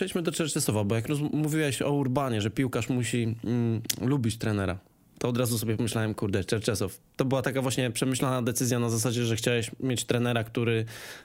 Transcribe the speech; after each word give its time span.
Przejdźmy 0.00 0.22
do 0.22 0.32
Czerczysowa, 0.32 0.84
bo 0.84 0.94
jak 0.94 1.04
mówiłeś 1.32 1.82
o 1.82 1.92
Urbanie, 1.92 2.40
że 2.40 2.50
piłkarz 2.50 2.88
musi 2.88 3.34
mm, 3.44 3.82
lubić 4.00 4.38
trenera, 4.38 4.78
to 5.18 5.28
od 5.28 5.36
razu 5.36 5.58
sobie 5.58 5.76
pomyślałem, 5.76 6.14
kurde, 6.14 6.44
Czerczesow. 6.44 7.00
To 7.16 7.24
była 7.24 7.42
taka 7.42 7.62
właśnie 7.62 7.90
przemyślana 7.90 8.42
decyzja 8.42 8.78
na 8.78 8.90
zasadzie, 8.90 9.24
że 9.24 9.36
chciałeś 9.36 9.70
mieć 9.80 10.04
trenera, 10.04 10.44
który 10.44 10.84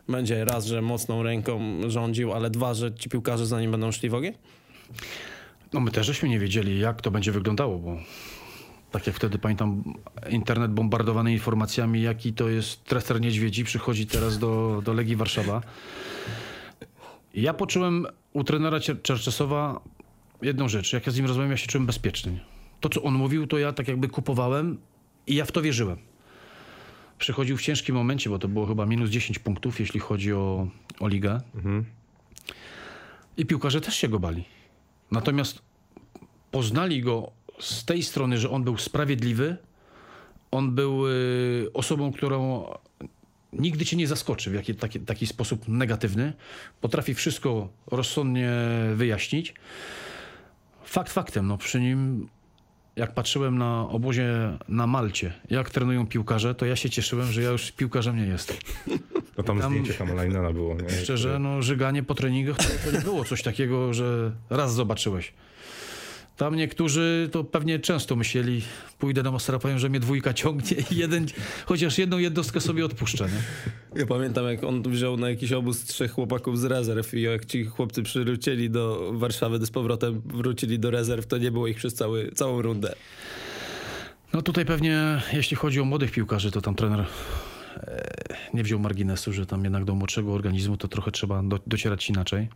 będzie 0.10 0.46
raz, 0.46 0.66
że 0.66 0.82
mocną 0.82 1.24
ręką 1.24 1.82
rządził, 1.88 2.34
ale 2.34 2.50
dwa, 2.50 2.74
że 2.74 2.94
ci 2.94 3.10
piłkarze 3.10 3.46
za 3.46 3.62
nim 3.62 3.72
będą 3.72 3.92
szli 3.92 4.10
w 4.10 4.14
ogień? 4.14 4.34
No 5.74 5.80
my 5.80 5.92
też 5.92 6.08
żeśmy 6.08 6.30
nie 6.30 6.40
wiedzieli, 6.40 6.80
jak 6.80 7.02
to 7.02 7.12
będzie 7.12 7.32
wyglądało, 7.32 7.80
bo 7.80 7.98
tak 8.92 9.08
jak 9.08 9.16
wtedy 9.16 9.38
pamiętam, 9.40 9.84
internet 10.30 10.72
bombardowany 10.72 11.32
informacjami, 11.32 12.02
jaki 12.02 12.34
to 12.34 12.50
jest 12.50 12.84
trener 12.84 13.22
Niedźwiedzi, 13.22 13.64
przychodzi 13.64 14.08
teraz 14.08 14.40
do, 14.40 14.82
do 14.86 14.94
Legii 14.94 15.16
Warszawa. 15.16 15.62
Ja 17.36 17.54
poczułem 17.54 18.08
u 18.34 18.44
trenera 18.44 18.80
Czerczesowa 18.80 19.82
jedną 20.42 20.68
rzecz. 20.68 20.94
Jak 20.94 21.06
ja 21.06 21.12
z 21.12 21.18
nim 21.18 21.26
rozmawiam, 21.26 21.52
ja 21.52 21.58
się 21.58 21.68
czułem 21.68 21.86
bezpieczny. 21.86 22.40
To, 22.80 22.90
co 22.90 23.04
on 23.04 23.14
mówił, 23.14 23.48
to 23.48 23.58
ja 23.58 23.74
tak 23.74 23.88
jakby 23.88 24.10
kupowałem 24.10 24.78
i 25.28 25.36
ja 25.36 25.46
w 25.46 25.52
to 25.52 25.62
wierzyłem. 25.62 25.98
Przychodził 27.18 27.58
w 27.58 27.62
ciężkim 27.62 27.96
momencie, 27.96 28.30
bo 28.30 28.40
to 28.40 28.48
było 28.48 28.66
chyba 28.66 28.86
minus 28.86 29.10
10 29.10 29.40
punktów, 29.40 29.80
jeśli 29.80 30.00
chodzi 30.00 30.34
o, 30.34 30.68
o 31.00 31.08
ligę. 31.08 31.42
I 33.38 33.46
piłkarze 33.46 33.82
też 33.82 33.96
się 33.96 34.08
go 34.08 34.20
bali. 34.20 34.44
Natomiast 35.12 35.62
poznali 36.52 37.02
go 37.02 37.32
z 37.60 37.86
tej 37.86 38.04
strony, 38.04 38.38
że 38.38 38.50
on 38.50 38.64
był 38.64 38.78
sprawiedliwy, 38.78 39.58
on 40.52 40.76
był 40.76 41.08
y, 41.08 41.70
osobą, 41.74 42.12
którą 42.12 42.66
nigdy 43.60 43.86
cię 43.86 43.98
nie 43.98 44.08
zaskoczy 44.08 44.50
w 44.50 44.54
jaki, 44.54 44.76
taki, 44.76 45.00
taki 45.00 45.28
sposób 45.28 45.68
negatywny. 45.68 46.34
Potrafi 46.82 47.14
wszystko 47.14 47.70
rozsądnie 47.88 48.52
wyjaśnić. 48.96 49.54
Fakt 50.84 51.12
faktem, 51.14 51.48
no 51.48 51.58
przy 51.58 51.80
nim 51.80 52.30
jak 52.96 53.14
patrzyłem 53.14 53.58
na 53.58 53.90
obozie 53.90 54.58
na 54.68 54.88
Malcie, 54.88 55.34
jak 55.50 55.70
trenują 55.70 56.08
piłkarze, 56.08 56.56
to 56.56 56.66
ja 56.66 56.76
się 56.76 56.90
cieszyłem, 56.90 57.32
że 57.32 57.42
ja 57.42 57.50
już 57.50 57.72
piłkarzem 57.72 58.18
nie 58.18 58.26
jestem. 58.26 58.58
No 59.38 59.44
tam, 59.44 59.60
Tam- 59.60 59.72
zdjęcie 59.72 59.94
Hameleinena 59.94 60.54
było. 60.54 60.76
Nie? 60.76 60.90
Szczerze, 60.90 61.40
no 61.40 61.62
żyganie 61.62 62.04
po 62.04 62.16
treningach 62.16 62.58
to, 62.58 62.64
to 62.86 62.98
nie 62.98 63.04
było 63.04 63.26
coś 63.26 63.44
takiego, 63.44 63.94
że 63.94 64.32
raz 64.50 64.74
zobaczyłeś. 64.74 65.34
Tam 66.38 66.56
niektórzy 66.56 67.30
to 67.32 67.44
pewnie 67.44 67.80
często 67.80 68.16
myśleli, 68.16 68.62
pójdę 69.00 69.24
do 69.24 69.32
Mastera, 69.32 69.60
powiem, 69.60 69.80
że 69.80 69.90
mnie 69.90 70.00
dwójka 70.00 70.34
ciągnie 70.34 70.78
i 70.92 70.96
jeden, 70.96 71.26
chociaż 71.66 71.98
jedną 71.98 72.18
jednostkę 72.18 72.62
sobie 72.62 72.86
odpuszczę. 72.86 73.26
Nie? 73.26 74.00
Ja 74.00 74.06
pamiętam, 74.06 74.46
jak 74.46 74.64
on 74.64 74.84
wziął 74.84 75.18
na 75.18 75.30
jakiś 75.30 75.52
obóz 75.52 75.84
trzech 75.84 76.12
chłopaków 76.12 76.60
z 76.60 76.64
rezerw 76.64 77.14
i 77.14 77.22
jak 77.22 77.46
ci 77.46 77.66
chłopcy 77.66 78.04
przywrócili 78.04 78.70
do 78.70 79.12
Warszawy, 79.14 79.66
z 79.66 79.72
powrotem 79.72 80.22
wrócili 80.26 80.80
do 80.80 80.92
rezerw, 80.92 81.28
to 81.28 81.38
nie 81.38 81.52
było 81.52 81.68
ich 81.68 81.78
przez 81.78 81.94
cały, 81.94 82.32
całą 82.32 82.62
rundę. 82.62 82.96
No 84.34 84.42
tutaj 84.42 84.66
pewnie, 84.66 85.22
jeśli 85.34 85.58
chodzi 85.58 85.80
o 85.80 85.86
młodych 85.86 86.12
piłkarzy, 86.12 86.52
to 86.52 86.62
tam 86.62 86.76
trener 86.76 87.06
e, 87.78 88.04
nie 88.54 88.64
wziął 88.64 88.80
marginesu, 88.80 89.34
że 89.34 89.46
tam 89.46 89.64
jednak 89.64 89.86
do 89.86 89.96
młodszego 89.96 90.34
organizmu 90.34 90.78
to 90.78 90.88
trochę 90.88 91.12
trzeba 91.12 91.44
do, 91.44 91.60
docierać 91.68 92.10
inaczej. 92.10 92.50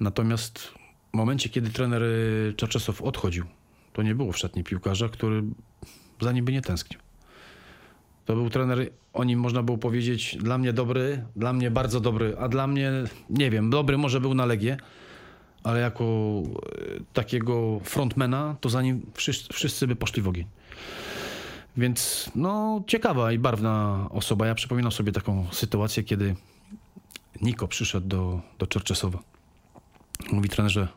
Natomiast 0.00 0.79
momencie, 1.12 1.48
kiedy 1.48 1.70
trener 1.70 2.02
y, 2.02 2.54
Czerczesow 2.56 3.02
odchodził, 3.02 3.44
to 3.92 4.02
nie 4.02 4.14
było 4.14 4.32
w 4.32 4.38
szatni 4.38 4.64
piłkarza, 4.64 5.08
który 5.08 5.42
za 6.20 6.32
nim 6.32 6.44
by 6.44 6.52
nie 6.52 6.62
tęsknił. 6.62 7.00
To 8.24 8.34
był 8.34 8.50
trener, 8.50 8.90
o 9.12 9.24
nim 9.24 9.40
można 9.40 9.62
było 9.62 9.78
powiedzieć, 9.78 10.36
dla 10.40 10.58
mnie 10.58 10.72
dobry, 10.72 11.24
dla 11.36 11.52
mnie 11.52 11.70
bardzo 11.70 12.00
dobry, 12.00 12.36
a 12.38 12.48
dla 12.48 12.66
mnie, 12.66 12.92
nie 13.30 13.50
wiem, 13.50 13.70
dobry 13.70 13.98
może 13.98 14.20
był 14.20 14.34
na 14.34 14.46
Legię, 14.46 14.76
ale 15.62 15.80
jako 15.80 16.04
e, 16.04 17.00
takiego 17.12 17.80
frontmana, 17.84 18.56
to 18.60 18.68
za 18.68 18.82
nim 18.82 19.06
wszyscy, 19.14 19.52
wszyscy 19.52 19.86
by 19.86 19.96
poszli 19.96 20.22
w 20.22 20.28
ogień. 20.28 20.46
Więc 21.76 22.30
no 22.34 22.82
ciekawa 22.86 23.32
i 23.32 23.38
barwna 23.38 24.06
osoba. 24.10 24.46
Ja 24.46 24.54
przypominam 24.54 24.92
sobie 24.92 25.12
taką 25.12 25.46
sytuację, 25.52 26.02
kiedy 26.02 26.36
Niko 27.42 27.68
przyszedł 27.68 28.08
do, 28.08 28.40
do 28.58 28.66
Czerczesowa. 28.66 29.29
Mówi 30.32 30.48
trenerze, 30.48 30.88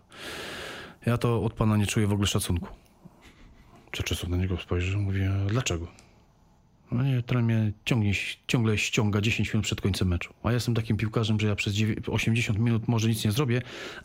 ja 1.05 1.17
to 1.17 1.43
od 1.43 1.53
pana 1.53 1.77
nie 1.77 1.87
czuję 1.87 2.07
w 2.07 2.13
ogóle 2.13 2.27
szacunku. 2.27 2.67
Czerczesow 3.91 4.29
na 4.29 4.37
niego 4.37 4.57
spojrzy, 4.57 4.97
mówi, 4.97 5.19
dlaczego? 5.47 5.87
No 6.91 7.03
nie, 7.03 7.21
trener 7.23 7.43
mnie 7.45 7.71
ciągnie, 7.85 8.13
ciągle 8.47 8.77
ściąga 8.77 9.21
10 9.21 9.53
minut 9.53 9.65
przed 9.65 9.81
końcem 9.81 10.07
meczu. 10.07 10.33
A 10.43 10.47
ja 10.49 10.53
jestem 10.53 10.73
takim 10.75 10.97
piłkarzem, 10.97 11.39
że 11.39 11.47
ja 11.47 11.55
przez 11.55 11.73
dziewię- 11.73 12.11
80 12.11 12.59
minut 12.59 12.87
może 12.87 13.09
nic 13.09 13.25
nie 13.25 13.31
zrobię, 13.31 13.61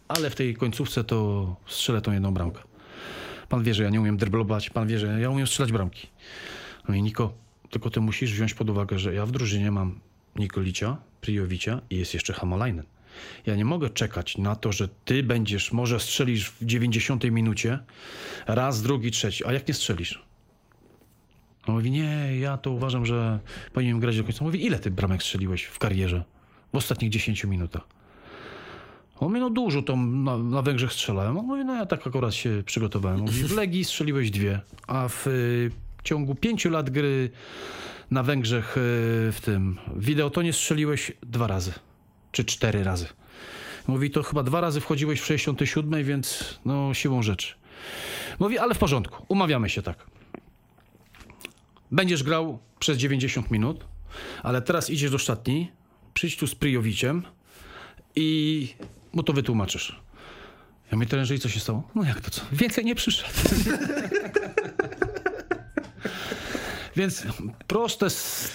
ale 0.09 0.31
w 0.31 0.35
tej 0.35 0.55
końcówce 0.55 1.05
to 1.05 1.57
strzelę 1.67 2.01
tą 2.01 2.13
jedną 2.13 2.35
bramkę. 2.35 2.61
Pan 3.49 3.63
wie, 3.63 3.75
że 3.75 3.83
ja 3.83 3.91
nie 3.91 4.01
umiem 4.01 4.17
dryblować, 4.17 4.71
pan 4.71 4.89
wie, 4.89 4.99
że 4.99 5.21
ja 5.21 5.31
umiem 5.31 5.47
strzelać 5.47 5.73
bramki. 5.73 6.07
No 6.89 6.95
i 6.95 7.03
Niko, 7.03 7.33
tylko 7.71 7.91
ty 7.91 8.01
musisz 8.01 8.33
wziąć 8.33 8.55
pod 8.55 8.71
uwagę, 8.71 8.99
że 8.99 9.15
ja 9.15 9.27
w 9.27 9.31
drużynie 9.31 9.71
mam 9.71 10.01
Nikolicia, 10.37 10.97
Prijowicia 11.21 11.81
i 11.91 11.97
jest 11.97 12.15
jeszcze 12.15 12.33
Hamalainen. 12.33 12.85
Ja 13.47 13.57
nie 13.57 13.65
mogę 13.65 13.91
czekać 13.91 14.39
na 14.39 14.57
to, 14.57 14.73
że 14.73 14.89
ty 15.05 15.23
będziesz, 15.23 15.73
może 15.73 16.01
strzelisz 16.01 16.51
w 16.51 16.65
90 16.65 17.25
minucie, 17.25 17.79
raz, 18.47 18.83
drugi, 18.83 19.11
trzeci, 19.11 19.45
a 19.47 19.53
jak 19.53 19.69
nie 19.69 19.75
strzelisz? 19.75 20.23
On 21.67 21.75
mówi, 21.75 21.91
nie, 21.91 22.39
ja 22.41 22.57
to 22.57 22.71
uważam, 22.71 23.07
że 23.07 23.39
powinienem 23.73 24.01
grać 24.01 24.17
do 24.17 24.25
końca. 24.25 24.45
Mówi, 24.45 24.67
ile 24.67 24.79
ty 24.79 24.91
bramek 24.91 25.23
strzeliłeś 25.23 25.65
w 25.65 25.79
karierze? 25.79 26.25
W 26.73 26.77
ostatnich 26.77 27.11
10 27.11 27.45
minutach. 27.45 27.83
On 29.21 29.29
mówi, 29.29 29.41
no 29.41 29.51
dużo 29.51 29.83
tam 29.83 30.25
na, 30.25 30.39
na 30.39 30.63
Węgrzech 30.63 30.93
strzelałem. 30.93 31.39
On 31.39 31.47
mówi, 31.47 31.65
no 31.65 31.75
ja 31.75 31.87
tak 31.87 32.07
akurat 32.07 32.35
się 32.35 32.63
przygotowałem. 32.67 33.21
Mówi, 33.21 33.43
w 33.43 33.57
Legii 33.57 33.85
strzeliłeś 33.85 34.31
dwie, 34.31 34.61
a 34.87 35.09
w 35.09 35.27
y, 35.27 35.71
ciągu 36.05 36.35
pięciu 36.35 36.71
lat 36.71 36.91
gry 36.91 37.31
na 38.11 38.23
Węgrzech 38.23 38.77
y, 38.77 38.81
w 39.33 39.39
tym 39.43 39.79
Wideotonie 39.97 40.53
strzeliłeś 40.53 41.13
dwa 41.23 41.47
razy, 41.47 41.73
czy 42.33 42.45
cztery 42.45 42.85
razy. 42.85 43.07
Mówi, 43.87 44.11
to 44.11 44.23
chyba 44.23 44.43
dwa 44.43 44.61
razy 44.61 44.81
wchodziłeś 44.81 45.21
w 45.21 45.27
67, 45.27 46.05
więc 46.05 46.59
no 46.65 46.95
siłą 46.95 47.23
rzeczy. 47.23 47.55
Mówi, 48.39 48.59
ale 48.59 48.75
w 48.75 48.79
porządku, 48.79 49.25
umawiamy 49.29 49.71
się 49.71 49.83
tak. 49.83 50.07
Będziesz 51.91 52.23
grał 52.23 52.59
przez 52.79 52.99
90 52.99 53.51
minut, 53.51 53.85
ale 54.43 54.63
teraz 54.63 54.91
idziesz 54.91 55.11
do 55.11 55.19
szatni, 55.19 55.71
przyjdź 56.15 56.37
tu 56.37 56.47
z 56.47 56.55
Pryjowiciem 56.55 57.23
i 58.17 58.69
mu 59.13 59.23
to 59.23 59.33
wytłumaczysz. 59.33 60.01
Ja 60.91 60.97
mówię, 60.97 61.07
trenerze, 61.07 61.35
i 61.35 61.39
co 61.39 61.49
się 61.49 61.61
stało? 61.61 61.83
No 61.95 62.05
jak 62.05 62.21
to 62.21 62.31
co? 62.31 62.43
Więcej 62.53 62.85
nie 62.85 62.95
przyszedł. 62.95 63.29
Więc 66.99 67.23
proste, 67.67 68.07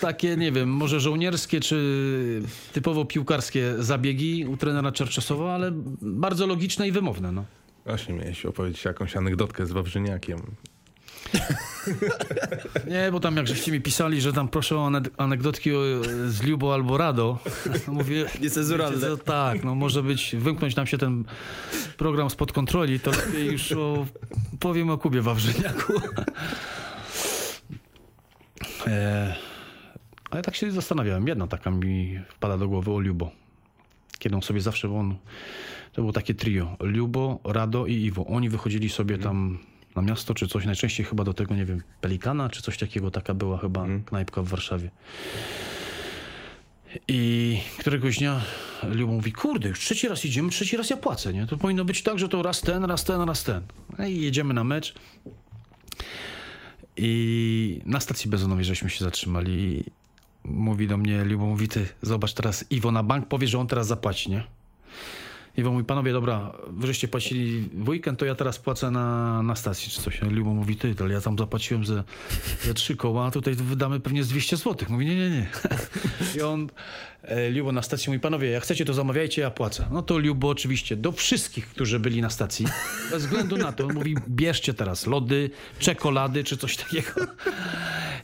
takie, 0.02 0.38
nie 0.38 0.52
wiem, 0.52 0.70
może 0.70 1.00
żołnierskie 1.00 1.60
czy 1.60 2.42
typowo 2.74 3.06
piłkarskie 3.06 3.74
zabiegi 3.80 4.46
u 4.46 4.58
trenera 4.58 4.92
Czerczesowa, 4.92 5.54
ale 5.56 5.72
bardzo 6.02 6.48
logiczne 6.48 6.88
i 6.88 6.92
wymowne. 6.92 7.32
No. 7.32 7.46
Właśnie 7.86 8.14
miałeś 8.16 8.46
opowiedzieć 8.46 8.86
jakąś 8.86 9.16
anegdotkę 9.18 9.66
z 9.66 9.72
Wawrzyniakiem. 9.72 10.40
Nie, 12.92 13.10
bo 13.12 13.20
tam 13.20 13.38
jak 13.38 13.48
żeście 13.48 13.72
mi 13.72 13.82
pisali, 13.82 14.22
że 14.22 14.34
tam 14.34 14.48
proszę 14.48 14.78
o 14.78 14.88
ane- 14.88 15.10
anegdotki 15.18 15.70
z 16.28 16.44
Lubo 16.44 16.74
albo 16.74 16.98
Rado, 16.98 17.40
no 17.88 17.94
mówię, 17.94 18.26
Niecenzuralne. 18.42 19.18
tak, 19.18 19.64
no 19.64 19.76
może 19.76 20.04
być, 20.04 20.36
wymknąć 20.40 20.76
nam 20.76 20.88
się 20.88 20.98
ten 20.98 21.24
program 21.98 22.30
spod 22.30 22.52
kontroli, 22.52 23.00
to 23.00 23.12
lepiej 23.12 23.46
już 23.52 23.72
o, 23.72 24.06
powiem 24.60 24.90
o 24.90 24.98
Kubie 24.98 25.22
Wawrzyniaku. 25.22 25.94
E, 28.88 29.36
ale 30.32 30.42
tak 30.42 30.56
się 30.56 30.72
zastanawiałem, 30.72 31.28
jedna 31.28 31.48
taka 31.48 31.72
mi 31.72 32.20
wpada 32.30 32.58
do 32.58 32.68
głowy 32.68 32.92
o 32.92 33.00
Lubo. 33.00 33.32
Kiedy 34.20 34.36
on 34.36 34.42
sobie 34.42 34.62
zawsze, 34.62 34.96
on, 34.96 35.16
to 35.94 36.02
było 36.02 36.14
takie 36.14 36.34
trio, 36.34 36.78
Lubo, 36.80 37.40
Rado 37.44 37.86
i 37.86 37.94
Iwo. 37.94 38.26
Oni 38.26 38.50
wychodzili 38.50 38.90
sobie 38.90 39.18
tam 39.18 39.60
na 39.96 40.02
miasto 40.02 40.34
czy 40.34 40.48
coś, 40.48 40.66
najczęściej 40.66 41.06
chyba 41.06 41.24
do 41.24 41.34
tego, 41.34 41.56
nie 41.56 41.66
wiem, 41.66 41.82
Pelikana 42.02 42.50
czy 42.50 42.62
coś 42.62 42.78
takiego, 42.78 43.12
taka 43.12 43.34
była 43.34 43.58
chyba 43.58 43.86
knajpka 44.06 44.42
w 44.42 44.48
Warszawie. 44.48 44.90
I 47.08 47.60
któregoś 47.80 48.18
dnia 48.18 48.42
Lubo 48.84 49.14
mówi, 49.14 49.32
kurde, 49.32 49.70
już 49.70 49.80
trzeci 49.80 50.08
raz 50.08 50.26
idziemy, 50.26 50.50
trzeci 50.50 50.78
raz 50.78 50.90
ja 50.90 50.98
płacę, 50.98 51.34
nie? 51.34 51.48
To 51.48 51.58
powinno 51.58 51.86
być 51.86 52.04
tak, 52.04 52.20
że 52.20 52.30
to 52.30 52.44
raz 52.44 52.62
ten, 52.62 52.86
raz 52.86 53.04
ten, 53.04 53.22
raz 53.22 53.44
ten. 53.44 53.62
No 53.98 54.06
I 54.06 54.22
jedziemy 54.22 54.54
na 54.54 54.64
mecz. 54.64 54.94
I 56.98 57.82
na 57.86 58.00
stacji 58.00 58.30
benzynowej 58.30 58.66
żeśmy 58.66 58.90
się 58.90 59.06
zatrzymali 59.06 59.52
i 59.52 59.84
mówi 60.44 60.88
do 60.88 60.98
mnie, 60.98 61.24
Lubo 61.24 61.46
mówi, 61.46 61.68
ty 61.68 61.88
zobacz 62.02 62.34
teraz, 62.34 62.66
Iwo 62.70 62.92
na 62.92 63.04
bank 63.04 63.28
powie, 63.28 63.48
że 63.48 63.60
on 63.60 63.68
teraz 63.68 63.88
zapłaci, 63.88 64.32
nie? 64.32 64.44
Iwo 65.58 65.72
mówi, 65.72 65.86
panowie, 65.86 66.14
dobra, 66.14 66.54
wy 66.68 66.88
żeście 66.88 67.08
płacili 67.08 67.70
w 67.74 67.90
weekend, 67.90 68.20
to 68.20 68.26
ja 68.26 68.36
teraz 68.36 68.60
płacę 68.60 68.92
na, 68.92 69.42
na 69.44 69.56
stacji 69.56 69.92
czy 69.92 70.02
coś. 70.02 70.22
Lubo 70.22 70.54
mówi, 70.54 70.76
ty, 70.76 70.96
ale 71.02 71.14
ja 71.14 71.22
tam 71.22 71.38
zapłaciłem 71.38 71.86
za, 71.86 72.04
za 72.64 72.74
trzy 72.74 72.96
koła, 72.96 73.26
a 73.26 73.32
tutaj 73.32 73.54
wydamy 73.54 74.00
pewnie 74.00 74.24
z 74.24 74.28
200 74.28 74.58
złotych. 74.58 74.90
Mówi, 74.90 75.06
nie, 75.06 75.16
nie, 75.16 75.30
nie. 75.30 75.48
I 76.38 76.42
on 76.42 76.70
E, 77.24 77.52
Liubo 77.52 77.72
na 77.72 77.82
stacji 77.82 78.10
mówi, 78.10 78.20
panowie, 78.20 78.50
jak 78.50 78.64
chcecie, 78.64 78.86
to 78.86 78.94
zamawiajcie, 78.94 79.42
ja 79.42 79.52
płacę. 79.52 79.88
No 79.92 80.02
to 80.02 80.20
Liubo 80.20 80.50
oczywiście 80.50 80.96
do 80.96 81.12
wszystkich, 81.12 81.68
którzy 81.68 82.00
byli 82.00 82.22
na 82.22 82.30
stacji, 82.30 82.66
bez 83.12 83.24
względu 83.24 83.58
na 83.58 83.72
to, 83.72 83.88
mówi, 83.88 84.16
bierzcie 84.30 84.74
teraz 84.74 85.08
lody, 85.08 85.50
czekolady, 85.80 86.44
czy 86.44 86.58
coś 86.58 86.78
takiego. 86.78 87.12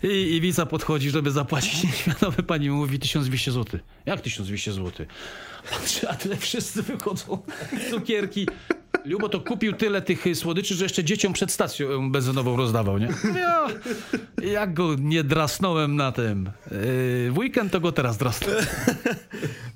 I 0.03 0.35
Iwica 0.35 0.65
podchodzi, 0.65 1.09
żeby 1.09 1.31
zapłacić. 1.31 1.83
Nieświadome 1.83 2.37
pani 2.37 2.69
mówi 2.69 2.99
1200 2.99 3.51
zł. 3.51 3.79
Jak 4.05 4.21
1200 4.21 4.73
zł? 4.73 5.05
A 6.09 6.15
tyle 6.15 6.37
wszyscy 6.37 6.83
wychodzą. 6.83 7.37
Cukierki. 7.89 8.47
Lubo 9.05 9.29
to 9.29 9.39
kupił 9.39 9.73
tyle 9.73 10.01
tych 10.01 10.25
słodyczy, 10.33 10.75
że 10.75 10.85
jeszcze 10.85 11.03
dzieciom 11.03 11.33
przed 11.33 11.51
stacją 11.51 12.11
benzynową 12.11 12.55
rozdawał, 12.57 12.97
nie? 12.97 13.07
Ja, 13.39 13.67
jak 14.51 14.73
go 14.73 14.95
nie 14.99 15.23
drasnąłem 15.23 15.95
na 15.95 16.11
tym. 16.11 16.45
Yy, 16.71 17.31
w 17.31 17.37
weekend 17.37 17.71
to 17.71 17.79
go 17.79 17.91
teraz 17.91 18.17
drasnę. 18.17 18.47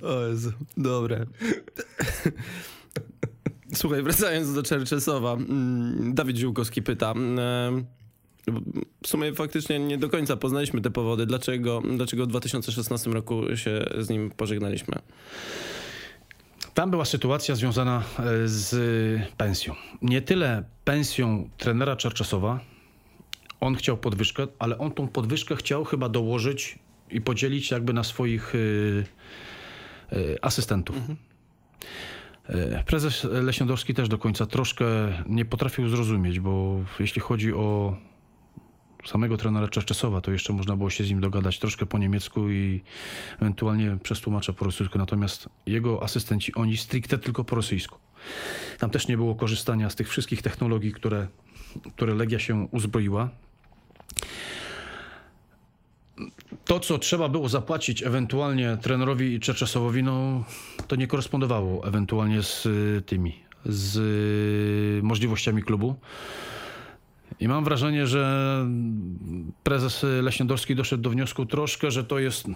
O 0.01 0.27
Jezu, 0.27 0.51
dobre. 0.77 1.25
Słuchaj, 3.73 4.03
wracając 4.03 4.53
do 4.53 4.63
Czerczesowa, 4.63 5.33
mm, 5.33 6.13
Dawid 6.13 6.37
Ziółkowski 6.37 6.81
pyta. 6.81 7.11
mm, 7.11 7.85
W 9.03 9.07
sumie 9.07 9.33
faktycznie 9.33 9.79
nie 9.79 9.97
do 9.97 10.09
końca 10.09 10.37
poznaliśmy 10.37 10.81
te 10.81 10.91
powody. 10.91 11.25
Dlaczego, 11.25 11.81
dlaczego 11.97 12.23
w 12.23 12.27
2016 12.27 13.09
roku 13.11 13.41
się 13.55 13.85
z 13.99 14.09
nim 14.09 14.31
pożegnaliśmy? 14.31 14.95
Tam 16.73 16.91
była 16.91 17.05
sytuacja 17.05 17.55
związana 17.55 18.03
e, 18.19 18.47
z 18.47 18.75
pensją. 19.37 19.75
Nie 20.01 20.21
tyle 20.21 20.63
pensją 20.85 21.49
trenera 21.57 21.95
Czerczesowa. 21.95 22.59
On 23.59 23.75
chciał 23.75 23.97
podwyżkę, 23.97 24.47
ale 24.59 24.77
on 24.77 24.91
tą 24.91 25.07
podwyżkę 25.07 25.55
chciał 25.55 25.85
chyba 25.85 26.09
dołożyć 26.09 26.79
i 27.11 27.21
podzielić 27.21 27.71
jakby 27.71 27.93
na 27.93 28.03
swoich 28.03 28.55
y, 28.55 29.05
asystentów. 30.41 30.95
E, 32.49 32.83
Prezes 32.83 33.23
Leśniodowski 33.23 33.93
też 33.93 34.09
do 34.09 34.17
końca 34.17 34.45
troszkę 34.45 34.85
nie 35.27 35.45
potrafił 35.45 35.89
zrozumieć, 35.89 36.39
bo 36.39 36.79
jeśli 36.99 37.21
chodzi 37.21 37.53
o 37.53 37.97
samego 39.05 39.37
trenera 39.37 39.67
Czerczesowa, 39.67 40.21
to 40.21 40.31
jeszcze 40.31 40.53
można 40.53 40.75
było 40.75 40.89
się 40.89 41.03
z 41.03 41.09
nim 41.09 41.21
dogadać 41.21 41.59
troszkę 41.59 41.85
po 41.85 41.97
niemiecku 41.97 42.49
i 42.49 42.81
ewentualnie 43.41 43.97
przez 44.03 44.21
tłumacza 44.21 44.53
po 44.53 44.65
rosyjsku. 44.65 44.97
Natomiast 44.97 45.49
jego 45.65 46.03
asystenci, 46.03 46.55
oni 46.55 46.77
stricte 46.77 47.17
tylko 47.17 47.43
po 47.43 47.55
rosyjsku. 47.55 47.99
Tam 48.79 48.89
też 48.89 49.07
nie 49.07 49.17
było 49.17 49.35
korzystania 49.35 49.89
z 49.89 49.95
tych 49.95 50.09
wszystkich 50.09 50.41
technologii, 50.41 50.91
które, 50.91 51.27
które 51.95 52.13
Legia 52.13 52.39
się 52.39 52.67
uzbroiła. 52.71 53.29
To, 56.65 56.79
co 56.79 56.97
trzeba 56.97 57.29
było 57.29 57.49
zapłacić 57.49 58.03
ewentualnie 58.03 58.77
trenerowi 58.81 59.39
Czerczesowowi, 59.39 60.03
no 60.03 60.43
to 60.87 60.95
nie 60.95 61.07
korespondowało 61.07 61.87
ewentualnie 61.87 62.43
z 62.43 62.65
y, 62.65 63.03
tymi, 63.05 63.39
z 63.65 63.97
y, 64.99 65.03
możliwościami 65.03 65.63
klubu. 65.63 65.95
I 67.39 67.47
mam 67.47 67.63
wrażenie, 67.63 68.07
że 68.07 68.65
prezes 69.63 70.05
Leśniodorski 70.21 70.75
doszedł 70.75 71.03
do 71.03 71.09
wniosku 71.09 71.45
troszkę, 71.45 71.91
że 71.91 72.03
to 72.03 72.19
jest, 72.19 72.47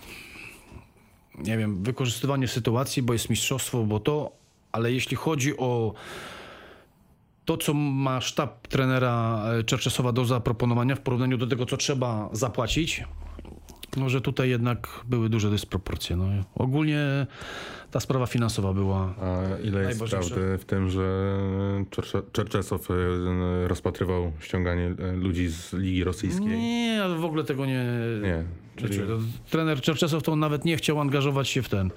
nie 1.38 1.57
wiem, 1.57 1.83
wykorzystywanie 1.83 2.47
sytuacji, 2.47 3.01
bo 3.01 3.13
jest 3.13 3.29
mistrzostwo, 3.29 3.83
bo 3.83 4.00
to, 4.00 4.31
ale 4.71 4.91
jeśli 4.91 5.18
chodzi 5.18 5.57
o 5.57 5.94
to, 7.45 7.57
co 7.57 7.74
ma 7.74 8.21
sztab 8.21 8.68
trenera 8.68 9.44
Czerczesowa 9.65 10.12
do 10.12 10.25
zaproponowania 10.25 10.95
w 10.95 11.00
porównaniu 11.01 11.38
do 11.38 11.47
tego, 11.47 11.65
co 11.65 11.77
trzeba 11.77 12.29
zapłacić, 12.31 13.03
no, 13.97 14.09
że 14.09 14.21
tutaj 14.21 14.49
jednak 14.49 14.88
były 15.07 15.29
duże 15.29 15.49
dysproporcje. 15.49 16.15
No, 16.15 16.25
ogólnie 16.55 17.27
ta 17.91 17.99
sprawa 17.99 18.25
finansowa 18.25 18.73
była 18.73 19.13
A 19.21 19.59
ile 19.63 19.83
jest 19.83 20.03
prawdy 20.03 20.57
w 20.57 20.65
tym, 20.65 20.89
że 20.89 21.38
Czercze- 21.91 22.23
Czerczesow 22.31 22.91
e, 22.91 22.94
rozpatrywał 23.67 24.31
ściąganie 24.39 24.95
e, 24.99 25.11
ludzi 25.11 25.47
z 25.47 25.73
Ligi 25.73 26.03
Rosyjskiej? 26.03 26.47
Nie, 26.47 27.01
w 27.19 27.25
ogóle 27.25 27.44
tego 27.44 27.65
nie. 27.65 27.85
Nie. 28.21 28.44
Czyli 28.75 28.95
Czyli... 28.95 29.07
Trener 29.49 29.81
Czerczesow 29.81 30.23
to 30.23 30.31
on 30.31 30.39
nawet 30.39 30.65
nie 30.65 30.77
chciał 30.77 31.01
angażować 31.01 31.50
się 31.50 31.61
w 31.61 31.69
ten 31.69 31.91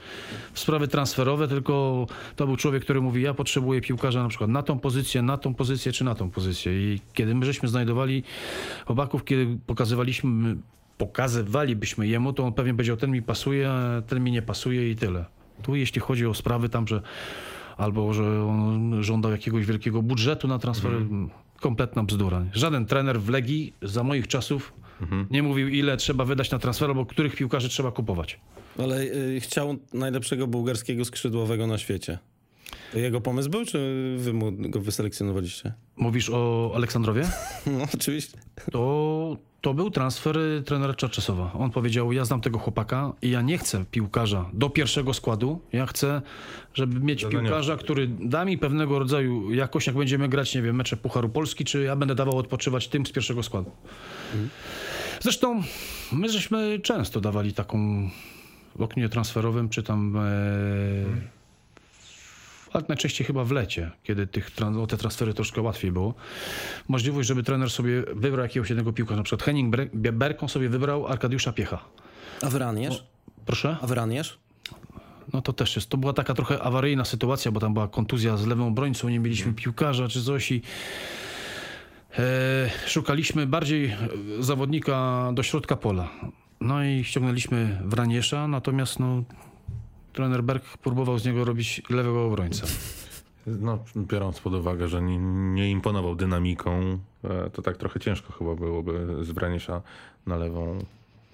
w 0.53 0.61
sprawy 0.61 0.89
transferowe, 0.89 1.49
tylko 1.49 2.07
to 2.37 2.47
był 2.47 2.57
człowiek, 2.57 2.83
który 2.85 3.01
mówi: 3.01 3.23
Ja 3.23 3.35
potrzebuję 3.35 3.81
piłkarza 3.81 4.23
na 4.23 4.29
przykład 4.29 4.51
na 4.51 4.63
tą 4.63 4.79
pozycję, 4.79 5.23
na 5.23 5.37
tą 5.37 5.55
pozycję 5.55 5.93
czy 5.93 6.05
na 6.05 6.15
tą 6.15 6.31
pozycję. 6.31 6.73
I 6.73 7.01
kiedy 7.13 7.35
my 7.35 7.47
żeśmy 7.47 7.69
znajdowali 7.69 8.23
chłopaków, 8.87 9.25
kiedy 9.25 9.59
pokazywaliśmy, 9.67 10.57
pokazywalibyśmy 11.01 12.07
jemu, 12.07 12.33
to 12.33 12.45
on 12.45 12.53
pewnie 12.53 12.73
powiedział: 12.73 12.97
Ten 12.97 13.11
mi 13.11 13.23
pasuje, 13.23 13.73
ten 14.07 14.25
mi 14.25 14.33
nie 14.33 14.43
pasuje 14.43 14.91
i 14.91 14.97
tyle. 14.97 15.25
Tu 15.63 15.77
jeśli 15.77 16.01
chodzi 16.01 16.27
o 16.27 16.35
sprawy 16.35 16.69
tam, 16.69 16.89
że 16.89 17.03
albo 17.77 18.15
że 18.15 18.45
on 18.45 19.03
żądał 19.03 19.33
jakiegoś 19.33 19.67
wielkiego 19.67 20.03
budżetu 20.03 20.49
na 20.49 20.59
transfer, 20.59 20.93
kompletna 21.61 22.05
bzdura. 22.05 22.45
Żaden 22.53 22.87
trener 22.87 23.21
w 23.21 23.29
Legii 23.29 23.75
za 23.83 24.03
moich 24.03 24.29
czasów 24.29 24.73
nie 25.31 25.43
mówił, 25.43 25.69
ile 25.69 25.97
trzeba 25.97 26.25
wydać 26.25 26.51
na 26.51 26.59
transfer, 26.59 26.89
albo 26.89 27.07
których 27.07 27.37
piłkarzy 27.37 27.69
trzeba 27.69 27.93
kupować. 27.93 28.41
Ale 28.79 29.03
y, 29.03 29.41
chciał 29.41 29.77
najlepszego 29.95 30.47
bułgarskiego 30.47 31.05
skrzydłowego 31.05 31.67
na 31.67 31.79
świecie. 31.79 32.19
To 32.93 32.99
jego 32.99 33.21
pomysł 33.21 33.51
był, 33.51 33.65
czy 33.65 34.15
wy 34.19 34.33
mu 34.33 34.53
go 34.53 34.81
wyselekcjonowaliście? 34.81 35.73
Mówisz 35.97 36.31
o 36.31 36.73
Aleksandrowie? 36.75 37.29
No 37.67 37.87
oczywiście. 37.95 38.39
To, 38.73 39.37
to 39.61 39.75
był 39.75 39.91
transfer 39.91 40.39
y, 40.39 40.63
trenera 40.63 40.95
Czerczesowa. 40.95 41.53
On 41.53 41.71
powiedział, 41.71 42.13
ja 42.13 42.25
znam 42.25 42.41
tego 42.41 42.59
chłopaka 42.59 43.13
i 43.23 43.31
ja 43.31 43.43
nie 43.43 43.59
chcę 43.59 43.85
piłkarza 43.91 44.51
do 44.53 44.71
pierwszego 44.71 45.15
składu. 45.15 45.61
Ja 45.73 45.87
chcę, 45.87 46.23
żeby 46.75 47.01
mieć 47.01 47.23
Zadaniowca. 47.23 47.49
piłkarza, 47.49 47.77
który 47.77 48.09
da 48.09 48.45
mi 48.45 48.59
pewnego 48.59 48.99
rodzaju 48.99 49.55
jakość, 49.55 49.87
jak 49.87 49.97
będziemy 49.97 50.29
grać, 50.29 50.55
nie 50.55 50.63
wiem, 50.63 50.77
mecze 50.77 50.97
Pucharu 50.97 51.29
Polski, 51.29 51.65
czy 51.65 51.83
ja 51.83 51.97
będę 51.97 52.15
dawał 52.15 52.39
odpoczywać 52.39 52.89
tym 52.89 53.07
z 53.07 53.13
pierwszego 53.13 53.43
składu. 53.43 53.71
Zresztą 55.21 55.63
my 56.13 56.29
żeśmy 56.29 56.79
często 56.79 57.21
dawali 57.21 57.53
taką 57.53 58.09
w 58.77 58.83
oknie 58.83 59.09
transferowym, 59.09 59.69
czy 59.69 59.83
tam 59.83 60.17
e, 60.17 60.21
ale 62.73 62.85
najczęściej 62.89 63.27
chyba 63.27 63.45
w 63.45 63.51
lecie, 63.51 63.91
kiedy 64.03 64.27
tych, 64.27 64.51
o 64.83 64.87
te 64.87 64.97
transfery 64.97 65.35
troszkę 65.35 65.63
łatwiej 65.63 65.93
było. 65.93 66.15
Możliwość, 66.89 67.29
żeby 67.29 67.43
trener 67.43 67.71
sobie 67.71 68.03
wybrał 68.03 68.43
jakiegoś 68.43 68.71
jednego 68.71 68.93
piłkarza. 68.93 69.17
Na 69.17 69.23
przykład 69.23 69.43
Henning 69.43 69.77
Berką 70.13 70.49
sobie 70.49 70.69
wybrał 70.69 71.07
Arkadiusza 71.07 71.53
Piecha. 71.53 71.85
A 72.43 72.51
Wraniesz? 72.51 73.05
Proszę? 73.47 73.77
A 73.83 73.87
Wraniesz? 73.87 74.39
No 75.33 75.43
to 75.43 75.53
też 75.53 75.77
jest. 75.77 75.89
To 75.89 75.97
była 75.97 76.13
taka 76.13 76.35
trochę 76.35 76.63
awaryjna 76.63 77.05
sytuacja, 77.05 77.53
bo 77.53 77.61
tam 77.61 77.75
była 77.75 77.89
kontuzja 77.89 78.37
z 78.37 78.47
lewą 78.47 78.67
obrońcą, 78.67 79.09
nie 79.09 79.21
mieliśmy 79.21 79.53
piłkarza 79.53 80.09
czy 80.09 80.25
coś 80.25 80.53
i 80.53 80.63
e, 82.19 82.71
szukaliśmy 82.87 83.47
bardziej 83.47 83.97
zawodnika 84.41 85.31
do 85.35 85.43
środka 85.43 85.77
pola. 85.77 86.09
No 86.61 86.85
i 86.85 87.05
ściągnęliśmy 87.05 87.81
Wraniesza, 87.85 88.49
natomiast 88.49 88.99
no, 89.01 89.23
trener 90.13 90.43
Berg 90.43 90.79
próbował 90.79 91.19
z 91.19 91.25
niego 91.25 91.45
robić 91.45 91.83
lewego 91.91 92.27
obrońcę. 92.27 92.67
No, 93.47 93.85
biorąc 93.97 94.41
pod 94.41 94.55
uwagę, 94.55 94.89
że 94.89 95.03
nie, 95.03 95.19
nie 95.55 95.71
imponował 95.71 96.17
dynamiką, 96.17 96.99
e, 97.25 97.51
to 97.51 97.63
tak 97.63 97.77
trochę 97.77 98.01
ciężko 98.01 98.33
chyba 98.33 98.55
byłoby 98.55 99.25
z 99.25 99.33
Branisza 99.33 99.83
na 100.27 100.37
lewą 100.37 100.79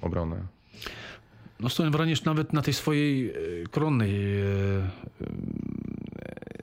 obronę. 0.02 0.42
No 1.60 1.68
Stojan 1.68 1.92
Wraniesz 1.92 2.24
nawet 2.24 2.52
na 2.52 2.62
tej 2.62 2.74
swojej 2.74 3.30
e, 3.30 3.32
koronnej 3.70 4.40
e, 4.40 4.44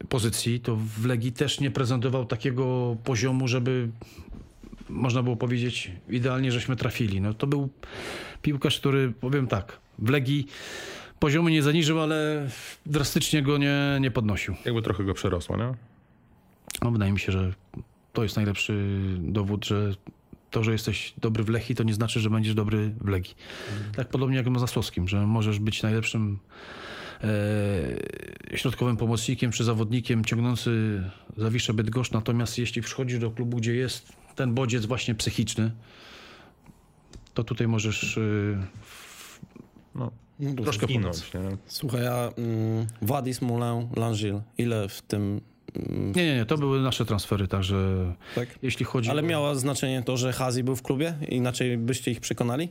pozycji, 0.10 0.60
to 0.60 0.76
w 0.76 1.06
Legii 1.06 1.32
też 1.32 1.60
nie 1.60 1.72
prezentował 1.72 2.26
takiego 2.26 2.96
poziomu, 3.04 3.48
żeby 3.48 3.90
można 4.90 5.24
było 5.24 5.36
powiedzieć 5.36 5.92
idealnie, 6.10 6.52
żeśmy 6.52 6.76
trafili. 6.76 7.22
No 7.22 7.34
to 7.34 7.48
był 7.48 7.70
piłkarz, 8.42 8.80
który 8.80 9.12
powiem 9.12 9.48
tak, 9.48 9.80
w 10.00 10.10
Legii 10.10 10.48
poziomu 11.24 11.50
nie 11.50 11.64
zaniżył, 11.64 12.00
ale 12.00 12.50
drastycznie 12.86 13.42
go 13.42 13.58
nie, 13.58 13.98
nie 14.02 14.12
podnosił. 14.12 14.56
Jakby 14.66 14.82
trochę 14.82 15.04
go 15.04 15.14
przerosło, 15.14 15.58
nie? 15.58 15.74
No, 16.82 16.92
wydaje 16.92 17.12
mi 17.12 17.20
się, 17.20 17.32
że 17.32 17.54
to 18.14 18.24
jest 18.24 18.36
najlepszy 18.36 18.86
dowód, 19.20 19.66
że 19.66 19.92
to, 20.52 20.64
że 20.64 20.72
jesteś 20.72 21.14
dobry 21.18 21.44
w 21.44 21.50
Lechii, 21.50 21.76
to 21.76 21.84
nie 21.84 21.94
znaczy, 21.94 22.20
że 22.20 22.30
będziesz 22.30 22.56
dobry 22.56 22.92
w 23.02 23.08
Legii. 23.08 23.36
Tak 23.96 24.10
podobnie 24.10 24.38
jak 24.38 24.58
z 24.58 24.60
Zasłowskim, 24.60 25.08
że 25.08 25.28
możesz 25.28 25.60
być 25.60 25.84
najlepszym 25.84 26.40
e, 27.24 28.58
środkowym 28.58 28.98
pomocnikiem 28.98 29.52
czy 29.52 29.64
zawodnikiem 29.64 30.26
ciągnący 30.26 31.04
Zawiszę 31.38 31.74
Bydgoszcz, 31.74 32.12
natomiast 32.12 32.58
jeśli 32.58 32.82
przychodzisz 32.82 33.20
do 33.20 33.32
klubu, 33.32 33.58
gdzie 33.58 33.76
jest 33.76 34.14
ten 34.36 34.54
bodziec 34.54 34.86
właśnie 34.86 35.16
psychiczny, 35.16 35.72
to 37.34 37.44
tutaj 37.44 37.68
możesz 37.68 38.18
e, 38.18 38.68
No, 39.96 40.12
troszkę 40.64 40.88
pomóc. 40.88 41.18
skinąć, 41.18 41.52
nie? 41.52 41.58
Słuchaj, 41.66 42.08
a 42.08 42.30
mm, 42.38 42.88
Wadis, 43.02 43.42
Moulin, 43.42 43.88
Langil, 43.96 44.42
ile 44.58 44.90
w 44.90 45.02
tym... 45.02 45.42
Mm, 45.76 46.12
Nie, 46.16 46.26
nie, 46.26 46.36
nie, 46.36 46.46
to 46.46 46.58
były 46.58 46.82
nasze 46.82 47.06
transfery, 47.06 47.48
także 47.48 47.76
tak? 48.36 48.48
jeśli 48.62 48.86
chodzi 48.86 49.10
Ale 49.10 49.22
o... 49.22 49.26
miało 49.26 49.56
znaczenie 49.56 50.04
to, 50.04 50.18
że 50.18 50.34
Hazi 50.34 50.64
był 50.64 50.76
w 50.76 50.82
klubie? 50.82 51.14
Inaczej 51.30 51.78
byście 51.78 52.12
ich 52.12 52.20
przekonali? 52.20 52.70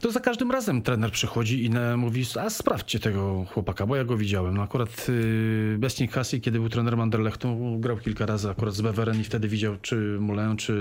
to 0.00 0.10
za 0.10 0.20
każdym 0.20 0.50
razem 0.50 0.82
trener 0.82 1.10
przychodzi 1.12 1.64
i 1.64 1.70
mówi, 1.96 2.24
a 2.40 2.50
sprawdźcie 2.50 3.00
tego 3.00 3.44
chłopaka, 3.52 3.86
bo 3.86 3.96
ja 3.96 4.04
go 4.04 4.16
widziałem. 4.16 4.56
No 4.56 4.62
akurat 4.62 5.06
y, 5.08 5.76
Besnik 5.78 6.12
Hassi, 6.12 6.40
kiedy 6.40 6.58
był 6.60 6.68
trenerem 6.68 7.00
Anderlechtu, 7.00 7.76
grał 7.80 7.96
kilka 7.96 8.26
razy 8.26 8.50
akurat 8.50 8.74
z 8.74 8.80
Beveren 8.80 9.20
i 9.20 9.24
wtedy 9.24 9.48
widział 9.48 9.76
czy 9.82 9.96
Moulin, 10.20 10.56
czy 10.56 10.72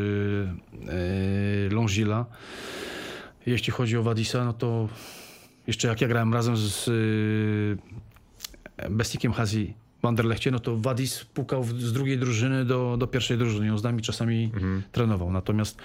y, 1.70 1.70
Longila. 1.76 2.26
Jeśli 3.46 3.74
chodzi 3.74 3.98
o 3.98 4.04
Wadisa, 4.04 4.46
no 4.46 4.54
to 4.54 4.90
jeszcze 5.68 5.88
jak 5.88 6.02
ja 6.02 6.08
grałem 6.08 6.34
razem 6.34 6.58
z 6.58 6.88
y, 6.88 7.78
Besnikiem 8.90 9.34
Hassi 9.34 9.74
w 10.02 10.06
Anderlechcie, 10.06 10.52
no 10.52 10.60
to 10.60 10.78
Wadis 10.78 11.24
pukał 11.24 11.64
z 11.64 11.94
drugiej 11.94 12.18
drużyny 12.18 12.66
do, 12.66 12.98
do 12.98 13.08
pierwszej 13.08 13.38
drużyny. 13.38 13.72
On 13.72 13.78
z 13.78 13.84
nami 13.84 14.02
czasami 14.02 14.52
trenował. 14.92 15.32
Natomiast 15.32 15.82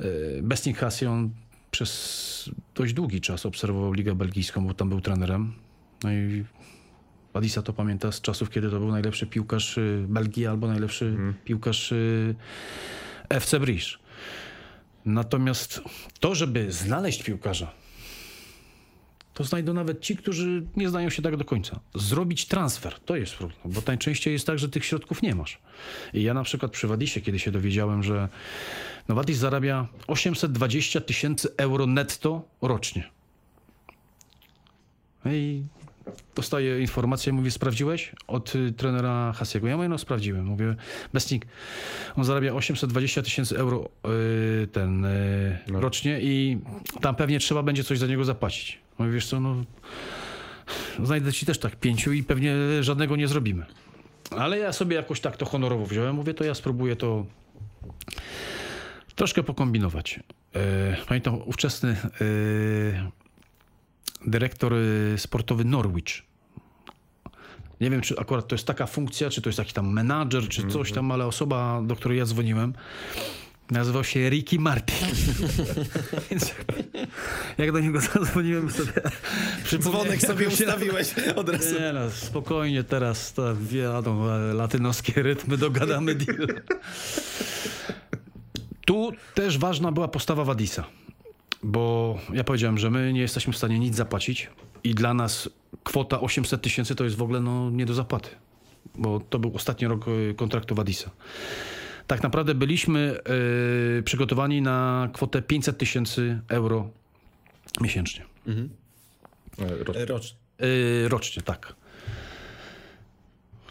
y, 0.00 0.40
Besnik 0.42 0.78
Hassi, 0.78 1.06
on 1.06 1.30
przez 1.70 2.50
dość 2.74 2.92
długi 2.92 3.20
czas 3.20 3.46
obserwował 3.46 3.92
Ligę 3.92 4.14
Belgijską, 4.14 4.66
bo 4.66 4.74
tam 4.74 4.88
był 4.88 5.00
trenerem. 5.00 5.52
No 6.04 6.12
i 6.12 6.44
Wadisa 7.34 7.62
to 7.62 7.72
pamięta 7.72 8.12
z 8.12 8.20
czasów, 8.20 8.50
kiedy 8.50 8.70
to 8.70 8.78
był 8.78 8.90
najlepszy 8.90 9.26
piłkarz 9.26 9.78
y, 9.78 10.04
Belgii 10.08 10.46
albo 10.46 10.66
najlepszy 10.66 11.16
piłkarz 11.44 11.92
y, 11.92 12.34
FC 13.28 13.60
Brisz. 13.60 13.98
Natomiast 15.04 15.80
to, 16.20 16.34
żeby 16.34 16.72
znaleźć 16.72 17.22
piłkarza, 17.22 17.72
to 19.34 19.44
znajdą 19.44 19.74
nawet 19.74 20.00
ci, 20.00 20.16
którzy 20.16 20.66
nie 20.76 20.88
znają 20.88 21.10
się 21.10 21.22
tak 21.22 21.36
do 21.36 21.44
końca. 21.44 21.80
Zrobić 21.94 22.46
transfer, 22.46 23.00
to 23.00 23.16
jest 23.16 23.34
problem, 23.34 23.58
bo 23.64 23.82
najczęściej 23.86 24.32
jest 24.32 24.46
tak, 24.46 24.58
że 24.58 24.68
tych 24.68 24.84
środków 24.84 25.22
nie 25.22 25.34
masz. 25.34 25.58
I 26.14 26.22
ja 26.22 26.34
na 26.34 26.42
przykład 26.42 26.72
przy 26.72 26.88
Wadisie, 26.88 27.20
kiedy 27.20 27.38
się 27.38 27.50
dowiedziałem, 27.50 28.02
że 28.02 28.28
no 29.08 29.14
Wadis 29.14 29.38
zarabia 29.38 29.86
820 30.06 31.00
tysięcy 31.00 31.48
euro 31.56 31.86
netto 31.86 32.42
rocznie. 32.62 33.10
No 35.24 35.32
I 35.32 35.64
dostaję 36.34 36.80
informację, 36.80 37.32
mówię, 37.32 37.50
sprawdziłeś? 37.50 38.12
Od 38.26 38.54
y, 38.54 38.72
trenera 38.72 39.32
Hasiego. 39.32 39.68
Ja 39.68 39.76
mówię, 39.76 39.88
no 39.88 39.98
sprawdziłem. 39.98 40.44
Mówię, 40.44 40.74
Besnik, 41.12 41.46
on 42.16 42.24
zarabia 42.24 42.52
820 42.52 43.22
tysięcy 43.22 43.58
euro 43.58 43.88
y, 44.64 44.66
ten 44.66 45.04
y, 45.04 45.58
rocznie 45.68 46.20
i 46.20 46.58
tam 47.00 47.14
pewnie 47.14 47.40
trzeba 47.40 47.62
będzie 47.62 47.84
coś 47.84 47.98
za 47.98 48.06
niego 48.06 48.24
zapłacić. 48.24 48.78
Mówię, 48.98 49.10
wiesz 49.10 49.26
co, 49.26 49.40
no 49.40 49.64
znajdę 51.02 51.32
ci 51.32 51.46
też 51.46 51.58
tak 51.58 51.76
pięciu 51.76 52.12
i 52.12 52.22
pewnie 52.22 52.54
żadnego 52.80 53.16
nie 53.16 53.28
zrobimy. 53.28 53.66
Ale 54.30 54.58
ja 54.58 54.72
sobie 54.72 54.96
jakoś 54.96 55.20
tak 55.20 55.36
to 55.36 55.46
honorowo 55.46 55.86
wziąłem. 55.86 56.16
Mówię, 56.16 56.34
to 56.34 56.44
ja 56.44 56.54
spróbuję 56.54 56.96
to 56.96 57.26
troszkę 59.14 59.42
pokombinować. 59.42 60.20
Pamiętam 61.08 61.38
ówczesny 61.46 61.96
e, 62.20 63.10
dyrektor 64.26 64.74
e, 64.74 65.18
sportowy 65.18 65.64
Norwich. 65.64 66.22
Nie 67.80 67.90
wiem, 67.90 68.00
czy 68.00 68.18
akurat 68.18 68.48
to 68.48 68.54
jest 68.54 68.66
taka 68.66 68.86
funkcja, 68.86 69.30
czy 69.30 69.42
to 69.42 69.48
jest 69.48 69.58
jakiś 69.58 69.72
tam 69.72 69.92
menadżer, 69.92 70.48
czy 70.48 70.66
coś 70.66 70.92
tam, 70.92 71.12
ale 71.12 71.26
osoba, 71.26 71.82
do 71.86 71.96
której 71.96 72.18
ja 72.18 72.24
dzwoniłem, 72.24 72.74
nazywał 73.70 74.04
się 74.04 74.30
Ricky 74.30 74.58
Martin. 74.58 75.08
Więc 76.30 76.54
jak 77.58 77.72
do 77.72 77.80
niego 77.80 78.00
zadzwoniłem 78.00 78.70
sobie... 78.70 78.92
Dzwonek 79.78 80.20
sobie 80.20 80.48
ustawiłeś 80.48 81.14
od 81.36 81.48
razu. 81.48 81.80
nie 81.80 81.92
no, 81.92 82.10
spokojnie 82.10 82.84
teraz 82.84 83.32
to 83.32 83.56
wiadomo, 83.56 84.36
e, 84.36 84.54
latynoskie 84.54 85.22
rytmy, 85.22 85.56
dogadamy 85.56 86.14
deal. 86.14 86.46
Tu 88.86 89.12
też 89.34 89.58
ważna 89.58 89.92
była 89.92 90.08
postawa 90.08 90.44
Wadisa, 90.44 90.84
bo 91.62 92.18
ja 92.32 92.44
powiedziałem, 92.44 92.78
że 92.78 92.90
my 92.90 93.12
nie 93.12 93.20
jesteśmy 93.20 93.52
w 93.52 93.56
stanie 93.56 93.78
nic 93.78 93.94
zapłacić 93.96 94.50
i 94.84 94.94
dla 94.94 95.14
nas 95.14 95.48
kwota 95.84 96.20
800 96.20 96.62
tysięcy 96.62 96.94
to 96.94 97.04
jest 97.04 97.16
w 97.16 97.22
ogóle 97.22 97.40
no, 97.40 97.70
nie 97.70 97.86
do 97.86 97.94
zapłaty, 97.94 98.30
bo 98.94 99.20
to 99.20 99.38
był 99.38 99.54
ostatni 99.54 99.88
rok 99.88 100.04
e, 100.30 100.34
kontraktu 100.34 100.74
Wadisa. 100.74 101.10
Tak 102.06 102.22
naprawdę 102.22 102.54
byliśmy 102.54 103.16
e, 103.98 104.02
przygotowani 104.02 104.62
na 104.62 105.08
kwotę 105.12 105.42
500 105.42 105.78
tysięcy 105.78 106.40
euro 106.48 106.90
miesięcznie. 107.80 108.24
E, 109.58 109.84
roz- 109.84 110.08
Rocz. 110.08 110.36
Yy, 111.02 111.08
rocznie, 111.08 111.42
tak. 111.42 111.74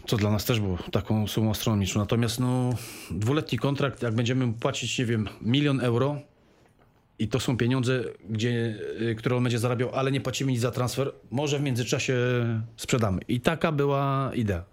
Co 0.06 0.16
dla 0.16 0.30
nas 0.30 0.44
też 0.44 0.60
było 0.60 0.78
taką 0.92 1.26
sumą 1.26 1.50
astronomiczną. 1.50 2.00
Natomiast 2.00 2.40
no, 2.40 2.70
dwuletni 3.10 3.58
kontrakt, 3.58 4.02
jak 4.02 4.14
będziemy 4.14 4.52
płacić, 4.52 4.98
nie 4.98 5.04
wiem, 5.04 5.28
milion 5.42 5.80
euro 5.80 6.20
i 7.20 7.28
to 7.28 7.40
są 7.40 7.56
pieniądze, 7.56 8.04
gdzie, 8.30 8.78
y, 9.00 9.14
które 9.14 9.36
on 9.36 9.42
będzie 9.42 9.58
zarabiał, 9.58 9.90
ale 9.94 10.12
nie 10.12 10.20
płacimy 10.20 10.52
nic 10.52 10.60
za 10.60 10.70
transfer, 10.70 11.12
może 11.30 11.58
w 11.58 11.62
międzyczasie 11.62 12.16
sprzedamy. 12.76 13.20
I 13.28 13.40
taka 13.40 13.72
była 13.72 14.30
idea. 14.34 14.64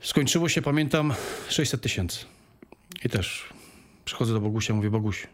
Skończyło 0.00 0.48
się, 0.48 0.62
pamiętam, 0.62 1.14
600 1.48 1.80
tysięcy. 1.80 2.24
I 3.04 3.08
też 3.08 3.48
przychodzę 4.04 4.32
do 4.32 4.40
Bogusia, 4.40 4.74
mówię, 4.74 4.90
Boguś, 4.90 5.26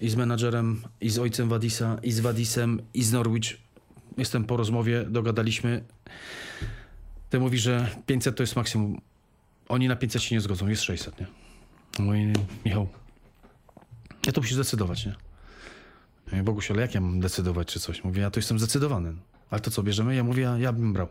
i 0.00 0.08
z 0.08 0.16
menadżerem, 0.16 0.82
i 1.00 1.10
z 1.10 1.18
ojcem 1.18 1.48
Wadisa, 1.48 1.98
i 2.02 2.12
z 2.12 2.20
Wadisem, 2.20 2.82
i 2.94 3.02
z 3.02 3.12
Norwich. 3.12 3.56
Jestem 4.18 4.44
po 4.44 4.56
rozmowie, 4.56 5.04
dogadaliśmy. 5.08 5.84
Ty 7.30 7.40
mówi, 7.40 7.58
że 7.58 7.90
500 8.06 8.36
to 8.36 8.42
jest 8.42 8.56
maksimum. 8.56 9.00
Oni 9.68 9.88
na 9.88 9.96
500 9.96 10.22
się 10.22 10.34
nie 10.34 10.40
zgodzą, 10.40 10.68
jest 10.68 10.82
600, 10.82 11.20
nie? 11.20 11.26
Mówi, 11.98 12.32
Michał, 12.64 12.88
ja 14.26 14.32
to 14.32 14.40
musisz 14.40 14.54
zdecydować, 14.54 15.06
nie? 15.06 15.14
Ja 16.32 16.42
Boguś, 16.42 16.70
ale 16.70 16.82
jak 16.82 16.94
ja 16.94 17.00
mam 17.00 17.20
decydować 17.20 17.68
czy 17.68 17.80
coś? 17.80 18.04
Mówię, 18.04 18.22
ja 18.22 18.30
to 18.30 18.40
jestem 18.40 18.58
zdecydowany. 18.58 19.14
Ale 19.50 19.60
to 19.60 19.70
co, 19.70 19.82
bierzemy? 19.82 20.14
Ja 20.14 20.24
mówię, 20.24 20.42
ja, 20.42 20.58
ja 20.58 20.72
bym 20.72 20.92
brał. 20.92 21.08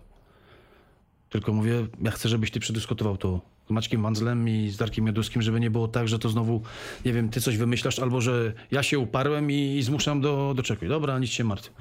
Tylko 1.30 1.54
mówię, 1.54 1.88
ja 2.02 2.12
chcę, 2.12 2.30
żebyś 2.30 2.52
ty 2.52 2.60
przedyskutował 2.60 3.18
to 3.18 3.42
z 3.68 3.72
Maćkiem 3.72 4.02
Wandzlem 4.02 4.50
i 4.50 4.70
z 4.70 4.78
Darkiem 4.78 5.08
Jaduskim, 5.08 5.42
żeby 5.42 5.60
nie 5.60 5.72
było 5.72 5.88
tak, 5.88 6.08
że 6.08 6.20
to 6.20 6.30
znowu, 6.30 6.62
nie 7.06 7.14
wiem, 7.14 7.30
ty 7.30 7.42
coś 7.42 7.58
wymyślasz, 7.58 8.00
albo 8.00 8.22
że 8.22 8.54
ja 8.72 8.84
się 8.84 9.00
uparłem 9.00 9.52
i, 9.52 9.78
i 9.78 9.84
zmuszam 9.84 10.22
do, 10.22 10.54
do 10.56 10.64
czegoś. 10.64 10.90
Dobra, 10.90 11.20
nic 11.20 11.30
się 11.30 11.44
martw. 11.44 11.72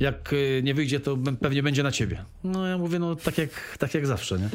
Jak 0.00 0.32
y, 0.32 0.60
nie 0.64 0.74
wyjdzie, 0.74 1.00
to 1.00 1.16
pewnie 1.40 1.62
będzie 1.62 1.82
na 1.82 1.92
ciebie. 1.92 2.24
No 2.44 2.66
ja 2.66 2.78
mówię, 2.78 2.98
no 2.98 3.16
tak 3.16 3.38
jak, 3.38 3.76
tak 3.78 3.94
jak 3.94 4.06
zawsze, 4.06 4.38
nie? 4.38 4.48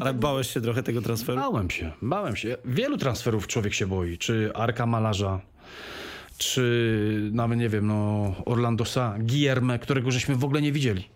Ale 0.00 0.14
bałeś 0.14 0.50
się 0.50 0.60
trochę 0.60 0.82
tego 0.82 1.02
transferu? 1.02 1.38
Bałem 1.38 1.70
się, 1.70 1.92
bałem 2.02 2.36
się. 2.36 2.56
Wielu 2.64 2.96
transferów 2.96 3.46
człowiek 3.46 3.74
się 3.74 3.86
boi. 3.86 4.18
Czy 4.18 4.50
Arka 4.54 4.86
Malarza, 4.86 5.40
czy 6.38 7.30
nawet, 7.32 7.58
nie 7.58 7.68
wiem, 7.68 7.86
no 7.86 8.34
Orlandosa, 8.46 9.14
Guillerme, 9.18 9.78
którego 9.78 10.10
żeśmy 10.10 10.36
w 10.36 10.44
ogóle 10.44 10.62
nie 10.62 10.72
widzieli. 10.72 11.08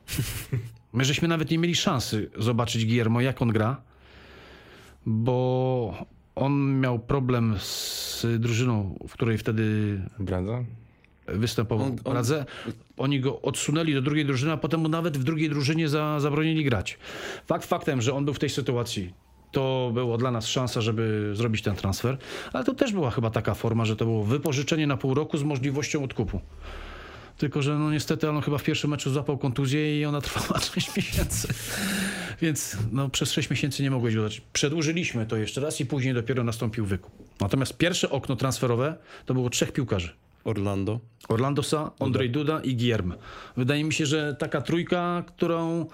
My 0.92 1.04
żeśmy 1.04 1.28
nawet 1.28 1.50
nie 1.50 1.58
mieli 1.58 1.74
szansy 1.74 2.30
zobaczyć 2.38 2.86
Guillermo, 2.86 3.20
jak 3.20 3.42
on 3.42 3.48
gra, 3.48 3.82
bo 5.06 6.06
on 6.34 6.80
miał 6.80 6.98
problem 6.98 7.56
z 7.58 8.26
drużyną, 8.38 8.98
w 9.08 9.12
której 9.12 9.38
wtedy 9.38 10.00
Brandza? 10.18 10.64
Występował 11.26 11.86
On- 11.86 11.96
Pradze. 11.98 12.44
Oni 12.96 13.20
go 13.20 13.42
odsunęli 13.42 13.94
do 13.94 14.02
drugiej 14.02 14.24
drużyny, 14.26 14.52
a 14.52 14.56
potem 14.56 14.80
mu 14.80 14.88
nawet 14.88 15.18
w 15.18 15.24
drugiej 15.24 15.48
drużynie 15.50 15.88
za, 15.88 16.20
zabronili 16.20 16.64
grać. 16.64 16.98
Fakt 17.46 17.66
faktem, 17.66 18.02
że 18.02 18.14
on 18.14 18.24
był 18.24 18.34
w 18.34 18.38
tej 18.38 18.50
sytuacji, 18.50 19.14
to 19.52 19.90
było 19.94 20.18
dla 20.18 20.30
nas 20.30 20.46
szansa, 20.46 20.80
żeby 20.80 21.30
zrobić 21.34 21.62
ten 21.62 21.76
transfer, 21.76 22.16
ale 22.52 22.64
to 22.64 22.74
też 22.74 22.92
była 22.92 23.10
chyba 23.10 23.30
taka 23.30 23.54
forma, 23.54 23.84
że 23.84 23.96
to 23.96 24.04
było 24.04 24.24
wypożyczenie 24.24 24.86
na 24.86 24.96
pół 24.96 25.14
roku 25.14 25.38
z 25.38 25.42
możliwością 25.42 26.04
odkupu. 26.04 26.40
Tylko, 27.38 27.62
że 27.62 27.78
no 27.78 27.90
niestety 27.92 28.30
on 28.30 28.42
chyba 28.42 28.58
w 28.58 28.62
pierwszym 28.62 28.90
meczu 28.90 29.10
złapał 29.10 29.38
kontuzję 29.38 30.00
i 30.00 30.04
ona 30.04 30.20
trwała 30.20 30.60
6 30.74 30.96
miesięcy. 30.96 31.48
Więc 32.42 32.76
no, 32.92 33.08
przez 33.08 33.32
6 33.32 33.50
miesięcy 33.50 33.82
nie 33.82 33.90
mogłeś 33.90 34.16
go 34.16 34.22
dać. 34.22 34.40
Przedłużyliśmy 34.52 35.26
to 35.26 35.36
jeszcze 35.36 35.60
raz 35.60 35.80
i 35.80 35.86
później 35.86 36.14
dopiero 36.14 36.44
nastąpił 36.44 36.86
wykup. 36.86 37.12
Natomiast 37.40 37.76
pierwsze 37.76 38.10
okno 38.10 38.36
transferowe 38.36 38.96
to 39.26 39.34
było 39.34 39.50
trzech 39.50 39.72
piłkarzy. 39.72 40.12
Orlando. 40.44 41.00
Orlandosa, 41.28 41.90
Andrzej 42.00 42.30
Duda 42.30 42.60
i 42.60 42.76
Guillermo. 42.76 43.14
Wydaje 43.56 43.84
mi 43.84 43.92
się, 43.92 44.06
że 44.06 44.36
taka 44.38 44.60
trójka, 44.60 45.24
którą 45.26 45.86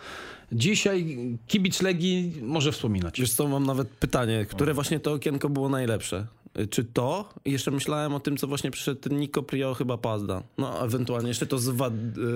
dzisiaj 0.52 1.16
kibic 1.46 1.82
Legii 1.82 2.32
może 2.42 2.72
wspominać. 2.72 3.20
Wiesz 3.20 3.32
co, 3.32 3.48
mam 3.48 3.66
nawet 3.66 3.88
pytanie, 3.88 4.46
które 4.50 4.74
właśnie 4.74 5.00
to 5.00 5.12
okienko 5.12 5.48
było 5.48 5.68
najlepsze? 5.68 6.26
Czy 6.70 6.84
to? 6.84 7.28
I 7.44 7.52
jeszcze 7.52 7.70
myślałem 7.70 8.14
o 8.14 8.20
tym, 8.20 8.36
co 8.36 8.46
właśnie 8.46 8.70
przyszedł 8.70 9.14
Nico 9.14 9.42
Prio, 9.42 9.74
chyba 9.74 9.98
Pazda. 9.98 10.42
No, 10.58 10.84
ewentualnie 10.84 11.28
jeszcze 11.28 11.46
to 11.46 11.58
z 11.58 11.68
Wad, 11.68 11.92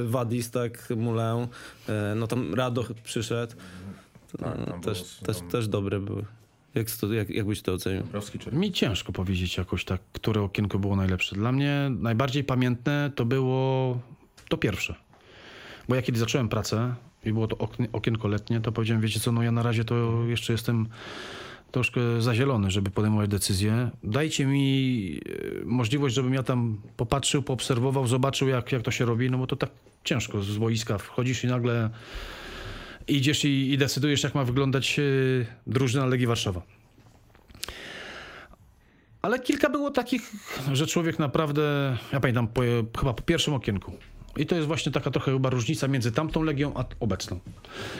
Wadis, 0.07 0.51
tak, 0.51 0.89
Mulę. 0.97 1.47
y, 1.89 2.15
No 2.17 2.27
tam 2.27 2.55
Rado 2.55 2.85
przyszedł. 3.05 3.53
Tak, 4.39 4.59
No, 4.59 4.79
też, 4.81 4.99
było- 5.03 5.27
też, 5.27 5.39
tam- 5.39 5.49
też 5.51 5.69
dobre 5.69 6.01
były. 6.01 6.25
Jak, 6.75 6.91
to, 6.91 7.13
jak, 7.13 7.31
jak 7.31 7.47
byś 7.47 7.63
to 7.63 7.73
ocenił? 7.73 8.03
Czy... 8.41 8.53
Mi 8.53 8.73
ciężko 8.73 9.13
powiedzieć 9.13 9.57
jakoś 9.57 9.85
tak, 9.85 10.01
które 10.13 10.43
okienko 10.43 10.79
było 10.79 10.97
najlepsze. 10.97 11.37
Dla 11.37 11.53
mnie 11.53 11.91
najbardziej 11.99 12.45
pamiętne 12.45 13.11
to 13.15 13.25
było 13.25 13.99
to 14.49 14.57
pierwsze. 14.57 14.95
Bo 15.89 15.95
ja 15.95 16.03
kiedy 16.03 16.19
zacząłem 16.19 16.49
pracę 16.49 16.95
i 17.25 17.33
było 17.33 17.47
to 17.47 17.69
okienko 17.93 18.29
letnie, 18.29 18.61
to 18.61 18.73
powiedziałem, 18.73 19.03
wiecie 19.03 19.21
co, 19.21 19.33
no 19.33 19.43
ja 19.43 19.53
na 19.53 19.63
razie 19.63 19.85
to 19.85 20.25
jeszcze 20.27 20.53
jestem 20.53 20.89
troszkę 21.71 22.01
zazielony, 22.23 22.71
żeby 22.71 22.91
podejmować 22.91 23.31
decyzje. 23.31 23.91
Dajcie 24.03 24.47
mi 24.47 25.21
e, 25.63 25.65
możliwość, 25.65 26.15
żebym 26.15 26.35
ja 26.35 26.43
tam 26.43 26.81
popatrzył, 26.97 27.43
poobserwował, 27.43 28.07
zobaczył, 28.07 28.49
jak, 28.49 28.73
jak 28.73 28.83
to 28.83 28.91
się 28.91 29.05
robi, 29.05 29.31
no 29.31 29.39
bo 29.39 29.47
to 29.47 29.57
tak 29.57 29.71
ciężko 30.05 30.43
z 30.43 30.59
boiska 30.59 30.99
wchodzisz 30.99 31.45
i 31.45 31.47
nagle 31.47 31.91
idziesz 33.09 33.45
i, 33.45 33.73
i 33.73 33.79
decydujesz, 33.79 34.23
jak 34.23 34.35
ma 34.35 34.45
wyglądać 34.45 34.99
e, 34.99 35.03
drużyna 35.67 36.07
Legii 36.07 36.27
Warszawa. 36.27 36.63
Ale 39.23 39.39
kilka 39.39 39.71
było 39.71 39.91
takich, 39.91 40.33
że 40.73 40.87
człowiek 40.87 41.19
naprawdę, 41.19 41.97
ja 42.13 42.21
pamiętam, 42.21 42.49
po, 42.49 42.63
chyba 42.99 43.15
po 43.15 43.23
pierwszym 43.23 43.55
okienku. 43.55 43.93
I 44.37 44.47
to 44.47 44.55
jest 44.55 44.67
właśnie 44.67 44.93
taka 44.93 45.11
trochę 45.11 45.33
chyba 45.33 45.51
różnica 45.51 45.89
między 45.89 46.13
tamtą 46.13 46.43
Legią 46.43 46.73
a 46.75 46.85
obecną. 47.01 47.41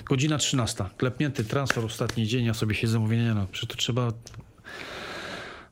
Godzina 0.05 0.39
13. 0.39 0.85
Klepnięty 0.97 1.45
transfer, 1.45 1.85
ostatni 1.85 2.27
dzień, 2.27 2.45
ja 2.45 2.55
sobie 2.55 2.75
siedzę, 2.75 2.99
mówię, 2.99 3.17
nie 3.17 3.35
no, 3.35 3.47
przecież 3.53 3.69
to 3.69 3.77
trzeba... 3.77 4.13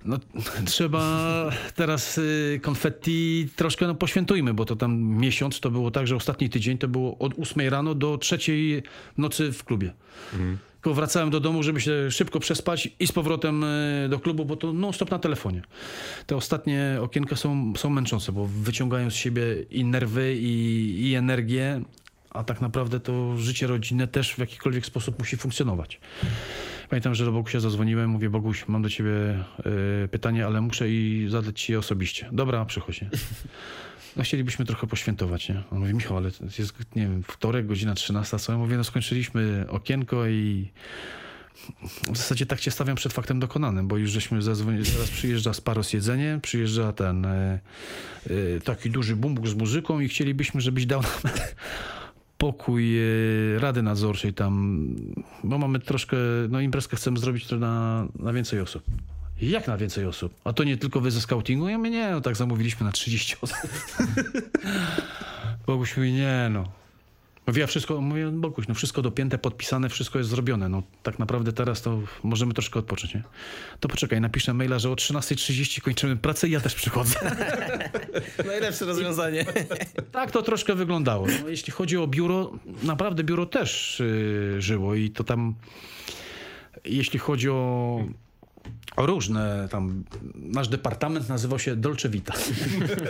No, 0.04 0.18
trzeba 0.64 1.50
teraz 1.74 2.18
y, 2.18 2.60
konfetti 2.62 3.48
troszkę 3.56 3.86
no, 3.86 3.94
poświętujmy, 3.94 4.54
bo 4.54 4.64
to 4.64 4.76
tam 4.76 5.00
miesiąc 5.00 5.60
to 5.60 5.70
było 5.70 5.90
tak, 5.90 6.06
że 6.06 6.16
ostatni 6.16 6.50
tydzień 6.50 6.78
to 6.78 6.88
było 6.88 7.18
od 7.18 7.38
8 7.38 7.68
rano 7.68 7.94
do 7.94 8.18
3 8.18 8.38
nocy 9.18 9.52
w 9.52 9.64
klubie. 9.64 9.92
Tylko 10.74 10.94
wracałem 10.94 11.30
do 11.30 11.40
domu, 11.40 11.62
żeby 11.62 11.80
się 11.80 12.10
szybko 12.10 12.40
przespać 12.40 12.88
i 13.00 13.06
z 13.06 13.12
powrotem 13.12 13.64
y, 13.64 14.08
do 14.10 14.18
klubu, 14.18 14.44
bo 14.44 14.56
to 14.56 14.72
non-stop 14.72 15.10
na 15.10 15.18
telefonie. 15.18 15.62
Te 16.26 16.36
ostatnie 16.36 16.98
okienka 17.00 17.36
są, 17.36 17.72
są 17.76 17.90
męczące, 17.90 18.32
bo 18.32 18.46
wyciągają 18.46 19.10
z 19.10 19.14
siebie 19.14 19.42
i 19.70 19.84
nerwy, 19.84 20.36
i, 20.36 21.10
i 21.10 21.14
energię, 21.14 21.82
a 22.30 22.44
tak 22.44 22.60
naprawdę 22.60 23.00
to 23.00 23.36
życie 23.38 23.66
rodzinne 23.66 24.08
też 24.08 24.34
w 24.34 24.38
jakikolwiek 24.38 24.86
sposób 24.86 25.18
musi 25.18 25.36
funkcjonować. 25.36 26.00
Pamiętam, 26.92 27.14
że 27.14 27.24
do 27.24 27.32
Bogusia 27.32 27.60
zadzwoniłem, 27.60 28.10
mówię, 28.10 28.30
Boguś, 28.30 28.68
mam 28.68 28.82
do 28.82 28.90
ciebie 28.90 29.10
y, 30.04 30.08
pytanie, 30.08 30.46
ale 30.46 30.60
muszę 30.60 30.90
i 30.90 31.26
zadać 31.30 31.60
ci 31.60 31.72
je 31.72 31.78
osobiście. 31.78 32.28
Dobra, 32.32 32.64
przychodź. 32.64 33.00
Nie? 33.00 33.10
No 34.16 34.22
chcielibyśmy 34.22 34.64
trochę 34.64 34.86
poświętować, 34.86 35.48
nie? 35.48 35.62
On 35.70 35.78
mówi, 35.78 35.94
Michał, 35.94 36.16
ale 36.16 36.30
to 36.30 36.44
jest, 36.58 36.74
nie 36.96 37.02
wiem, 37.02 37.22
wtorek, 37.22 37.66
godzina 37.66 37.94
13, 37.94 38.38
co? 38.38 38.52
Ja 38.52 38.58
mówię, 38.58 38.76
no 38.76 38.84
skończyliśmy 38.84 39.64
okienko 39.68 40.26
i 40.26 40.70
w 42.12 42.16
zasadzie 42.16 42.46
tak 42.46 42.60
cię 42.60 42.70
stawiam 42.70 42.96
przed 42.96 43.12
faktem 43.12 43.40
dokonanym, 43.40 43.88
bo 43.88 43.96
już 43.96 44.10
żeśmy 44.10 44.42
zadzwonili, 44.42 44.84
zaraz 44.84 45.10
przyjeżdża 45.10 45.52
Sparos 45.52 45.92
jedzenie, 45.92 46.38
przyjeżdża 46.42 46.92
ten 46.92 47.24
e, 47.24 47.60
e, 48.26 48.60
taki 48.64 48.90
duży 48.90 49.16
bumbuk 49.16 49.48
z 49.48 49.54
muzyką 49.54 50.00
i 50.00 50.08
chcielibyśmy, 50.08 50.60
żebyś 50.60 50.86
dał 50.86 51.02
nam 51.02 51.32
pokój 52.42 52.98
e, 52.98 53.02
Rady 53.58 53.82
Nadzorczej 53.82 54.34
tam, 54.34 54.86
bo 55.44 55.58
mamy 55.58 55.80
troszkę, 55.80 56.16
no 56.48 56.60
imprezkę 56.60 56.96
chcemy 56.96 57.18
zrobić 57.18 57.46
to 57.46 57.56
na, 57.56 58.06
na 58.18 58.32
więcej 58.32 58.60
osób. 58.60 58.82
Jak 59.40 59.68
na 59.68 59.76
więcej 59.76 60.06
osób? 60.06 60.34
A 60.44 60.52
to 60.52 60.64
nie 60.64 60.76
tylko 60.76 61.00
wy 61.00 61.10
ze 61.10 61.20
scoutingu? 61.20 61.68
Ja 61.68 61.78
mówię, 61.78 61.90
nie, 61.90 62.10
no 62.10 62.20
tak 62.20 62.36
zamówiliśmy 62.36 62.86
na 62.86 62.92
30 62.92 63.36
osób. 63.40 63.56
Boguś 65.66 65.96
mówi, 65.96 66.12
nie 66.12 66.48
no. 66.50 66.81
Mówię, 67.46 67.60
ja 67.60 67.66
wszystko, 67.66 68.00
mówię, 68.00 68.30
Boguś, 68.30 68.68
no 68.68 68.74
wszystko 68.74 69.02
dopięte, 69.02 69.38
podpisane, 69.38 69.88
wszystko 69.88 70.18
jest 70.18 70.30
zrobione. 70.30 70.68
No 70.68 70.82
tak 71.02 71.18
naprawdę 71.18 71.52
teraz 71.52 71.82
to 71.82 72.00
możemy 72.22 72.54
troszkę 72.54 72.78
odpocząć, 72.78 73.14
nie? 73.14 73.22
To 73.80 73.88
poczekaj, 73.88 74.20
napiszę 74.20 74.54
maila, 74.54 74.78
że 74.78 74.90
o 74.90 74.94
13.30 74.94 75.80
kończymy 75.80 76.16
pracę 76.16 76.48
i 76.48 76.50
ja 76.50 76.60
też 76.60 76.74
przychodzę. 76.74 77.14
Najlepsze 78.46 78.84
rozwiązanie. 78.84 79.44
Tak 80.12 80.30
to 80.30 80.42
troszkę 80.42 80.74
wyglądało. 80.74 81.26
No, 81.42 81.48
jeśli 81.48 81.72
chodzi 81.72 81.98
o 81.98 82.06
biuro, 82.06 82.52
naprawdę 82.82 83.24
biuro 83.24 83.46
też 83.46 84.00
yy, 84.54 84.62
żyło 84.62 84.94
i 84.94 85.10
to 85.10 85.24
tam, 85.24 85.54
jeśli 86.84 87.18
chodzi 87.18 87.50
o 87.50 88.04
różne 88.96 89.68
tam, 89.70 90.04
nasz 90.34 90.68
departament 90.68 91.28
nazywał 91.28 91.58
się 91.58 91.76
Dolce 91.76 92.08
Vita. 92.08 92.34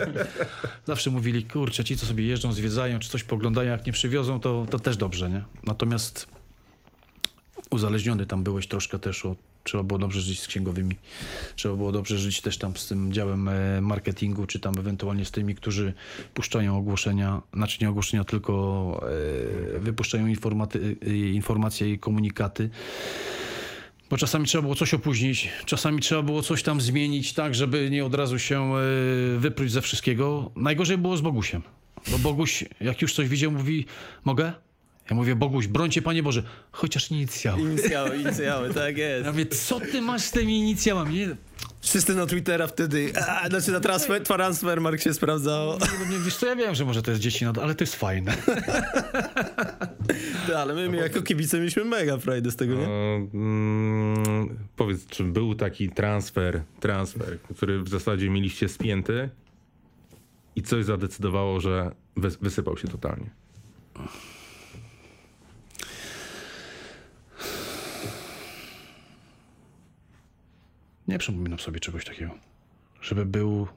Zawsze 0.85 1.09
mówili, 1.09 1.43
kurczę, 1.43 1.83
ci 1.83 1.97
co 1.97 2.05
sobie 2.05 2.25
jeżdżą, 2.25 2.53
zwiedzają, 2.53 2.99
czy 2.99 3.09
coś 3.09 3.23
poglądają, 3.23 3.71
jak 3.71 3.85
nie 3.85 3.93
przywiozą, 3.93 4.39
to, 4.39 4.65
to 4.69 4.79
też 4.79 4.97
dobrze, 4.97 5.29
nie? 5.29 5.43
Natomiast 5.63 6.27
uzależniony 7.69 8.25
tam 8.25 8.43
byłeś 8.43 8.67
troszkę 8.67 8.99
też 8.99 9.25
od 9.25 9.37
Trzeba 9.63 9.83
było 9.83 9.99
dobrze 9.99 10.21
żyć 10.21 10.39
z 10.39 10.47
księgowymi, 10.47 10.95
trzeba 11.55 11.75
było 11.75 11.91
dobrze 11.91 12.17
żyć 12.17 12.41
też 12.41 12.57
tam 12.57 12.77
z 12.77 12.87
tym 12.87 13.13
działem 13.13 13.47
e, 13.47 13.81
marketingu, 13.81 14.47
czy 14.47 14.59
tam 14.59 14.79
ewentualnie 14.79 15.25
z 15.25 15.31
tymi, 15.31 15.55
którzy 15.55 15.93
puszczają 16.33 16.77
ogłoszenia, 16.77 17.41
znaczy 17.53 17.77
nie 17.81 17.89
ogłoszenia, 17.89 18.23
tylko 18.23 19.05
e, 19.75 19.79
wypuszczają 19.79 20.27
informaty, 20.27 20.95
e, 21.07 21.15
informacje 21.15 21.93
i 21.93 21.99
komunikaty. 21.99 22.69
Bo 24.13 24.17
czasami 24.17 24.45
trzeba 24.45 24.61
było 24.61 24.75
coś 24.75 24.93
opóźnić, 24.93 25.49
czasami 25.65 26.01
trzeba 26.01 26.21
było 26.21 26.41
coś 26.41 26.63
tam 26.63 26.81
zmienić, 26.81 27.33
tak, 27.33 27.55
żeby 27.55 27.89
nie 27.89 28.05
od 28.05 28.15
razu 28.15 28.39
się 28.39 28.73
e, 28.75 28.79
wypróć 29.37 29.71
ze 29.71 29.81
wszystkiego. 29.81 30.51
Najgorzej 30.55 30.97
było 30.97 31.17
z 31.17 31.21
Bogusiem. 31.21 31.61
Bo 32.11 32.19
Boguś, 32.19 32.63
jak 32.81 33.01
już 33.01 33.13
coś 33.13 33.27
widział, 33.27 33.51
mówi, 33.51 33.85
mogę? 34.23 34.53
Ja 35.09 35.15
mówię, 35.15 35.35
Boguś, 35.35 35.67
brońcie 35.67 36.01
Panie 36.01 36.23
Boże, 36.23 36.43
chociaż 36.71 37.11
inicjał. 37.11 37.59
Inicjały, 37.59 38.17
inicjały, 38.17 38.73
tak 38.73 38.97
jest. 38.97 39.25
Ja 39.25 39.31
mówię, 39.31 39.45
co 39.45 39.79
ty 39.79 40.01
masz 40.01 40.21
z 40.21 40.31
tymi 40.31 40.59
inicjałami? 40.59 41.15
Nie, 41.15 41.35
Wszyscy 41.81 42.15
na 42.15 42.25
Twittera 42.25 42.67
wtedy, 42.67 43.13
a, 43.27 43.49
znaczy 43.49 43.71
na 43.71 43.79
transfer, 43.79 44.23
transfer 44.23 44.81
Mark 44.81 45.01
się 45.01 45.13
sprawdzał. 45.13 45.71
nie, 46.09 46.17
wiesz 46.19 46.35
co, 46.35 46.45
ja 46.47 46.55
wiem, 46.55 46.75
że 46.75 46.85
może 46.85 47.01
to 47.01 47.11
jest 47.11 47.23
dzieci, 47.23 47.45
ale 47.61 47.75
to 47.75 47.83
jest 47.83 47.95
fajne. 47.95 48.33
Tak, 50.47 50.55
ale 50.55 50.73
my, 50.73 50.89
my 50.89 50.97
jako 50.97 51.21
kibice 51.21 51.57
mieliśmy 51.59 51.85
mega 51.85 52.17
frajdę 52.17 52.51
z 52.51 52.55
tego, 52.55 52.73
nie? 52.75 52.87
No, 52.87 53.15
mm, 53.33 54.57
powiedz, 54.75 55.05
czy 55.07 55.23
był 55.23 55.55
taki 55.55 55.89
transfer, 55.89 56.61
transfer, 56.79 57.39
który 57.55 57.83
w 57.83 57.89
zasadzie 57.89 58.29
mieliście 58.29 58.69
spięty 58.69 59.29
i 60.55 60.61
coś 60.61 60.85
zadecydowało, 60.85 61.59
że 61.59 61.91
wys- 62.17 62.37
wysypał 62.41 62.77
się 62.77 62.87
totalnie? 62.87 63.29
Nie 71.07 71.17
przypominam 71.17 71.59
sobie 71.59 71.79
czegoś 71.79 72.05
takiego. 72.05 72.31
Żeby 73.01 73.25
był 73.25 73.67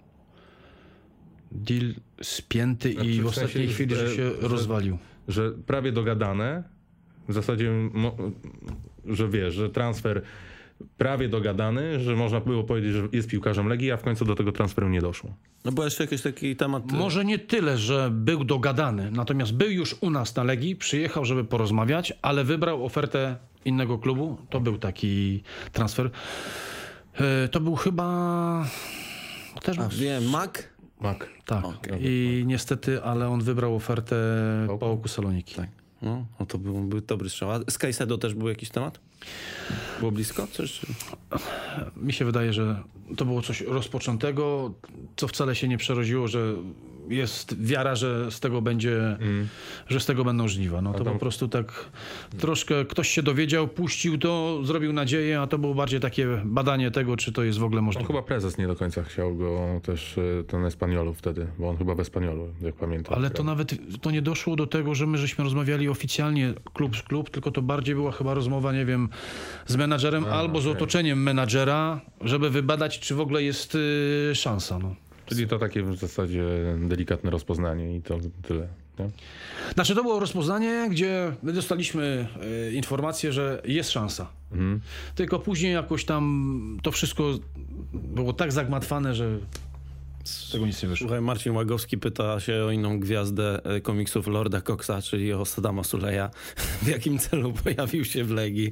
deal 1.52 1.94
spięty 2.22 2.92
Znaczy, 2.92 3.08
i 3.10 3.20
w 3.20 3.24
w 3.24 3.26
ostatniej 3.26 3.52
sensie, 3.52 3.74
chwili, 3.74 3.94
że 3.94 4.08
że- 4.08 4.16
się 4.16 4.30
że- 4.40 4.48
rozwalił. 4.48 4.98
Że 5.28 5.50
prawie 5.66 5.92
dogadane, 5.92 6.62
w 7.28 7.32
zasadzie, 7.32 7.70
że 9.06 9.28
wiesz, 9.28 9.54
że 9.54 9.70
transfer 9.70 10.22
prawie 10.98 11.28
dogadany, 11.28 12.00
że 12.00 12.16
można 12.16 12.40
było 12.40 12.64
powiedzieć, 12.64 12.92
że 12.92 13.08
jest 13.12 13.28
piłkarzem 13.28 13.68
Legii, 13.68 13.90
a 13.92 13.96
w 13.96 14.02
końcu 14.02 14.24
do 14.24 14.34
tego 14.34 14.52
transferu 14.52 14.88
nie 14.88 15.00
doszło. 15.00 15.34
No 15.64 15.72
bo 15.72 15.84
jeszcze 15.84 16.04
jakiś 16.04 16.22
taki 16.22 16.56
temat... 16.56 16.92
Może 16.92 17.24
nie 17.24 17.38
tyle, 17.38 17.78
że 17.78 18.10
był 18.12 18.44
dogadany, 18.44 19.10
natomiast 19.10 19.52
był 19.54 19.70
już 19.70 19.96
u 20.00 20.10
nas 20.10 20.36
na 20.36 20.44
Legii, 20.44 20.76
przyjechał, 20.76 21.24
żeby 21.24 21.44
porozmawiać, 21.44 22.12
ale 22.22 22.44
wybrał 22.44 22.84
ofertę 22.84 23.36
innego 23.64 23.98
klubu. 23.98 24.36
To 24.50 24.60
był 24.60 24.78
taki 24.78 25.42
transfer. 25.72 26.10
E, 27.20 27.48
To 27.48 27.60
był 27.60 27.74
chyba... 27.76 28.66
Też 29.62 29.78
A, 29.78 29.88
wiem, 29.88 30.30
Mac? 30.30 30.50
Mak. 31.00 31.28
Tak. 31.44 31.64
Okej. 31.64 32.00
I 32.02 32.44
niestety, 32.46 33.02
ale 33.02 33.28
on 33.28 33.40
wybrał 33.42 33.76
ofertę 33.76 34.16
Pałku? 34.66 34.80
Pałku 34.86 35.08
Saloniki. 35.08 35.54
Tak. 35.54 35.68
No, 36.02 36.26
no 36.40 36.46
to 36.46 36.58
był, 36.58 36.80
był 36.80 37.00
dobry 37.00 37.30
strzał. 37.30 37.50
A 37.50 37.60
z 37.70 37.78
też 38.18 38.34
był 38.34 38.48
jakiś 38.48 38.70
temat? 38.70 39.00
Było 40.00 40.12
blisko? 40.12 40.46
Coś? 40.46 40.80
Mi 41.96 42.12
się 42.12 42.24
wydaje, 42.24 42.52
że 42.52 42.82
to 43.16 43.24
było 43.24 43.42
coś 43.42 43.60
rozpoczętego, 43.60 44.74
co 45.16 45.28
wcale 45.28 45.54
się 45.56 45.68
nie 45.68 45.78
przerodziło, 45.78 46.28
że 46.28 46.54
jest 47.08 47.62
wiara, 47.62 47.94
że 47.94 48.30
z 48.30 48.40
tego 48.40 48.62
będzie, 48.62 49.18
że 49.88 50.00
z 50.00 50.06
tego 50.06 50.24
będą 50.24 50.48
żniwa. 50.48 50.82
No 50.82 50.94
to 50.94 51.04
po 51.04 51.18
prostu 51.18 51.48
tak 51.48 51.90
troszkę 52.38 52.84
ktoś 52.84 53.08
się 53.08 53.22
dowiedział, 53.22 53.68
puścił 53.68 54.18
to, 54.18 54.60
zrobił 54.64 54.92
nadzieję, 54.92 55.40
a 55.40 55.46
to 55.46 55.58
było 55.58 55.74
bardziej 55.74 56.00
takie 56.00 56.28
badanie 56.44 56.90
tego, 56.90 57.16
czy 57.16 57.32
to 57.32 57.42
jest 57.42 57.58
w 57.58 57.64
ogóle 57.64 57.78
On 57.78 57.84
możliwe. 57.84 58.06
chyba 58.06 58.22
prezes 58.22 58.58
nie 58.58 58.66
do 58.66 58.76
końca 58.76 59.02
chciał 59.02 59.36
go 59.36 59.80
też, 59.82 60.18
e, 60.18 60.44
ten 60.44 60.64
Espaniolu 60.64 61.14
wtedy, 61.14 61.46
bo 61.58 61.68
on 61.68 61.76
chyba 61.76 61.94
w 61.94 62.00
Espaniolu, 62.00 62.48
jak 62.60 62.74
pamiętam. 62.74 63.14
Ale 63.14 63.30
to 63.30 63.44
nawet 63.44 63.74
to 64.00 64.10
nie 64.10 64.22
doszło 64.22 64.56
do 64.56 64.66
tego, 64.66 64.94
że 64.94 65.06
my 65.06 65.18
żeśmy 65.18 65.44
rozmawiali 65.44 65.88
oficjalnie 65.88 66.54
klub 66.74 66.96
z 66.96 67.02
klub, 67.02 67.30
tylko 67.30 67.50
to 67.50 67.62
bardziej 67.62 67.94
była 67.94 68.12
chyba 68.12 68.34
rozmowa, 68.34 68.72
nie 68.72 68.84
wiem, 68.84 69.08
z 69.66 69.76
menadżerem 69.76 70.24
albo 70.24 70.60
z 70.60 70.66
okej. 70.66 70.76
otoczeniem 70.76 71.22
menadżera, 71.22 72.00
żeby 72.20 72.50
wybadać, 72.50 73.00
czy 73.00 73.14
w 73.14 73.20
ogóle 73.20 73.42
jest 73.42 73.74
y, 73.74 74.34
szansa. 74.34 74.78
No. 74.78 75.05
Czyli 75.26 75.48
to 75.48 75.58
takie 75.58 75.82
w 75.82 75.96
zasadzie 75.96 76.44
delikatne 76.78 77.30
rozpoznanie 77.30 77.96
i 77.96 78.02
to 78.02 78.18
tyle. 78.42 78.68
Nie? 78.98 79.10
Znaczy 79.74 79.94
to 79.94 80.02
było 80.02 80.20
rozpoznanie, 80.20 80.88
gdzie 80.90 81.32
my 81.42 81.52
dostaliśmy 81.52 82.28
e, 82.68 82.72
informację, 82.72 83.32
że 83.32 83.62
jest 83.64 83.90
szansa. 83.90 84.28
Tylko 85.14 85.38
później 85.38 85.72
jakoś 85.72 86.04
tam 86.04 86.78
to 86.82 86.92
wszystko 86.92 87.38
było 87.92 88.32
tak 88.32 88.52
zagmatwane, 88.52 89.14
że 89.14 89.38
z 90.24 90.52
tego 90.52 90.66
nic 90.66 90.82
nie 90.82 90.88
wyszło. 90.88 91.04
Słuchaj, 91.06 91.20
Marcin 91.20 91.52
Łagowski 91.52 91.98
pyta 91.98 92.40
się 92.40 92.64
o 92.64 92.70
inną 92.70 93.00
gwiazdę 93.00 93.64
e, 93.64 93.80
komiksów 93.80 94.26
Lorda 94.26 94.60
Coxa, 94.60 95.02
czyli 95.02 95.32
o 95.32 95.44
Saddama 95.44 95.84
Suleja. 95.84 96.30
W 96.82 96.86
jakim 96.86 97.18
celu 97.18 97.52
pojawił 97.52 98.04
się 98.04 98.24
w 98.24 98.30
Legii? 98.30 98.70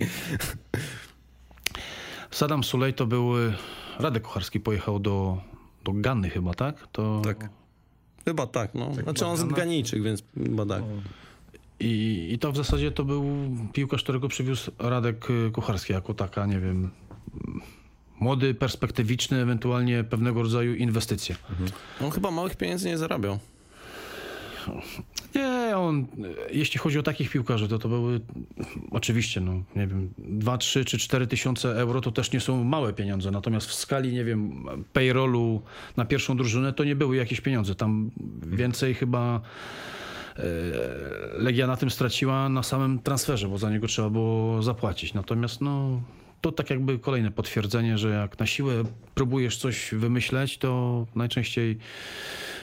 Saddam 2.30 2.64
Sulej 2.64 2.94
to 2.94 3.06
był... 3.06 3.38
y, 3.38 3.54
Radek 3.98 4.22
Kucharski 4.22 4.60
pojechał 4.60 4.98
do, 4.98 5.40
do 5.84 5.92
Ganny 5.92 6.30
chyba, 6.30 6.54
tak? 6.54 6.88
To... 6.92 7.22
Tak. 7.24 7.48
Chyba 8.24 8.46
tak, 8.46 8.74
no. 8.74 8.94
Znaczy 8.94 9.26
on 9.26 9.36
z 9.36 9.44
Ganijczyk, 9.44 10.02
więc 10.02 10.22
chyba 10.44 10.66
tak. 10.66 10.82
I, 11.80 12.28
I 12.32 12.38
to 12.38 12.52
w 12.52 12.56
zasadzie 12.56 12.90
to 12.90 13.04
był 13.04 13.24
piłkarz, 13.72 14.02
którego 14.02 14.28
przywiózł 14.28 14.70
Radek 14.78 15.30
y, 15.30 15.50
Kucharski 15.50 15.92
jako 15.92 16.14
taka, 16.14 16.46
nie 16.46 16.60
wiem, 16.60 16.90
młody, 18.20 18.54
perspektywiczny, 18.54 19.38
ewentualnie 19.38 20.04
pewnego 20.04 20.42
rodzaju 20.42 20.74
inwestycja. 20.74 21.36
On 22.00 22.10
chyba 22.10 22.30
małych 22.30 22.56
pieniędzy 22.56 22.88
nie 22.88 22.98
zarabiał. 22.98 23.38
Nie, 25.34 25.76
on, 25.76 26.06
jeśli 26.50 26.78
chodzi 26.80 26.98
o 26.98 27.02
takich 27.02 27.30
piłkarzy, 27.30 27.68
to 27.68 27.78
to 27.78 27.88
były 27.88 28.20
oczywiście, 28.90 29.40
no 29.40 29.52
nie 29.76 29.86
wiem, 29.86 30.14
2, 30.18 30.58
3 30.58 30.84
czy 30.84 30.98
4 30.98 31.26
tysiące 31.26 31.80
euro 31.80 32.00
to 32.00 32.12
też 32.12 32.32
nie 32.32 32.40
są 32.40 32.64
małe 32.64 32.92
pieniądze. 32.92 33.30
Natomiast 33.30 33.66
w 33.66 33.74
skali, 33.74 34.12
nie 34.12 34.24
wiem, 34.24 34.66
payrollu 34.92 35.62
na 35.96 36.04
pierwszą 36.04 36.36
drużynę 36.36 36.72
to 36.72 36.84
nie 36.84 36.96
były 36.96 37.16
jakieś 37.16 37.40
pieniądze. 37.40 37.74
Tam 37.74 38.10
więcej 38.46 38.94
chyba 38.94 39.40
e, 40.36 40.42
Legia 41.38 41.66
na 41.66 41.76
tym 41.76 41.90
straciła 41.90 42.48
na 42.48 42.62
samym 42.62 42.98
transferze, 42.98 43.48
bo 43.48 43.58
za 43.58 43.70
niego 43.70 43.86
trzeba 43.86 44.10
było 44.10 44.62
zapłacić. 44.62 45.14
Natomiast 45.14 45.60
no, 45.60 46.02
to 46.40 46.52
tak 46.52 46.70
jakby 46.70 46.98
kolejne 46.98 47.30
potwierdzenie, 47.30 47.98
że 47.98 48.10
jak 48.10 48.38
na 48.38 48.46
siłę 48.46 48.84
próbujesz 49.14 49.56
coś 49.56 49.90
wymyśleć, 49.92 50.58
to 50.58 51.06
najczęściej 51.14 51.78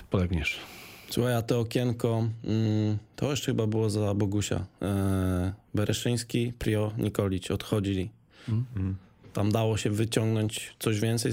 polegniesz. 0.09 0.70
Słuchaj, 1.13 1.33
a 1.35 1.41
to 1.41 1.59
okienko, 1.59 2.27
mm, 2.43 2.97
to 3.15 3.29
jeszcze 3.31 3.45
chyba 3.45 3.67
było 3.67 3.89
za 3.89 4.13
Bogusia. 4.13 4.65
E, 4.81 5.53
Bereszyński, 5.75 6.53
Prio, 6.59 6.91
Nikolić 6.97 7.51
odchodzili. 7.51 8.09
Tam 9.33 9.51
dało 9.51 9.77
się 9.77 9.89
wyciągnąć 9.89 10.75
coś 10.79 10.99
więcej 10.99 11.31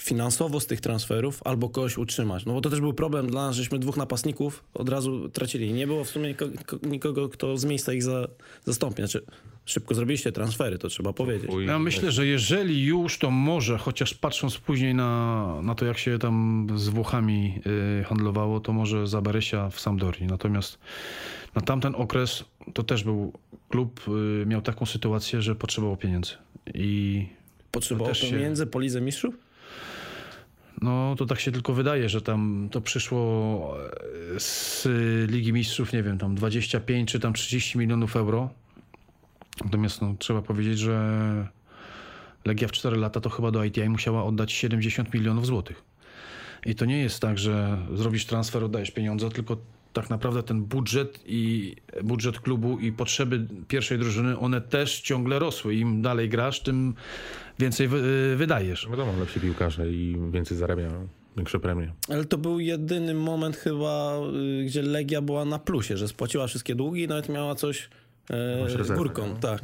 finansowo 0.00 0.60
z 0.60 0.66
tych 0.66 0.80
transferów 0.80 1.40
albo 1.44 1.68
kogoś 1.68 1.98
utrzymać. 1.98 2.44
No 2.44 2.52
bo 2.54 2.60
to 2.60 2.70
też 2.70 2.80
był 2.80 2.92
problem 2.94 3.26
dla 3.30 3.46
nas, 3.46 3.56
żeśmy 3.56 3.78
dwóch 3.78 3.96
napastników 3.96 4.64
od 4.74 4.88
razu 4.88 5.28
tracili. 5.28 5.72
Nie 5.72 5.86
było 5.86 6.04
w 6.04 6.08
sumie 6.10 6.28
niko, 6.28 6.46
ko- 6.66 6.78
nikogo, 6.82 7.28
kto 7.28 7.56
z 7.58 7.64
miejsca 7.64 7.92
ich 7.92 8.02
za, 8.02 8.28
zastąpi. 8.64 9.02
Znaczy, 9.02 9.24
szybko 9.64 9.94
zrobiliście 9.94 10.32
transfery, 10.32 10.78
to 10.78 10.88
trzeba 10.88 11.12
powiedzieć. 11.12 11.50
Chuj. 11.50 11.66
Ja 11.66 11.78
myślę, 11.78 12.12
że 12.12 12.26
jeżeli 12.26 12.84
już, 12.84 13.18
to 13.18 13.30
może, 13.30 13.78
chociaż 13.78 14.14
patrząc 14.14 14.58
później 14.58 14.94
na, 14.94 15.46
na 15.62 15.74
to, 15.74 15.84
jak 15.86 15.98
się 15.98 16.18
tam 16.18 16.66
z 16.74 16.88
Włochami 16.88 17.60
y, 18.00 18.04
handlowało, 18.04 18.60
to 18.60 18.72
może 18.72 19.06
za 19.06 19.20
Beresia 19.20 19.70
w 19.70 19.80
Sampdorii. 19.80 20.26
Natomiast 20.26 20.78
na 21.54 21.62
tamten 21.62 21.94
okres 21.94 22.44
to 22.74 22.82
też 22.82 23.04
był 23.04 23.32
klub, 23.68 24.00
y, 24.42 24.46
miał 24.46 24.62
taką 24.62 24.86
sytuację, 24.86 25.42
że 25.42 25.54
potrzebował 25.54 25.96
pieniędzy. 25.96 26.32
I 26.74 27.26
też 28.06 28.20
się- 28.20 28.30
pieniędzy 28.30 28.66
po 28.66 28.80
Lidze 28.80 29.00
Mistrzów? 29.00 29.34
no 30.82 31.14
to 31.18 31.26
tak 31.26 31.40
się 31.40 31.52
tylko 31.52 31.72
wydaje, 31.72 32.08
że 32.08 32.22
tam 32.22 32.68
to 32.70 32.80
przyszło 32.80 33.76
e, 34.36 34.40
z 34.40 34.88
Ligi 35.30 35.52
Mistrzów, 35.52 35.92
nie 35.92 36.02
wiem, 36.02 36.18
tam 36.18 36.34
25 36.34 37.12
czy 37.12 37.20
tam 37.20 37.32
30 37.32 37.78
milionów 37.78 38.16
euro. 38.16 38.50
Natomiast 39.64 40.02
no, 40.02 40.14
trzeba 40.18 40.42
powiedzieć, 40.42 40.78
że 40.78 41.48
Legia 42.44 42.68
w 42.68 42.72
4 42.72 42.96
lata 42.96 43.20
to 43.20 43.30
chyba 43.30 43.50
do 43.50 43.64
ITI 43.64 43.88
musiała 43.88 44.24
oddać 44.24 44.52
70 44.52 45.14
milionów 45.14 45.46
złotych. 45.46 45.82
I 46.66 46.74
to 46.74 46.84
nie 46.84 46.98
jest 46.98 47.20
tak, 47.20 47.38
że 47.38 47.78
zrobisz 47.94 48.26
transfer, 48.26 48.64
oddajesz 48.64 48.90
pieniądze, 48.90 49.30
tylko 49.30 49.56
tak 49.92 50.10
naprawdę 50.10 50.42
ten 50.42 50.64
budżet 50.64 51.20
i 51.26 51.74
budżet 52.02 52.40
klubu 52.40 52.78
i 52.78 52.92
potrzeby 52.92 53.46
pierwszej 53.68 53.98
drużyny, 53.98 54.38
one 54.38 54.60
też 54.60 55.00
ciągle 55.00 55.38
rosły. 55.38 55.74
Im 55.74 56.02
dalej 56.02 56.28
grasz, 56.28 56.60
tym 56.60 56.94
więcej 57.58 57.88
wy, 57.88 58.34
wydajesz. 58.36 58.88
Wiadomo, 58.90 59.12
lepsi 59.20 59.40
piłkarze 59.40 59.90
i 59.90 60.16
więcej 60.30 60.56
zarabiają, 60.56 61.08
większe 61.36 61.60
premie. 61.60 61.92
Ale 62.08 62.24
to 62.24 62.38
był 62.38 62.60
jedyny 62.60 63.14
moment 63.14 63.56
chyba, 63.56 64.20
y, 64.60 64.64
gdzie 64.64 64.82
Legia 64.82 65.22
była 65.22 65.44
na 65.44 65.58
plusie, 65.58 65.96
że 65.96 66.08
spłaciła 66.08 66.46
wszystkie 66.46 66.74
długi 66.74 67.02
i 67.02 67.08
nawet 67.08 67.28
miała 67.28 67.54
coś 67.54 67.88
e, 68.30 68.96
górką. 68.96 69.28
nie? 69.28 69.34
Tak. 69.34 69.62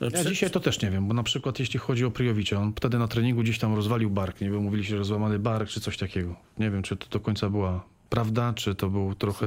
Ja 0.00 0.10
przy- 0.10 0.28
dzisiaj 0.28 0.50
to 0.50 0.60
też 0.60 0.82
nie 0.82 0.90
wiem, 0.90 1.08
bo 1.08 1.14
na 1.14 1.22
przykład 1.22 1.58
jeśli 1.58 1.78
chodzi 1.80 2.04
o 2.04 2.10
Pryjowicza, 2.10 2.58
on 2.58 2.72
wtedy 2.76 2.98
na 2.98 3.08
treningu 3.08 3.42
gdzieś 3.42 3.58
tam 3.58 3.74
rozwalił 3.74 4.10
bark, 4.10 4.40
nie 4.40 4.50
wiem, 4.50 4.62
mówili 4.62 4.84
się, 4.84 4.96
że 4.96 5.04
złamany 5.04 5.38
bark 5.38 5.68
czy 5.68 5.80
coś 5.80 5.96
takiego. 5.96 6.34
Nie 6.58 6.70
wiem, 6.70 6.82
czy 6.82 6.96
to 6.96 7.06
do 7.08 7.20
końca 7.20 7.50
była 7.50 7.84
prawda, 8.10 8.52
czy 8.52 8.74
to 8.74 8.90
był 8.90 9.14
trochę 9.14 9.46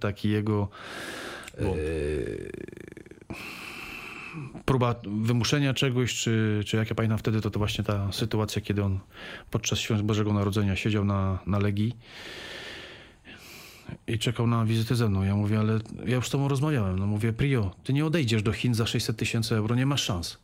taki 0.00 0.28
jego 0.28 0.68
e, 1.58 1.64
próba 4.64 4.94
wymuszenia 5.06 5.74
czegoś, 5.74 6.14
czy, 6.14 6.60
czy 6.66 6.76
jak 6.76 6.90
ja 6.90 6.94
pamiętam 6.94 7.18
wtedy, 7.18 7.40
to 7.40 7.50
to 7.50 7.58
właśnie 7.58 7.84
ta 7.84 8.12
sytuacja, 8.12 8.62
kiedy 8.62 8.82
on 8.84 8.98
podczas 9.50 9.78
świąt 9.78 10.02
Bożego 10.02 10.32
Narodzenia 10.32 10.76
siedział 10.76 11.04
na, 11.04 11.38
na 11.46 11.58
Legii 11.58 11.96
i 14.06 14.18
czekał 14.18 14.46
na 14.46 14.64
wizytę 14.64 14.96
ze 14.96 15.08
mną. 15.08 15.22
Ja 15.22 15.36
mówię, 15.36 15.58
ale 15.58 15.78
ja 16.06 16.16
już 16.16 16.26
z 16.26 16.30
tobą 16.30 16.48
rozmawiałem. 16.48 16.98
No 16.98 17.06
mówię, 17.06 17.32
Prio, 17.32 17.74
ty 17.84 17.92
nie 17.92 18.06
odejdziesz 18.06 18.42
do 18.42 18.52
Chin 18.52 18.74
za 18.74 18.86
600 18.86 19.16
tysięcy 19.16 19.56
euro, 19.56 19.74
nie 19.74 19.86
masz 19.86 20.02
szans. 20.02 20.38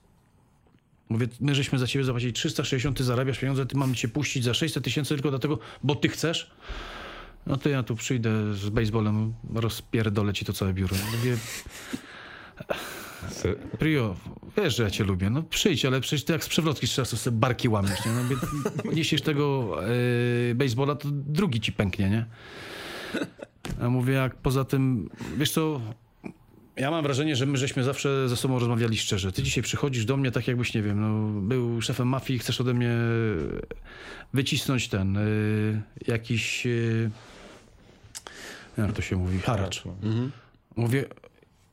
Mówię, 1.08 1.28
my 1.40 1.54
żeśmy 1.54 1.78
za 1.78 1.86
ciebie 1.86 2.04
zapłacili 2.04 2.32
360, 2.32 2.96
ty 2.96 3.04
zarabiasz 3.04 3.38
pieniądze, 3.38 3.66
ty 3.66 3.76
mamy 3.76 3.94
cię 3.94 4.08
puścić 4.08 4.44
za 4.44 4.54
600 4.54 4.84
tysięcy 4.84 5.14
tylko 5.14 5.30
dlatego, 5.30 5.58
bo 5.82 5.94
ty 5.94 6.08
chcesz. 6.08 6.50
No 7.46 7.56
to 7.56 7.68
ja 7.68 7.82
tu 7.82 7.96
przyjdę 7.96 8.54
z 8.54 8.68
baseballem, 8.68 9.34
rozpierdolę 9.54 10.32
ci 10.32 10.44
to 10.44 10.52
całe 10.52 10.72
biuro. 10.72 10.96
Mówię, 11.16 11.36
Prio, 13.78 14.16
wiesz, 14.56 14.76
że 14.76 14.82
ja 14.82 14.90
cię 14.90 15.04
lubię. 15.04 15.30
No 15.30 15.42
przyjdź, 15.42 15.84
ale 15.84 16.00
przecież 16.00 16.24
ty 16.24 16.32
jak 16.32 16.44
z 16.44 16.48
przewrotki 16.48 16.86
z 16.86 16.90
czasu 16.90 17.16
sobie 17.16 17.36
barki 17.36 17.68
łamiesz, 17.68 18.06
nie? 18.06 18.12
No, 18.12 18.22
niesiesz 18.98 19.22
tego 19.22 19.76
e, 20.50 20.54
baseballa, 20.54 20.94
to 20.94 21.08
drugi 21.12 21.60
ci 21.60 21.72
pęknie, 21.72 22.10
nie? 22.10 22.26
A 23.80 23.88
mówię, 23.88 24.14
jak 24.14 24.34
poza 24.34 24.64
tym, 24.64 25.10
wiesz 25.36 25.50
co, 25.50 25.80
ja 26.76 26.90
mam 26.90 27.02
wrażenie, 27.02 27.36
że 27.36 27.46
my 27.46 27.58
żeśmy 27.58 27.84
zawsze 27.84 28.28
ze 28.28 28.36
sobą 28.36 28.58
rozmawiali 28.58 28.96
szczerze. 28.96 29.32
Ty 29.32 29.42
dzisiaj 29.42 29.62
przychodzisz 29.62 30.04
do 30.04 30.16
mnie 30.16 30.30
tak 30.30 30.48
jakbyś, 30.48 30.74
nie 30.74 30.82
wiem, 30.82 31.00
no, 31.00 31.40
był 31.40 31.82
szefem 31.82 32.08
mafii 32.08 32.36
i 32.36 32.38
chcesz 32.38 32.60
ode 32.60 32.74
mnie 32.74 32.94
wycisnąć 34.32 34.88
ten, 34.88 35.16
y, 35.16 35.82
jakiś, 36.06 36.66
y, 36.66 37.10
jak 38.78 38.92
to 38.92 39.02
się 39.02 39.16
mówi, 39.16 39.38
haracz. 39.38 39.82
Mówię, 40.76 41.04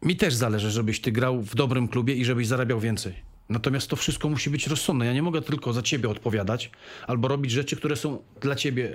mi 0.01 0.15
też 0.15 0.33
zależy, 0.33 0.71
żebyś 0.71 1.01
ty 1.01 1.11
grał 1.11 1.41
w 1.41 1.55
dobrym 1.55 1.87
klubie 1.87 2.15
i 2.15 2.25
żebyś 2.25 2.47
zarabiał 2.47 2.79
więcej. 2.79 3.32
Natomiast 3.49 3.89
to 3.89 3.95
wszystko 3.95 4.29
musi 4.29 4.49
być 4.49 4.67
rozsądne. 4.67 5.05
Ja 5.05 5.13
nie 5.13 5.21
mogę 5.21 5.41
tylko 5.41 5.73
za 5.73 5.81
ciebie 5.81 6.09
odpowiadać 6.09 6.71
albo 7.07 7.27
robić 7.27 7.51
rzeczy, 7.51 7.75
które 7.75 7.95
są 7.95 8.23
dla 8.41 8.55
ciebie 8.55 8.93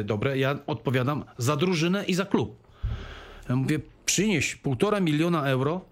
y, 0.00 0.04
dobre. 0.04 0.38
Ja 0.38 0.58
odpowiadam 0.66 1.24
za 1.38 1.56
drużynę 1.56 2.04
i 2.04 2.14
za 2.14 2.24
klub. 2.24 2.66
Ja 3.48 3.56
mówię, 3.56 3.80
przynieś 4.06 4.56
półtora 4.56 5.00
miliona 5.00 5.44
euro, 5.44 5.84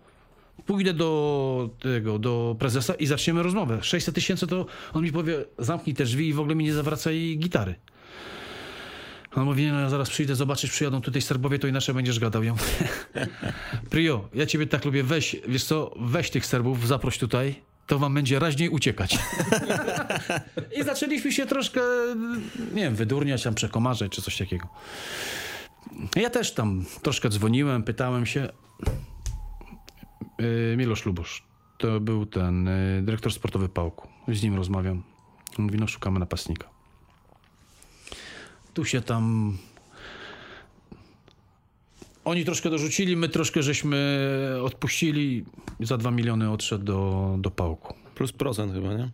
pójdę 0.66 0.94
do 0.94 1.70
tego, 1.80 2.18
do 2.18 2.56
prezesa 2.58 2.94
i 2.94 3.06
zaczniemy 3.06 3.42
rozmowę. 3.42 3.78
600 3.82 4.14
tysięcy 4.14 4.46
to 4.46 4.66
on 4.92 5.04
mi 5.04 5.12
powie, 5.12 5.44
zamknij 5.58 5.96
te 5.96 6.04
drzwi 6.04 6.28
i 6.28 6.32
w 6.32 6.40
ogóle 6.40 6.54
mi 6.54 6.64
nie 6.64 6.74
zawracaj 6.74 7.36
gitary. 7.38 7.74
On 9.34 9.44
mówi, 9.44 9.66
no 9.66 9.80
ja 9.80 9.88
zaraz 9.88 10.10
przyjdę, 10.10 10.34
zobaczysz, 10.34 10.70
przyjadą 10.70 11.00
tutaj 11.00 11.22
Serbowie, 11.22 11.58
to 11.58 11.66
inaczej 11.66 11.94
będziesz 11.94 12.18
gadał. 12.18 12.42
Ja 12.42 12.52
mówię, 12.52 12.88
Prio, 13.90 14.28
ja 14.34 14.46
ciebie 14.46 14.66
tak 14.66 14.84
lubię, 14.84 15.02
weź, 15.02 15.36
wiesz 15.48 15.64
co, 15.64 15.94
weź 16.00 16.30
tych 16.30 16.46
Serbów, 16.46 16.86
zaproś 16.86 17.18
tutaj, 17.18 17.54
to 17.86 17.98
wam 17.98 18.14
będzie 18.14 18.38
raźniej 18.38 18.68
uciekać. 18.68 19.18
I 20.78 20.82
zaczęliśmy 20.82 21.32
się 21.32 21.46
troszkę, 21.46 21.80
nie 22.74 22.82
wiem, 22.82 22.94
wydurniać, 22.94 23.42
tam 23.42 23.54
przekomarzać, 23.54 24.12
czy 24.12 24.22
coś 24.22 24.38
takiego. 24.38 24.68
Ja 26.16 26.30
też 26.30 26.54
tam 26.54 26.84
troszkę 27.02 27.28
dzwoniłem, 27.28 27.82
pytałem 27.82 28.26
się. 28.26 28.48
Yy, 30.38 30.74
Milosz 30.76 31.06
Lubosz, 31.06 31.44
to 31.78 32.00
był 32.00 32.26
ten 32.26 32.66
yy, 32.96 33.02
dyrektor 33.02 33.32
sportowy 33.32 33.68
Pałku. 33.68 34.08
Z 34.28 34.42
nim 34.42 34.56
rozmawiam. 34.56 35.02
Mówi, 35.58 35.78
no 35.78 35.86
szukamy 35.86 36.18
napastnika. 36.18 36.68
Tu 38.74 38.84
się 38.84 39.00
tam... 39.00 39.56
Oni 42.24 42.44
troszkę 42.44 42.70
dorzucili, 42.70 43.16
my 43.16 43.28
troszkę 43.28 43.62
żeśmy 43.62 44.58
odpuścili. 44.62 45.44
Za 45.80 45.96
2 45.98 46.10
miliony 46.10 46.50
odszedł 46.50 46.84
do, 46.84 47.34
do 47.38 47.50
Pałku. 47.50 47.94
Plus 48.14 48.32
procent 48.32 48.72
chyba, 48.72 48.94
nie? 48.94 49.10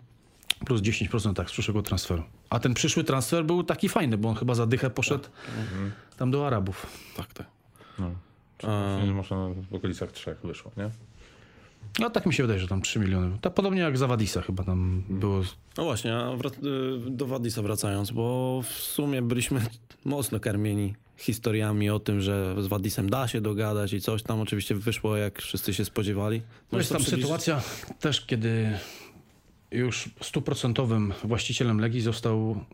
Plus 0.66 0.80
10% 0.80 1.34
tak 1.34 1.48
z 1.50 1.52
przyszłego 1.52 1.82
transferu. 1.82 2.22
A 2.50 2.58
ten 2.60 2.74
przyszły 2.74 3.04
transfer 3.04 3.44
był 3.44 3.64
taki 3.64 3.88
fajny, 3.88 4.18
bo 4.18 4.28
on 4.28 4.34
chyba 4.34 4.54
za 4.54 4.66
dychę 4.66 4.90
poszedł 4.90 5.24
tam 6.16 6.30
do 6.30 6.46
Arabów. 6.46 6.86
Tak, 7.16 7.32
tak. 7.32 7.46
No. 7.98 8.10
A, 8.62 8.98
Można 9.12 9.36
w 9.70 9.74
okolicach 9.74 10.12
trzech 10.12 10.38
wyszło, 10.44 10.70
nie? 10.76 10.90
No 11.98 12.10
tak 12.10 12.26
mi 12.26 12.34
się 12.34 12.42
wydaje, 12.42 12.60
że 12.60 12.68
tam 12.68 12.82
3 12.82 12.98
miliony. 12.98 13.38
Tak 13.40 13.54
podobnie 13.54 13.80
jak 13.80 13.98
Zawadisa 13.98 14.42
chyba 14.42 14.64
tam 14.64 15.02
było. 15.08 15.42
no 15.78 15.84
właśnie, 15.84 16.16
a 16.16 16.36
wrac- 16.36 17.10
do 17.10 17.26
Wadisa 17.26 17.62
wracając, 17.62 18.10
bo 18.10 18.60
w 18.62 18.68
sumie 18.68 19.22
byliśmy 19.22 19.60
mocno 20.04 20.40
karmieni 20.40 20.94
historiami 21.20 21.90
o 21.90 21.98
tym, 21.98 22.20
że 22.20 22.62
z 22.62 22.66
Wadisem 22.66 23.10
da 23.10 23.28
się 23.28 23.40
dogadać 23.40 23.92
i 23.92 24.00
coś 24.00 24.22
tam 24.22 24.40
oczywiście 24.40 24.74
wyszło, 24.74 25.16
jak 25.16 25.42
wszyscy 25.42 25.74
się 25.74 25.84
spodziewali. 25.84 26.42
To 26.70 26.78
jest 26.78 26.92
tam 26.92 27.02
sytuacja 27.02 27.62
też, 28.00 28.26
kiedy 28.26 28.78
już 29.70 30.10
stuprocentowym 30.22 31.12
właścicielem 31.24 31.80
Legii 31.80 32.00
został 32.00 32.64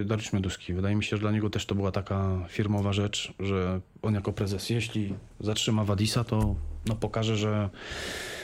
y, 0.00 0.04
Dariusz 0.04 0.32
Mioduski. 0.32 0.74
Wydaje 0.74 0.96
mi 0.96 1.04
się, 1.04 1.16
że 1.16 1.20
dla 1.20 1.30
niego 1.30 1.50
też 1.50 1.66
to 1.66 1.74
była 1.74 1.92
taka 1.92 2.46
firmowa 2.48 2.92
rzecz, 2.92 3.32
że 3.40 3.80
on 4.02 4.14
jako 4.14 4.32
prezes, 4.32 4.70
jeśli 4.70 5.14
zatrzyma 5.40 5.84
Wadisa, 5.84 6.24
to 6.24 6.56
no, 6.86 6.94
pokaże, 6.94 7.36
że 7.36 7.70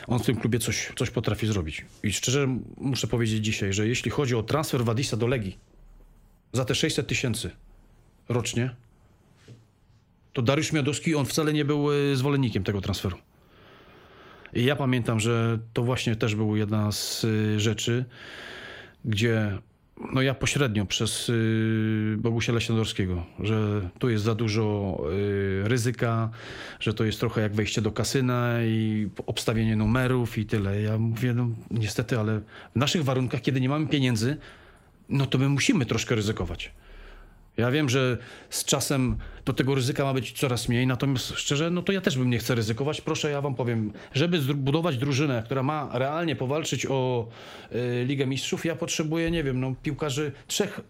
on 0.07 0.19
w 0.19 0.27
tym 0.27 0.37
klubie 0.37 0.59
coś, 0.59 0.93
coś 0.97 1.11
potrafi 1.11 1.47
zrobić. 1.47 1.85
I 2.03 2.13
szczerze 2.13 2.59
muszę 2.77 3.07
powiedzieć 3.07 3.45
dzisiaj, 3.45 3.73
że 3.73 3.89
jeśli 3.89 4.11
chodzi 4.11 4.35
o 4.35 4.43
transfer 4.43 4.85
Wadisa 4.85 5.17
do 5.17 5.27
Legii 5.27 5.59
za 6.53 6.65
te 6.65 6.75
600 6.75 7.07
tysięcy 7.07 7.51
rocznie, 8.29 8.75
to 10.33 10.43
Dariusz 10.43 10.73
Mioduski, 10.73 11.15
on 11.15 11.27
wcale 11.27 11.53
nie 11.53 11.65
był 11.65 11.93
y, 11.93 12.17
zwolennikiem 12.17 12.65
tego 12.65 12.81
transferu. 12.81 13.17
I 14.55 14.65
ja 14.65 14.77
pamiętam, 14.77 15.21
że 15.21 15.59
to 15.73 15.83
właśnie 15.83 16.17
też 16.17 16.35
była 16.35 16.59
jedna 16.59 16.93
z 16.93 17.25
y, 17.25 17.61
rzeczy, 17.61 18.05
gdzie 19.05 19.59
no 20.13 20.23
ja 20.23 20.35
pośrednio 20.35 20.87
przez 20.87 21.29
y, 21.29 22.17
Bogusia 22.19 22.53
Leśnodorskiego, 22.53 23.27
że 23.41 23.89
tu 23.99 24.11
jest 24.11 24.25
za 24.25 24.35
dużo 24.35 25.01
ryzyka, 25.65 26.31
że 26.81 26.95
to 26.95 27.05
jest 27.05 27.21
trochę 27.21 27.41
jak 27.41 27.55
wejście 27.55 27.83
do 27.83 27.93
kasyna 27.93 28.65
i 28.65 29.09
obstawienie 29.27 29.77
numerów 29.77 30.39
i 30.39 30.47
tyle. 30.47 30.83
Ja 30.83 30.99
mówię, 30.99 31.35
no 31.35 31.49
niestety, 31.71 32.19
ale 32.19 32.41
w 32.75 32.77
naszych 32.77 33.05
warunkach, 33.05 33.41
kiedy 33.41 33.61
nie 33.61 33.69
mamy 33.69 33.87
pieniędzy, 33.87 34.37
no 35.09 35.27
to 35.27 35.39
my 35.39 35.49
musimy 35.49 35.87
troszkę 35.87 36.15
ryzykować. 36.15 36.73
Ja 37.61 37.71
wiem, 37.71 37.89
że 37.89 38.19
z 38.51 38.65
czasem 38.65 39.17
do 39.45 39.53
tego 39.53 39.75
ryzyka 39.75 40.05
ma 40.05 40.15
być 40.15 40.33
coraz 40.33 40.69
mniej, 40.69 40.87
natomiast 40.87 41.33
szczerze, 41.37 41.71
no 41.71 41.83
to 41.83 41.93
ja 41.93 42.01
też 42.01 42.19
bym 42.19 42.31
nie 42.31 42.39
chcę 42.39 42.55
ryzykować. 42.55 43.01
Proszę, 43.01 43.31
ja 43.31 43.41
wam 43.41 43.55
powiem, 43.55 43.93
żeby 44.15 44.41
zbudować 44.41 44.99
drużynę, 44.99 45.43
która 45.45 45.63
ma 45.63 45.91
realnie 45.93 46.37
powalczyć 46.37 46.87
o 46.87 47.29
y, 47.73 48.05
Ligę 48.05 48.27
Mistrzów, 48.27 48.65
ja 48.65 48.77
potrzebuję, 48.77 49.31
nie 49.31 49.45
wiem, 49.45 49.61
no 49.61 49.75
piłkarzy 49.83 50.33
trzech 50.47 50.81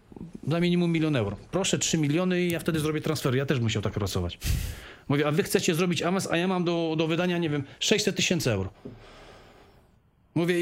za 0.47 0.59
minimum 0.59 0.91
milion 0.91 1.15
euro. 1.15 1.37
Proszę, 1.51 1.79
trzy 1.79 1.97
miliony 1.97 2.41
i 2.41 2.51
ja 2.51 2.59
wtedy 2.59 2.79
zrobię 2.79 3.01
transfer. 3.01 3.35
Ja 3.35 3.45
też 3.45 3.57
bym 3.57 3.63
musiał 3.63 3.81
tak 3.81 3.93
pracować. 3.93 4.39
Mówię, 5.09 5.27
a 5.27 5.31
wy 5.31 5.43
chcecie 5.43 5.75
zrobić 5.75 6.01
awans, 6.01 6.27
a 6.31 6.37
ja 6.37 6.47
mam 6.47 6.63
do, 6.63 6.95
do 6.97 7.07
wydania, 7.07 7.37
nie 7.37 7.49
wiem, 7.49 7.63
600 7.79 8.15
tysięcy 8.15 8.51
euro. 8.51 8.69
Mówię, 10.35 10.55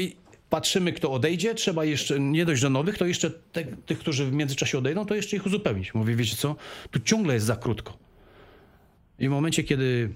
patrzymy, 0.50 0.92
kto 0.92 1.12
odejdzie, 1.12 1.54
trzeba 1.54 1.84
jeszcze, 1.84 2.20
nie 2.20 2.44
dość 2.44 2.62
do 2.62 2.70
nowych, 2.70 2.98
to 2.98 3.06
jeszcze 3.06 3.30
te, 3.30 3.64
tych, 3.64 3.98
którzy 3.98 4.26
w 4.26 4.32
międzyczasie 4.32 4.78
odejdą, 4.78 5.06
to 5.06 5.14
jeszcze 5.14 5.36
ich 5.36 5.46
uzupełnić. 5.46 5.94
Mówię, 5.94 6.16
wiecie 6.16 6.36
co, 6.36 6.56
tu 6.90 7.00
ciągle 7.00 7.34
jest 7.34 7.46
za 7.46 7.56
krótko. 7.56 7.96
I 9.18 9.28
w 9.28 9.30
momencie, 9.30 9.64
kiedy 9.64 10.12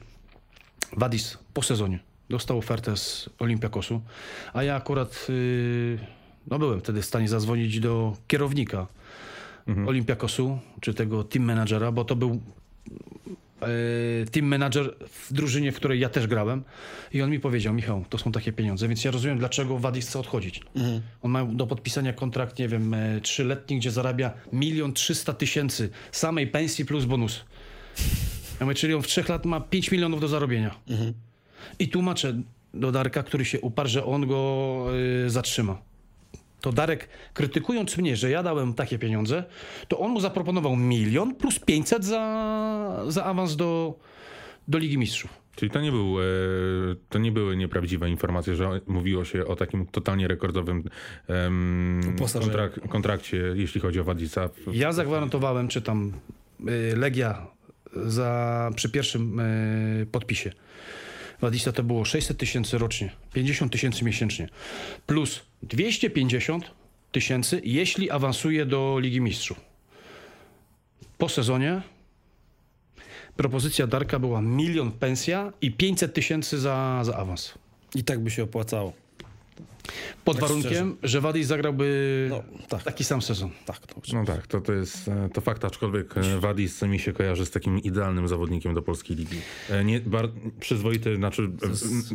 Wadis 0.93 1.39
po 1.55 1.63
sezonie 1.63 1.99
dostał 2.31 2.59
ofertę 2.59 2.97
z 2.97 3.31
Olimpiakosu, 3.39 4.01
a 4.53 4.63
ja 4.63 4.77
akurat 4.77 5.27
yy, 5.29 5.99
no 6.47 6.59
byłem 6.59 6.81
wtedy 6.81 7.03
w 7.03 7.07
stanie 7.07 7.29
zadzwonić 7.29 7.81
do 7.81 8.17
kierownika 8.27 8.87
Olimpiakosu, 9.87 10.59
czy 10.81 10.95
tego 10.95 11.25
team 11.25 11.45
managera, 11.45 11.93
bo 11.93 12.05
to 12.05 12.17
był 12.17 12.41
team 14.33 14.47
manager 14.47 14.95
w 15.11 15.33
drużynie, 15.33 15.73
w 15.73 15.77
której 15.77 16.01
ja 16.01 16.09
też 16.09 16.27
grałem. 16.27 16.65
I 17.13 17.23
on 17.23 17.31
mi 17.31 17.41
powiedział, 17.41 17.75
Michał, 17.75 18.05
to 18.09 18.19
są 18.19 18.33
takie 18.33 18.53
pieniądze, 18.53 18.89
więc 18.89 19.05
ja 19.05 19.11
rozumiem, 19.11 19.39
dlaczego 19.39 19.79
Wadis 19.79 20.09
chce 20.09 20.19
odchodzić. 20.19 20.61
On 21.23 21.31
ma 21.31 21.45
do 21.45 21.67
podpisania 21.67 22.13
kontrakt, 22.13 22.59
nie 22.59 22.69
wiem, 22.69 22.95
e, 22.95 23.21
trzyletni, 23.21 23.79
gdzie 23.79 23.91
zarabia 23.91 24.33
milion 24.53 24.93
trzysta 24.93 25.33
tysięcy 25.33 25.91
samej 26.13 26.47
pensji 26.47 26.85
plus 26.85 27.05
bonus. 27.05 27.45
Ja 28.61 28.67
mówię, 28.67 28.75
czyli 28.75 28.95
on 28.95 29.03
w 29.03 29.07
trzech 29.07 29.29
lat 29.29 29.47
ma 29.47 29.61
5 29.61 29.91
milionów 29.91 30.21
do 30.21 30.29
zarobienia. 30.29 30.75
I 31.79 31.89
tłumaczę 31.89 32.43
do 32.75 32.93
Darka, 32.93 33.23
który 33.23 33.45
się 33.45 33.61
uparł, 33.61 33.89
że 33.89 34.05
on 34.05 34.27
go 34.27 34.87
y, 35.27 35.31
zatrzyma. 35.31 35.94
To 36.65 36.73
Darek, 36.73 37.09
krytykując 37.35 37.97
mnie, 37.99 38.17
że 38.17 38.31
ja 38.31 38.43
dałem 38.43 38.75
takie 38.75 38.99
pieniądze, 38.99 39.45
to 39.89 39.99
on 39.99 40.11
mu 40.11 40.21
zaproponował 40.21 40.77
milion 40.77 41.35
plus 41.35 41.59
500 41.59 42.05
za, 42.05 43.05
za 43.09 43.25
awans 43.25 43.57
do, 43.57 43.95
do 44.69 44.79
Ligi 44.79 44.99
Mistrzów. 44.99 45.31
Czyli 45.57 45.71
to 45.71 45.81
nie, 45.81 45.91
był, 45.93 46.21
e, 46.21 46.25
to 47.09 47.19
nie 47.19 47.33
były 47.33 47.57
nieprawdziwe 47.57 48.11
informacje, 48.11 48.55
że 48.57 48.81
mówiło 48.87 49.25
się 49.25 49.47
o 49.47 49.57
takim 49.57 49.87
totalnie 49.87 50.29
rekordowym 50.29 50.85
Uposażeniu. 52.17 52.53
kontrak- 52.53 52.89
kontrakcie, 52.89 53.37
jeśli 53.55 53.81
chodzi 53.81 54.01
o 54.01 54.05
Wadisa. 54.05 54.49
Ja 54.73 54.93
zagwarantowałem, 54.93 55.69
czy 55.69 55.83
tam 55.83 56.13
y, 56.69 56.97
Legia 56.97 57.47
za, 57.93 58.71
przy 58.77 58.91
pierwszym 58.91 59.41
y, 59.41 60.07
podpisie. 61.45 61.55
Wadista 61.55 61.73
to 61.73 61.83
było 61.83 62.05
600 62.05 62.39
tysięcy 62.39 62.79
rocznie, 62.79 63.11
50 63.33 63.73
tysięcy 63.73 64.05
miesięcznie, 64.05 64.49
plus 65.07 65.41
250 65.63 66.71
tysięcy, 67.13 67.61
jeśli 67.65 68.11
awansuje 68.11 68.67
do 68.67 68.99
Ligi 69.01 69.21
Mistrzów. 69.21 69.61
Po 71.19 71.29
sezonie 71.29 71.83
propozycja 73.37 73.87
Darka 73.87 74.19
była 74.19 74.41
milion 74.41 74.93
pensja 74.93 75.53
i 75.61 75.71
500 75.71 76.15
tysięcy 76.15 76.59
za, 76.59 77.01
za 77.05 77.17
awans. 77.17 77.55
I 77.95 78.05
tak 78.05 78.21
by 78.21 78.31
się 78.31 78.43
opłacało. 78.43 78.93
Pod 80.25 80.37
Tak 80.39 80.49
warunkiem, 80.49 80.97
że 81.03 81.21
Wadis 81.21 81.47
zagrałby 81.47 82.27
No, 82.31 82.43
tak. 82.69 82.83
taki 82.83 83.05
sam 83.05 83.23
sezon. 83.23 83.51
Tak, 83.67 83.79
to 83.87 83.95
No 84.13 84.25
tak, 84.25 84.47
to, 84.47 84.61
to 84.61 84.73
jest 84.73 85.09
e, 85.09 85.29
to 85.33 85.41
fakt, 85.41 85.65
aczkolwiek 85.65 86.17
e, 86.17 86.41
Wadis 86.41 86.83
mi 86.83 86.99
się 86.99 87.13
kojarzy 87.13 87.47
z 87.47 87.51
takim 87.51 87.79
idealnym 87.79 88.29
zawodnikiem 88.29 88.75
do 88.75 88.83
polskiej 88.83 89.17
ligi. 89.17 89.37
E, 89.71 89.85
Nie, 89.85 90.01
bar, 90.01 90.29
przyzwoity, 90.61 91.17
znaczy 91.17 91.51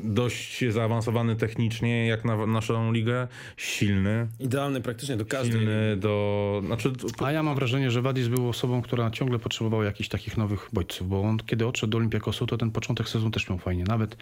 dość 0.04 0.64
zaawansowany 0.70 1.36
technicznie 1.36 2.08
jak 2.08 2.26
na 2.26 2.46
naszą 2.46 2.92
ligę, 2.92 3.28
silny, 3.58 4.28
Idealny 4.40 4.82
praktycznie 4.82 5.18
do 5.18 5.26
każdej. 5.26 5.52
silny 5.60 5.98
do... 5.98 6.62
Znaczy, 6.66 6.92
to- 6.92 7.26
A 7.26 7.32
ja 7.32 7.44
mam 7.44 7.56
wrażenie, 7.56 7.92
że 7.92 8.02
Wadis 8.02 8.28
był 8.28 8.50
osobą, 8.50 8.82
która 8.82 9.12
ciągle 9.12 9.40
potrzebowała 9.40 9.86
jakichś 9.86 10.10
takich 10.10 10.38
nowych 10.38 10.70
bodźców, 10.74 11.10
bo 11.10 11.22
on 11.22 11.38
kiedy 11.46 11.68
odszedł 11.68 11.92
do 11.92 11.98
Olimpiakosu, 11.98 12.46
to 12.48 12.58
ten 12.58 12.72
początek 12.72 13.10
sezonu 13.10 13.32
też 13.32 13.50
miał 13.50 13.58
fajnie. 13.58 13.84
Nawet 13.84 14.18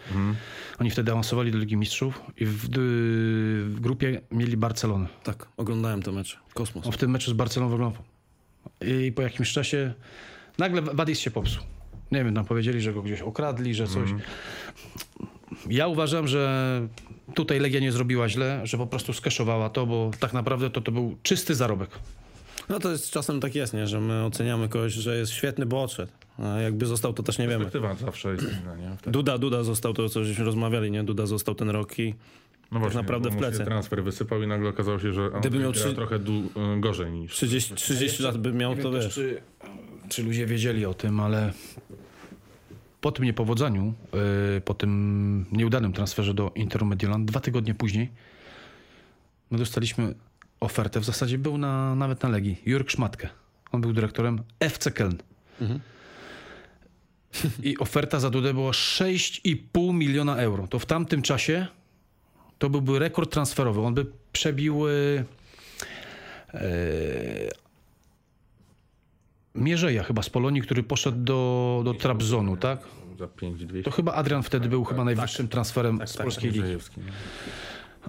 oni 0.78 0.90
wtedy 0.90 1.12
awansowali 1.12 1.52
do 1.52 1.58
Ligi 1.58 1.76
Mistrzów 1.76 2.20
i 2.36 2.44
w, 2.46 2.56
w 2.58 3.77
grupie 3.80 4.20
mieli 4.30 4.56
Barcelonę. 4.56 5.06
Tak, 5.24 5.48
oglądałem 5.56 6.02
to 6.02 6.12
mecz. 6.12 6.38
Kosmos. 6.54 6.86
On 6.86 6.92
w 6.92 6.96
tym 6.96 7.10
meczu 7.10 7.30
z 7.30 7.34
Barceloną 7.34 7.70
wyglądał. 7.70 8.02
I 8.80 9.12
po 9.12 9.22
jakimś 9.22 9.52
czasie 9.52 9.94
nagle 10.58 10.82
Wadis 10.82 11.18
się 11.18 11.30
popsuł. 11.30 11.62
Nie 12.12 12.24
wiem, 12.24 12.34
tam 12.34 12.44
powiedzieli, 12.44 12.80
że 12.80 12.92
go 12.92 13.02
gdzieś 13.02 13.20
okradli, 13.20 13.74
że 13.74 13.86
coś. 13.86 14.10
Ja 15.70 15.86
uważam, 15.86 16.28
że 16.28 16.80
tutaj 17.34 17.60
Legia 17.60 17.80
nie 17.80 17.92
zrobiła 17.92 18.28
źle, 18.28 18.60
że 18.64 18.78
po 18.78 18.86
prostu 18.86 19.12
skeszowała 19.12 19.70
to, 19.70 19.86
bo 19.86 20.10
tak 20.20 20.32
naprawdę 20.32 20.70
to, 20.70 20.80
to 20.80 20.92
był 20.92 21.16
czysty 21.22 21.54
zarobek. 21.54 21.90
No 22.68 22.78
to 22.80 22.90
jest 22.90 23.10
czasem 23.10 23.40
tak 23.40 23.54
jest, 23.54 23.74
nie? 23.74 23.86
że 23.86 24.00
my 24.00 24.24
oceniamy 24.24 24.68
kogoś, 24.68 24.92
że 24.92 25.16
jest 25.16 25.32
świetny, 25.32 25.66
bo 25.66 25.82
odszedł. 25.82 26.12
A 26.38 26.58
jakby 26.58 26.86
został, 26.86 27.12
to 27.12 27.22
też 27.22 27.38
nie 27.38 27.48
wiemy. 27.48 27.64
perspektywa 27.64 27.94
zawsze 27.94 28.32
jest 28.32 28.44
inna, 28.44 28.76
nie? 28.76 28.96
Wtedy. 28.96 29.10
Duda, 29.10 29.38
Duda 29.38 29.62
został, 29.64 29.94
to 29.94 30.08
co 30.08 30.24
żeśmy 30.24 30.44
rozmawiali, 30.44 30.90
nie? 30.90 31.04
Duda 31.04 31.26
został 31.26 31.54
ten 31.54 31.70
rok 31.70 31.98
i 31.98 32.14
No 32.72 32.80
właśnie, 32.80 33.00
naprawdę 33.00 33.28
bo 33.30 33.34
w 33.34 33.38
plecy. 33.38 33.64
transfer 33.64 34.04
wysypał 34.04 34.42
i 34.42 34.46
nagle 34.46 34.68
okazało 34.68 34.98
się, 34.98 35.12
że 35.12 35.32
on 35.32 35.40
Gdyby 35.40 35.58
miał 35.58 35.72
gra 35.72 35.80
trzy- 35.82 35.94
trochę 35.94 36.18
du, 36.18 36.32
e, 36.76 36.80
gorzej 36.80 37.12
niż... 37.12 37.32
30, 37.32 37.74
30 37.74 38.22
lat 38.22 38.38
by 38.38 38.52
miał, 38.52 38.76
to 38.76 38.90
wiesz. 38.92 39.14
czy, 39.14 39.42
czy 40.08 40.22
ludzie 40.22 40.46
wiedzieli 40.46 40.86
o 40.86 40.94
tym, 40.94 41.20
ale 41.20 41.52
po 43.00 43.12
tym 43.12 43.24
niepowodzeniu, 43.24 43.94
yy, 44.54 44.60
po 44.60 44.74
tym 44.74 45.44
nieudanym 45.52 45.92
transferze 45.92 46.34
do 46.34 46.52
Interu 46.54 46.86
Mediolan, 46.86 47.26
dwa 47.26 47.40
tygodnie 47.40 47.74
później, 47.74 48.08
my 49.50 49.58
dostaliśmy 49.58 50.14
ofertę, 50.60 51.00
w 51.00 51.04
zasadzie 51.04 51.38
był 51.38 51.58
na, 51.58 51.94
nawet 51.94 52.22
na 52.22 52.28
Legii, 52.28 52.62
Jurk 52.66 52.90
Szmatkę. 52.90 53.28
On 53.72 53.80
był 53.80 53.92
dyrektorem 53.92 54.42
FC 54.60 54.90
Köln. 54.90 55.14
I 57.62 57.78
oferta 57.78 58.20
za 58.20 58.30
Dudę 58.30 58.54
była 58.54 58.70
6,5 58.70 59.94
miliona 59.94 60.36
euro. 60.36 60.66
To 60.66 60.78
w 60.78 60.86
tamtym 60.86 61.22
czasie 61.22 61.66
to 62.58 62.70
byłby 62.70 62.98
rekord 62.98 63.30
transferowy. 63.32 63.80
On 63.80 63.94
by 63.94 64.06
przebił 64.32 64.88
yy, 64.88 65.24
Mierzeja 69.54 70.02
chyba 70.02 70.22
z 70.22 70.30
Polonii, 70.30 70.62
który 70.62 70.82
poszedł 70.82 71.18
do, 71.18 71.82
do 71.84 71.94
Trabzonu, 71.94 72.56
tak? 72.56 72.80
Za 73.18 73.28
5200. 73.28 73.90
To 73.90 73.96
chyba 73.96 74.14
Adrian 74.14 74.42
wtedy 74.42 74.68
był 74.68 74.84
chyba 74.84 75.04
najwyższym 75.04 75.48
transferem 75.48 76.00
z 76.06 76.12
tak, 76.12 76.22
polskiej 76.22 76.50
ligi. 76.50 76.76
No. 76.96 77.02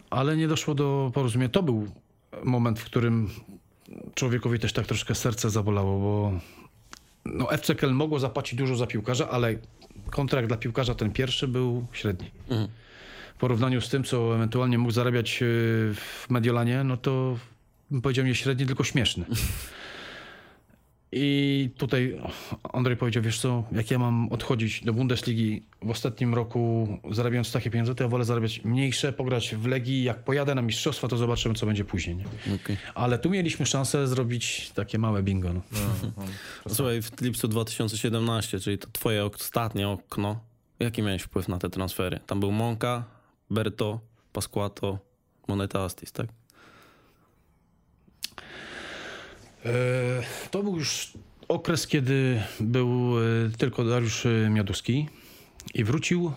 Ale 0.10 0.38
nie 0.38 0.48
doszło 0.48 0.76
do 0.76 1.12
porozumienia. 1.14 1.50
To 1.50 1.64
był 1.64 1.88
moment, 2.44 2.80
w 2.80 2.86
którym 2.86 3.30
człowiekowi 4.16 4.60
też 4.60 4.74
tak 4.74 4.86
troszkę 4.86 5.16
serce 5.16 5.50
zabolało, 5.50 6.00
bo 6.00 6.40
no 7.26 7.52
FC 7.52 7.76
Köln 7.76 7.94
mogło 7.94 8.20
zapłacić 8.20 8.60
dużo 8.60 8.76
za 8.76 8.88
piłkarza, 8.88 9.30
ale 9.30 9.56
kontrakt 10.10 10.48
dla 10.48 10.58
piłkarza 10.58 10.96
ten 10.96 11.12
pierwszy 11.12 11.48
był 11.48 11.86
średni. 11.92 12.32
W 12.50 12.70
porównaniu 13.40 13.82
z 13.82 13.90
tym, 13.90 14.04
co 14.04 14.36
ewentualnie 14.36 14.78
mógł 14.78 14.92
zarabiać 14.92 15.42
yy, 15.42 15.48
w 15.96 16.26
Mediolanie, 16.30 16.84
no 16.84 16.98
to 16.98 17.38
bym 17.92 18.02
powiedział 18.02 18.26
nie 18.26 18.36
średni, 18.36 18.66
tylko 18.66 18.84
śmieszny. 18.84 19.26
I 21.12 21.70
tutaj 21.78 22.22
Andrzej 22.74 22.98
powiedział, 22.98 23.24
wiesz 23.24 23.40
co, 23.40 23.64
jak 23.72 23.92
ja 23.92 24.00
mam 24.00 24.30
odchodzić 24.30 24.84
do 24.84 24.94
Bundesligi 24.94 25.64
w 25.82 25.90
ostatnim 25.90 26.34
roku 26.34 26.88
zarabiając 27.12 27.52
takie 27.52 27.70
pieniądze, 27.70 27.96
to 27.96 28.04
ja 28.04 28.10
wolę 28.10 28.26
zarabiać 28.26 28.64
mniejsze, 28.64 29.14
pograć 29.14 29.56
w 29.56 29.66
Legii. 29.66 30.04
Jak 30.04 30.24
pojadę 30.24 30.56
na 30.56 30.62
mistrzostwa, 30.62 31.08
to 31.08 31.18
zobaczymy, 31.18 31.56
co 31.56 31.66
będzie 31.66 31.86
później. 31.86 32.16
Nie? 32.16 32.26
Okej. 32.56 32.78
Ale 32.96 33.20
tu 33.20 33.30
mieliśmy 33.30 33.66
szansę 33.66 34.08
zrobić 34.08 34.72
takie 34.76 35.00
małe 35.00 35.24
bingo. 35.24 35.54
No. 35.54 35.62
Słuchaj, 36.68 37.02
w 37.02 37.22
lipcu 37.22 37.48
2017, 37.48 38.60
czyli 38.60 38.78
to 38.78 38.88
twoje 38.92 39.26
ostatnie 39.26 39.90
okno, 39.90 40.40
jaki 40.80 41.02
miałeś 41.02 41.22
wpływ 41.22 41.48
na 41.48 41.58
te 41.58 41.70
transfery? 41.70 42.20
Tam 42.28 42.40
był 42.40 42.52
Monka, 42.52 43.04
Berto, 43.50 44.00
Pasquato, 44.34 45.00
Moneta 45.48 45.84
Astis, 45.84 46.12
tak? 46.12 46.28
E, 49.66 49.72
To 50.52 50.64
był 50.64 50.78
już 50.78 51.14
okres, 51.48 51.88
kiedy 51.88 52.44
był 52.60 53.20
e, 53.20 53.22
tylko 53.58 53.84
Dariusz 53.84 54.26
e, 54.26 54.50
Mioduski 54.50 55.10
i 55.74 55.84
wrócił 55.84 56.32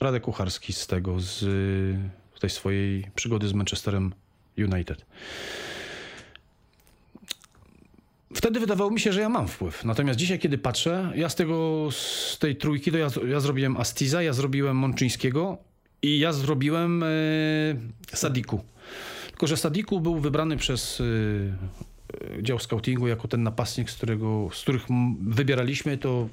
Radek 0.00 0.22
Kucharski 0.22 0.72
z 0.72 0.86
tego, 0.86 1.20
z 1.20 1.44
tej 2.40 2.50
swojej 2.50 3.10
przygody 3.14 3.48
z 3.48 3.52
Manchesterem 3.52 4.12
United. 4.58 5.06
Wtedy 8.34 8.60
wydawało 8.60 8.90
mi 8.90 9.00
się, 9.00 9.12
że 9.12 9.20
ja 9.20 9.28
mam 9.28 9.48
wpływ. 9.48 9.84
Natomiast 9.84 10.18
dzisiaj, 10.18 10.38
kiedy 10.38 10.58
patrzę, 10.58 11.12
ja 11.14 11.28
z 11.28 11.34
tego, 11.34 11.88
z 11.90 12.38
tej 12.38 12.56
trójki, 12.56 12.92
to 12.92 12.98
ja, 12.98 13.08
ja 13.28 13.40
zrobiłem 13.40 13.76
Astiza, 13.76 14.22
ja 14.22 14.32
zrobiłem 14.32 14.76
Mączyńskiego 14.76 15.58
i 16.02 16.18
ja 16.18 16.32
zrobiłem 16.32 17.02
e, 17.02 17.06
Sadiku. 18.12 18.64
Tylko, 19.26 19.46
że 19.46 19.56
Sadiku 19.56 20.00
był 20.00 20.20
wybrany 20.20 20.56
przez 20.56 21.00
y, 21.00 21.04
y, 22.38 22.42
dział 22.42 22.58
scoutingu 22.58 23.08
jako 23.08 23.28
ten 23.28 23.42
napastnik, 23.42 23.90
z, 23.90 23.96
którego, 23.96 24.48
z 24.52 24.62
których 24.62 24.86
wybieraliśmy, 25.20 25.98
to 25.98 26.28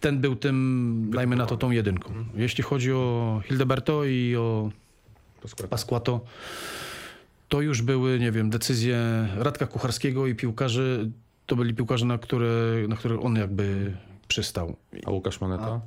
ten 0.00 0.20
był 0.20 0.36
tym, 0.36 1.10
dajmy 1.14 1.36
na 1.36 1.46
to, 1.46 1.56
tą 1.56 1.70
jedynką. 1.70 2.12
Jeśli 2.34 2.64
chodzi 2.64 2.92
o 2.92 3.40
Hildeberto 3.44 4.04
i 4.04 4.36
o 4.36 4.70
Pasquato, 5.70 6.20
to 7.48 7.60
już 7.60 7.82
były, 7.82 8.18
nie 8.18 8.32
wiem, 8.32 8.50
decyzje 8.50 9.28
Radka 9.36 9.66
Kucharskiego 9.66 10.26
i 10.26 10.34
piłkarzy, 10.34 11.10
to 11.46 11.56
byli 11.56 11.74
piłkarze, 11.74 12.06
na 12.06 12.18
które, 12.18 12.48
na 12.88 12.96
które 12.96 13.20
on 13.20 13.36
jakby 13.36 13.96
przystał. 14.28 14.76
A 15.06 15.10
Łukasz 15.10 15.40
Moneta? 15.40 15.80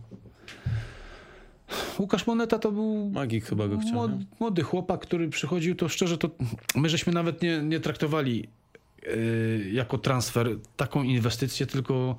Łukasz 2.00 2.28
Moneta 2.28 2.60
to 2.60 2.72
był 2.72 3.10
Magik 3.10 3.46
chyba 3.46 3.68
go 3.68 3.78
chciał. 3.80 3.94
Młody, 3.94 4.26
młody 4.40 4.64
chłopak, 4.64 5.02
który 5.02 5.30
przychodził, 5.30 5.76
to 5.76 5.90
szczerze, 5.90 6.18
to 6.18 6.30
my 6.76 6.90
żeśmy 6.90 7.14
nawet 7.14 7.42
nie, 7.42 7.64
nie 7.64 7.80
traktowali 7.80 8.48
yy, 9.04 9.70
jako 9.72 9.98
transfer 9.98 10.50
taką 10.78 11.04
inwestycję, 11.04 11.66
tylko 11.66 12.16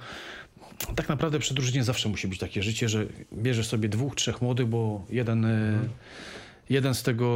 tak 0.94 1.09
naprawdę 1.09 1.38
przy 1.38 1.55
drużynie 1.55 1.85
zawsze 1.85 2.09
musi 2.09 2.28
być 2.28 2.38
takie 2.38 2.62
życie, 2.62 2.88
że 2.88 3.07
bierzesz 3.33 3.66
sobie 3.66 3.88
dwóch, 3.88 4.14
trzech 4.14 4.42
młodych, 4.42 4.66
bo 4.66 5.05
jeden, 5.11 5.42
yy, 5.42 5.88
jeden 6.72 6.94
z 6.94 7.02
tego 7.02 7.26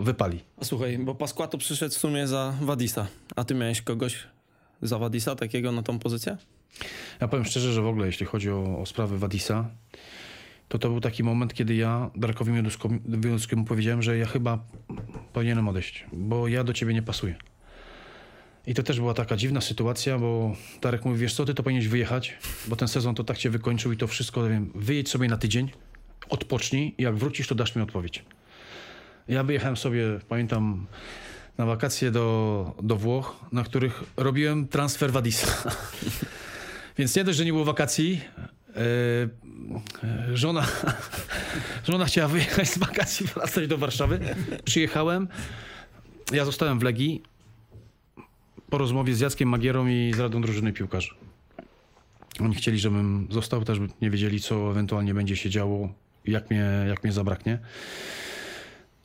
wypali. 0.00 0.40
A 0.60 0.64
słuchaj, 0.64 0.98
bo 0.98 1.14
Pasquato 1.14 1.58
przyszedł 1.58 1.94
w 1.94 1.98
sumie 1.98 2.26
za 2.26 2.54
Wadisa, 2.60 3.06
a 3.36 3.44
ty 3.44 3.54
miałeś 3.54 3.82
kogoś 3.82 4.24
za 4.82 4.98
Wadisa 4.98 5.36
takiego 5.36 5.72
na 5.72 5.82
tą 5.82 5.98
pozycję? 5.98 6.36
Ja 7.20 7.28
powiem 7.28 7.44
szczerze, 7.44 7.72
że 7.72 7.82
w 7.82 7.86
ogóle 7.86 8.06
jeśli 8.06 8.26
chodzi 8.26 8.50
o, 8.50 8.78
o 8.80 8.86
sprawy 8.86 9.18
Wadisa, 9.18 9.70
to 10.68 10.78
to 10.78 10.88
był 10.88 11.00
taki 11.00 11.22
moment, 11.22 11.54
kiedy 11.54 11.74
ja 11.74 12.10
Darkowi 12.16 12.52
Mioduskiemu 13.06 13.64
powiedziałem, 13.64 14.02
że 14.02 14.18
ja 14.18 14.26
chyba 14.26 14.58
powinienem 15.32 15.68
odejść, 15.68 16.06
bo 16.12 16.48
ja 16.48 16.64
do 16.64 16.72
ciebie 16.72 16.94
nie 16.94 17.02
pasuję. 17.02 17.34
I 18.66 18.74
to 18.74 18.82
też 18.82 19.00
była 19.00 19.14
taka 19.14 19.36
dziwna 19.36 19.60
sytuacja, 19.60 20.18
bo 20.18 20.56
Darek 20.82 21.04
mówi, 21.04 21.18
wiesz 21.18 21.34
co, 21.34 21.44
ty 21.44 21.54
to 21.54 21.62
powinieneś 21.62 21.88
wyjechać, 21.88 22.34
bo 22.68 22.76
ten 22.76 22.88
sezon 22.88 23.14
to 23.14 23.24
tak 23.24 23.38
cię 23.38 23.50
wykończył 23.50 23.92
i 23.92 23.96
to 23.96 24.06
wszystko, 24.06 24.48
wiem, 24.48 24.72
wyjedź 24.74 25.08
sobie 25.08 25.28
na 25.28 25.36
tydzień, 25.36 25.70
odpocznij 26.28 26.94
i 26.98 27.02
jak 27.02 27.16
wrócisz, 27.16 27.48
to 27.48 27.54
dasz 27.54 27.76
mi 27.76 27.82
odpowiedź. 27.82 28.24
Ja 29.28 29.44
wyjechałem 29.44 29.76
sobie, 29.76 30.04
pamiętam, 30.28 30.86
na 31.58 31.66
wakacje 31.66 32.10
do, 32.10 32.74
do 32.82 32.96
Włoch, 32.96 33.36
na 33.52 33.64
których 33.64 34.02
robiłem 34.16 34.68
transfer 34.68 35.12
Wadisa. 35.12 35.46
Więc 36.98 37.16
nie 37.16 37.24
dość, 37.24 37.38
że 37.38 37.44
nie 37.44 37.52
było 37.52 37.64
wakacji, 37.64 38.20
e, 38.76 38.80
żona, 40.36 40.66
żona 41.88 42.04
chciała 42.04 42.28
wyjechać 42.28 42.68
z 42.68 42.78
wakacji, 42.78 43.26
wracać 43.34 43.66
do 43.68 43.78
Warszawy. 43.78 44.20
Przyjechałem, 44.64 45.28
ja 46.32 46.44
zostałem 46.44 46.78
w 46.78 46.82
Legii 46.82 47.22
po 48.70 48.78
rozmowie 48.78 49.14
z 49.14 49.20
Jackiem 49.20 49.48
Magierą 49.48 49.86
i 49.86 50.12
z 50.16 50.18
Radą 50.18 50.42
Drużyny 50.42 50.72
Piłkarzy. 50.72 51.14
Oni 52.40 52.54
chcieli, 52.54 52.78
żebym 52.78 53.28
został, 53.30 53.64
też 53.64 53.78
nie 54.00 54.10
wiedzieli, 54.10 54.40
co 54.40 54.70
ewentualnie 54.70 55.14
będzie 55.14 55.36
się 55.36 55.50
działo, 55.50 55.88
jak 56.24 56.50
mnie, 56.50 56.64
jak 56.88 57.04
mnie 57.04 57.12
zabraknie. 57.12 57.58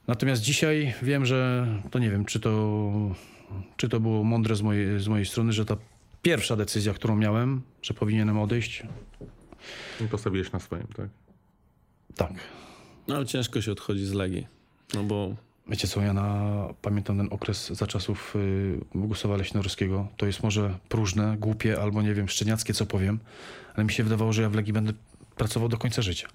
Natomiast 0.10 0.42
dzisiaj 0.42 0.94
wiem, 1.02 1.26
że 1.26 1.68
to 1.92 2.00
nie 2.00 2.12
wiem, 2.12 2.26
czy 2.26 2.40
to, 2.40 2.92
czy 3.78 3.90
to 3.90 4.00
było 4.00 4.24
mądre 4.24 4.56
z 4.56 4.62
mojej, 4.62 5.00
z 5.00 5.08
mojej 5.08 5.26
strony, 5.26 5.54
że 5.54 5.66
ta 5.66 5.78
pierwsza 6.22 6.56
decyzja, 6.56 6.94
którą 6.94 7.16
miałem, 7.16 7.62
że 7.82 7.94
powinienem 7.94 8.40
odejść, 8.40 8.84
I 10.06 10.08
postawiłeś 10.08 10.52
na 10.52 10.60
swoim, 10.60 10.88
tak? 10.98 11.10
tak. 12.16 12.32
No 13.08 13.16
ale 13.16 13.26
ciężko 13.26 13.62
się 13.62 13.72
odchodzi 13.72 14.06
z 14.06 14.14
Legii. 14.14 14.48
No 14.94 15.04
bo 15.04 15.36
Wiecie 15.68 15.88
co, 15.88 16.02
ja 16.02 16.14
na, 16.14 16.68
pamiętam 16.82 17.18
ten 17.18 17.28
okres 17.32 17.68
za 17.68 17.88
czasów 17.88 18.36
y, 18.36 18.80
Bogusława 18.96 19.38
Leśnorskiego. 19.38 20.08
To 20.18 20.26
jest 20.26 20.44
może 20.44 20.78
próżne, 20.90 21.38
głupie 21.40 21.82
albo 21.82 22.02
nie 22.02 22.14
wiem, 22.14 22.30
szczeniackie, 22.30 22.74
co 22.74 22.86
powiem, 22.86 23.20
ale 23.76 23.86
mi 23.86 23.92
się 23.92 24.04
wydawało, 24.04 24.34
że 24.34 24.42
ja 24.42 24.50
w 24.50 24.56
Legii 24.56 24.74
będę 24.74 24.94
pracował 25.36 25.70
do 25.70 25.78
końca 25.78 26.02
życia. 26.02 26.28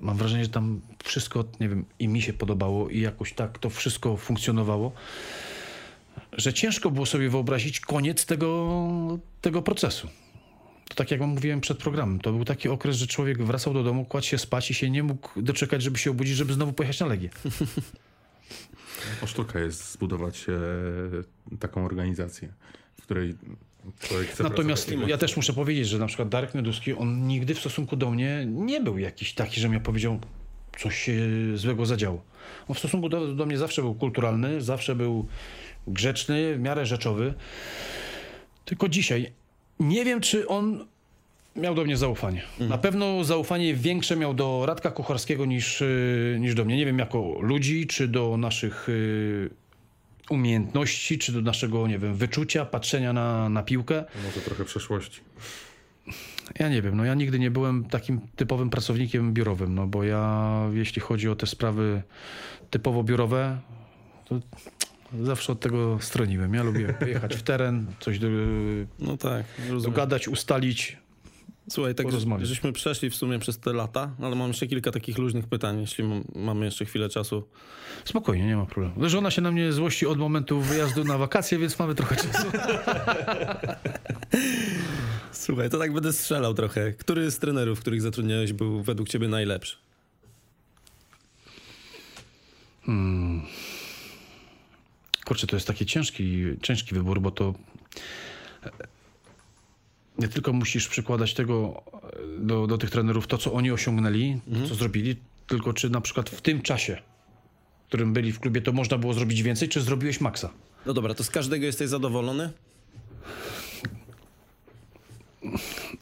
Mam 0.00 0.16
wrażenie, 0.16 0.44
że 0.44 0.50
tam 0.50 0.80
wszystko, 1.04 1.44
nie 1.60 1.68
wiem, 1.68 1.84
i 1.98 2.08
mi 2.08 2.22
się 2.22 2.32
podobało 2.32 2.88
i 2.88 3.00
jakoś 3.00 3.32
tak 3.32 3.58
to 3.58 3.70
wszystko 3.70 4.16
funkcjonowało, 4.16 4.92
że 6.32 6.52
ciężko 6.52 6.90
było 6.90 7.06
sobie 7.06 7.30
wyobrazić 7.30 7.80
koniec 7.80 8.26
tego, 8.26 8.78
tego 9.40 9.62
procesu. 9.62 10.08
To 10.88 10.94
tak 10.94 11.10
jak 11.10 11.20
wam 11.20 11.30
mówiłem 11.30 11.60
przed 11.60 11.78
programem, 11.78 12.20
to 12.20 12.32
był 12.32 12.44
taki 12.44 12.68
okres, 12.68 12.96
że 12.96 13.06
człowiek 13.06 13.42
wracał 13.42 13.74
do 13.74 13.82
domu, 13.82 14.04
kładł 14.04 14.26
się 14.26 14.38
spać 14.38 14.70
i 14.70 14.74
się 14.74 14.90
nie 14.90 15.02
mógł 15.02 15.42
doczekać, 15.42 15.82
żeby 15.82 15.98
się 15.98 16.10
obudzić, 16.10 16.36
żeby 16.36 16.52
znowu 16.52 16.72
pojechać 16.72 17.00
na 17.00 17.06
Legię. 17.06 17.30
O 19.22 19.26
sztuka 19.26 19.58
jest 19.58 19.92
zbudować 19.92 20.46
e, 20.48 21.56
taką 21.58 21.84
organizację, 21.84 22.52
w 23.00 23.02
której 23.02 23.34
Natomiast 24.40 24.94
ja 25.06 25.18
też 25.18 25.36
muszę 25.36 25.52
powiedzieć, 25.52 25.88
że 25.88 25.98
na 25.98 26.06
przykład 26.06 26.28
Darek 26.28 26.54
Mioduski, 26.54 26.94
on 26.94 27.26
nigdy 27.26 27.54
w 27.54 27.58
stosunku 27.58 27.96
do 27.96 28.10
mnie 28.10 28.46
nie 28.48 28.80
był 28.80 28.98
jakiś 28.98 29.34
taki, 29.34 29.60
że 29.60 29.68
mi 29.68 29.80
powiedział, 29.80 30.20
coś 30.78 30.98
się 30.98 31.12
złego 31.54 31.86
zadziało. 31.86 32.22
On 32.68 32.74
w 32.74 32.78
stosunku 32.78 33.08
do, 33.08 33.34
do 33.34 33.46
mnie 33.46 33.58
zawsze 33.58 33.82
był 33.82 33.94
kulturalny, 33.94 34.60
zawsze 34.60 34.94
był 34.94 35.26
grzeczny, 35.86 36.54
w 36.56 36.60
miarę 36.60 36.86
rzeczowy. 36.86 37.34
Tylko 38.64 38.88
dzisiaj 38.88 39.32
nie 39.80 40.04
wiem, 40.04 40.20
czy 40.20 40.48
on 40.48 40.86
miał 41.56 41.74
do 41.74 41.84
mnie 41.84 41.96
zaufanie. 41.96 42.42
Na 42.60 42.78
pewno 42.78 43.24
zaufanie 43.24 43.74
większe 43.74 44.16
miał 44.16 44.34
do 44.34 44.66
Radka 44.66 44.90
Kucharskiego 44.90 45.46
niż, 45.46 45.80
y, 45.80 46.36
niż 46.40 46.54
do 46.54 46.64
mnie. 46.64 46.76
Nie 46.76 46.86
wiem, 46.86 46.98
jako 46.98 47.38
ludzi, 47.40 47.86
czy 47.86 48.08
do 48.08 48.36
naszych 48.36 48.88
y, 48.88 49.50
umiejętności, 50.28 51.18
czy 51.18 51.32
do 51.32 51.40
naszego, 51.40 51.88
nie 51.88 51.98
wiem, 51.98 52.14
wyczucia, 52.14 52.64
patrzenia 52.64 53.12
na, 53.12 53.48
na 53.48 53.62
piłkę. 53.62 54.04
Może 54.24 54.40
trochę 54.40 54.64
przeszłości. 54.64 55.20
Ja 56.58 56.68
nie 56.68 56.82
wiem, 56.82 56.96
no 56.96 57.04
ja 57.04 57.14
nigdy 57.14 57.38
nie 57.38 57.50
byłem 57.50 57.84
takim 57.84 58.20
typowym 58.36 58.70
pracownikiem 58.70 59.34
biurowym, 59.34 59.74
no 59.74 59.86
bo 59.86 60.04
ja, 60.04 60.52
jeśli 60.72 61.02
chodzi 61.02 61.28
o 61.28 61.36
te 61.36 61.46
sprawy 61.46 62.02
typowo 62.70 63.04
biurowe, 63.04 63.58
to 64.24 64.40
zawsze 65.22 65.52
od 65.52 65.60
tego 65.60 65.98
stroniłem. 66.00 66.54
Ja 66.54 66.62
lubię 66.62 66.94
pojechać 67.00 67.36
w 67.36 67.42
teren, 67.42 67.86
coś 68.00 68.18
do, 68.18 68.28
no 68.98 69.16
tak, 69.16 69.46
dogadać, 69.82 70.28
ustalić. 70.28 70.96
Słuchaj, 71.70 71.94
tak 71.94 72.06
porozmawiać. 72.06 72.48
żeśmy 72.48 72.72
przeszli 72.72 73.10
w 73.10 73.14
sumie 73.14 73.38
przez 73.38 73.58
te 73.58 73.72
lata, 73.72 74.10
ale 74.22 74.36
mam 74.36 74.48
jeszcze 74.48 74.66
kilka 74.66 74.90
takich 74.92 75.18
luźnych 75.18 75.46
pytań, 75.46 75.80
jeśli 75.80 76.04
mam, 76.04 76.24
mamy 76.34 76.64
jeszcze 76.64 76.84
chwilę 76.84 77.08
czasu. 77.08 77.44
Spokojnie, 78.04 78.46
nie 78.46 78.56
ma 78.56 78.66
problemu. 78.66 79.08
Żona 79.08 79.30
się 79.30 79.42
na 79.42 79.50
mnie 79.50 79.72
złości 79.72 80.06
od 80.06 80.18
momentu 80.18 80.60
wyjazdu 80.60 81.04
na 81.04 81.18
wakacje, 81.18 81.58
więc 81.58 81.78
mamy 81.78 81.94
trochę 81.94 82.16
czasu. 82.16 82.46
Słuchaj, 85.32 85.70
to 85.70 85.78
tak 85.78 85.92
będę 85.92 86.12
strzelał 86.12 86.54
trochę. 86.54 86.92
Który 86.92 87.30
z 87.30 87.38
trenerów, 87.38 87.80
których 87.80 88.02
zatrudniałeś, 88.02 88.52
był 88.52 88.82
według 88.82 89.08
ciebie 89.08 89.28
najlepszy? 89.28 89.76
Kurczę, 95.24 95.46
to 95.46 95.56
jest 95.56 95.66
taki 95.66 95.86
ciężki, 95.86 96.44
ciężki 96.62 96.94
wybór, 96.94 97.20
bo 97.20 97.30
to 97.30 97.54
nie 100.18 100.28
tylko 100.28 100.52
musisz 100.52 100.88
przykładać 100.88 101.34
tego 101.34 101.82
e, 102.02 102.46
do, 102.46 102.66
do 102.66 102.78
tych 102.78 102.90
trenerów, 102.90 103.26
to 103.26 103.38
co 103.38 103.52
oni 103.52 103.70
osiągnęli, 103.70 104.40
to, 104.62 104.68
co 104.68 104.74
zrobili, 104.74 105.16
tylko 105.46 105.72
czy 105.72 105.90
na 105.90 106.00
przykład 106.00 106.30
w 106.30 106.40
tym 106.40 106.62
czasie, 106.62 107.02
w 107.84 107.88
którym 107.88 108.12
byli 108.12 108.32
w 108.32 108.40
klubie, 108.40 108.62
to 108.62 108.72
można 108.72 108.98
było 108.98 109.14
zrobić 109.14 109.42
więcej, 109.42 109.68
czy 109.68 109.80
zrobiłeś 109.80 110.20
maksa? 110.20 110.50
No 110.86 110.94
dobra, 110.94 111.14
to 111.14 111.24
z 111.24 111.30
każdego 111.30 111.66
jesteś 111.66 111.88
zadowolony? 111.88 112.50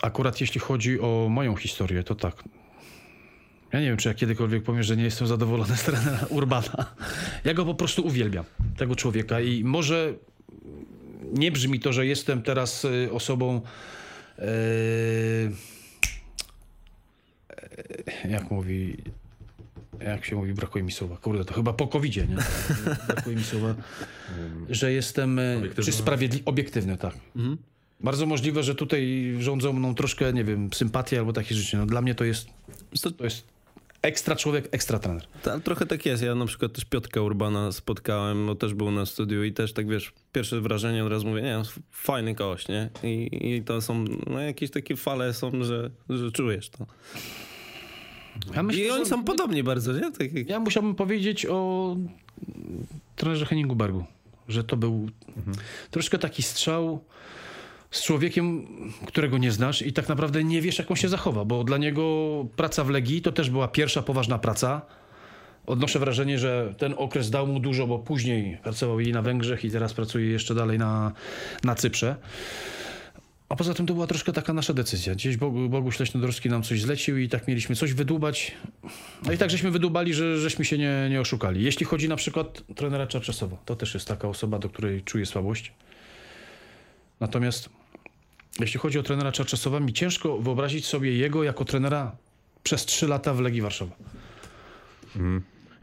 Akurat 0.02 0.40
jeśli 0.40 0.60
chodzi 0.60 1.00
o 1.00 1.26
moją 1.30 1.56
historię, 1.56 2.02
to 2.02 2.14
tak. 2.14 2.44
Ja 3.72 3.80
nie 3.80 3.86
wiem, 3.86 3.96
czy 3.96 4.08
ja 4.08 4.14
kiedykolwiek 4.14 4.62
powiem, 4.62 4.82
że 4.82 4.96
nie 4.96 5.04
jestem 5.04 5.26
zadowolony 5.26 5.76
z 5.76 5.82
trenera 5.82 6.26
Urbana. 6.28 6.94
Ja 7.44 7.54
go 7.54 7.64
po 7.64 7.74
prostu 7.74 8.06
uwielbiam, 8.06 8.44
tego 8.76 8.96
człowieka. 8.96 9.40
I 9.40 9.64
może 9.64 10.14
nie 11.32 11.52
brzmi 11.52 11.80
to, 11.80 11.92
że 11.92 12.06
jestem 12.06 12.42
teraz 12.42 12.84
y, 12.84 13.08
osobą. 13.12 13.60
E, 14.38 14.44
jak 18.28 18.50
mówi. 18.50 18.96
Jak 20.00 20.24
się 20.24 20.36
mówi, 20.36 20.54
brakuje 20.54 20.84
mi 20.84 20.92
słowa. 20.92 21.16
Kurde, 21.16 21.44
to 21.44 21.54
chyba 21.54 21.72
po 21.72 21.88
covid 21.88 22.16
nie? 22.16 22.26
Brakuje 23.06 23.36
mi 23.36 23.44
słowa. 23.44 23.74
Że 24.70 24.92
jestem. 24.92 25.38
e, 25.38 25.56
Obiektywny. 25.58 25.84
Czy 25.84 25.92
sprawiedliwy? 25.98 26.44
Obiektywny, 26.44 26.96
tak. 26.98 27.14
Bardzo 28.00 28.26
możliwe, 28.26 28.62
że 28.62 28.74
tutaj 28.74 29.34
rządzą 29.40 29.72
mną 29.72 29.94
troszkę, 29.94 30.32
nie 30.32 30.44
wiem, 30.44 30.70
sympatie 30.72 31.18
albo 31.18 31.32
takie 31.32 31.54
rzeczy. 31.54 31.76
No, 31.76 31.86
dla 31.86 32.02
mnie 32.02 32.14
to 32.14 32.24
jest, 32.24 32.48
to 33.18 33.24
jest 33.24 33.44
ekstra 34.06 34.36
człowiek, 34.36 34.68
ekstra 34.70 34.98
trener. 34.98 35.22
to, 35.42 35.60
trochę 35.60 35.86
tak 35.86 36.06
jest. 36.06 36.22
Ja 36.22 36.34
na 36.34 36.46
przykład 36.46 36.72
też 36.72 36.84
Piotrka 36.84 37.20
Urbana 37.22 37.72
spotkałem, 37.72 38.46
bo 38.46 38.54
też 38.54 38.74
był 38.74 38.90
na 38.90 39.06
studiu 39.06 39.44
i 39.44 39.52
też 39.52 39.72
tak 39.72 39.88
wiesz, 39.88 40.12
pierwsze 40.32 40.60
wrażenie 40.60 41.04
od 41.04 41.10
razu 41.12 41.26
mówię, 41.28 41.42
nie, 41.42 41.62
fajny 41.90 42.34
kość, 42.34 42.68
nie? 42.68 42.90
I, 43.02 43.28
i 43.56 43.62
to 43.62 43.80
są, 43.80 44.04
no 44.26 44.40
jakieś 44.40 44.70
takie 44.70 44.96
fale 44.96 45.34
są, 45.34 45.64
że, 45.64 45.90
że 46.08 46.32
czujesz 46.32 46.70
to. 46.70 46.86
Ja 48.54 48.62
myślę, 48.62 48.82
I 48.82 48.90
oni 48.90 49.04
że- 49.04 49.10
są 49.10 49.24
podobni 49.24 49.62
bardzo, 49.62 49.92
nie? 49.92 50.12
Tak 50.12 50.32
jak... 50.32 50.48
Ja 50.48 50.60
musiałbym 50.60 50.94
powiedzieć 50.94 51.46
o 51.46 51.96
trenerze 53.16 53.46
Henningu 53.46 53.76
Bergu, 53.76 54.04
że 54.48 54.64
to 54.64 54.76
był 54.76 55.08
troszkę 55.90 56.18
taki 56.18 56.42
strzał 56.42 57.04
z 57.90 58.02
człowiekiem, 58.02 58.66
którego 59.06 59.38
nie 59.38 59.52
znasz 59.52 59.82
i 59.82 59.92
tak 59.92 60.08
naprawdę 60.08 60.44
nie 60.44 60.62
wiesz, 60.62 60.78
jak 60.78 60.90
on 60.90 60.96
się 60.96 61.08
zachowa, 61.08 61.44
bo 61.44 61.64
dla 61.64 61.78
niego 61.78 62.46
praca 62.56 62.84
w 62.84 62.90
Legii 62.90 63.22
to 63.22 63.32
też 63.32 63.50
była 63.50 63.68
pierwsza 63.68 64.02
poważna 64.02 64.38
praca. 64.38 64.82
Odnoszę 65.66 65.98
wrażenie, 65.98 66.38
że 66.38 66.74
ten 66.78 66.94
okres 66.96 67.30
dał 67.30 67.46
mu 67.46 67.60
dużo, 67.60 67.86
bo 67.86 67.98
później 67.98 68.58
pracował 68.62 69.00
i 69.00 69.12
na 69.12 69.22
Węgrzech 69.22 69.64
i 69.64 69.70
teraz 69.70 69.94
pracuje 69.94 70.26
jeszcze 70.26 70.54
dalej 70.54 70.78
na, 70.78 71.12
na 71.64 71.74
Cyprze. 71.74 72.16
A 73.48 73.56
poza 73.56 73.74
tym 73.74 73.86
to 73.86 73.94
była 73.94 74.06
troszkę 74.06 74.32
taka 74.32 74.52
nasza 74.52 74.72
decyzja. 74.72 75.14
Gdzieś 75.14 75.36
Bogu, 75.36 75.68
Boguś 75.68 76.00
Leśnodorski 76.00 76.48
nam 76.48 76.62
coś 76.62 76.82
zlecił 76.82 77.18
i 77.18 77.28
tak 77.28 77.48
mieliśmy 77.48 77.76
coś 77.76 77.92
wydłubać. 77.92 78.54
No 79.26 79.32
i 79.32 79.38
tak 79.38 79.50
żeśmy 79.50 79.70
wydłubali, 79.70 80.14
że 80.14 80.38
żeśmy 80.38 80.64
się 80.64 80.78
nie, 80.78 81.06
nie 81.10 81.20
oszukali. 81.20 81.64
Jeśli 81.64 81.86
chodzi 81.86 82.08
na 82.08 82.16
przykład 82.16 82.62
trenera 82.76 83.06
Czarczesowa, 83.06 83.56
to 83.64 83.76
też 83.76 83.94
jest 83.94 84.08
taka 84.08 84.28
osoba, 84.28 84.58
do 84.58 84.68
której 84.68 85.02
czuję 85.02 85.26
słabość. 85.26 85.72
Natomiast 87.20 87.68
jeśli 88.60 88.80
chodzi 88.80 88.98
o 88.98 89.02
trenera 89.02 89.32
Czarczesowa, 89.32 89.80
mi 89.80 89.92
ciężko 89.92 90.38
wyobrazić 90.38 90.86
sobie 90.86 91.16
jego 91.16 91.44
jako 91.44 91.64
trenera 91.64 92.16
przez 92.62 92.84
3 92.84 93.08
lata 93.08 93.34
w 93.34 93.40
Legii 93.40 93.62
Warszawa. 93.62 93.96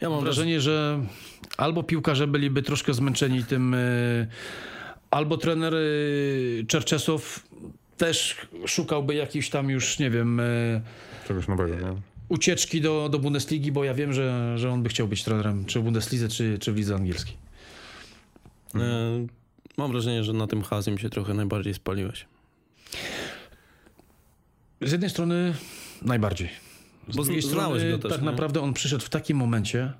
Ja 0.01 0.09
Mam 0.09 0.23
wrażenie, 0.23 0.61
że 0.61 1.05
albo 1.57 1.83
piłkarze 1.83 2.27
byliby 2.27 2.61
troszkę 2.61 2.93
zmęczeni 2.93 3.43
tym, 3.43 3.73
y, 3.73 4.27
albo 5.11 5.37
trener 5.37 5.73
y, 5.73 6.65
Czerczesow 6.67 7.47
też 7.97 8.37
szukałby 8.65 9.15
jakiejś 9.15 9.49
tam 9.49 9.69
już, 9.69 9.99
nie 9.99 10.09
wiem, 10.09 10.39
y, 10.39 10.81
Czegoś 11.27 11.47
nowego, 11.47 11.75
nie? 11.75 12.01
ucieczki 12.29 12.81
do, 12.81 13.09
do 13.09 13.19
Bundesligi, 13.19 13.71
bo 13.71 13.83
ja 13.83 13.93
wiem, 13.93 14.13
że, 14.13 14.57
że 14.57 14.71
on 14.71 14.83
by 14.83 14.89
chciał 14.89 15.07
być 15.07 15.23
trenerem 15.23 15.65
czy 15.65 15.79
w 15.79 15.83
Bundeslidze, 15.83 16.29
czy, 16.29 16.59
czy 16.59 16.71
w 16.71 16.75
lidze 16.75 16.95
angielskiej. 16.95 17.37
e, 18.75 18.79
mam 19.77 19.91
wrażenie, 19.91 20.23
że 20.23 20.33
na 20.33 20.47
tym 20.47 20.63
Hazim 20.63 20.97
się 20.97 21.09
trochę 21.09 21.33
najbardziej 21.33 21.73
spaliłeś. 21.73 22.25
Z 24.81 24.91
jednej 24.91 25.09
strony 25.09 25.53
najbardziej. 26.01 26.49
Z 27.09 27.15
Bo 27.15 27.23
drugiej 27.23 27.41
strony 27.41 27.91
go 27.91 27.97
też, 27.99 28.11
tak 28.11 28.21
nie? 28.21 28.25
naprawdę 28.25 28.61
on 28.61 28.73
przyszedł 28.73 29.05
w 29.05 29.09
takim 29.09 29.37
momencie, 29.37 29.93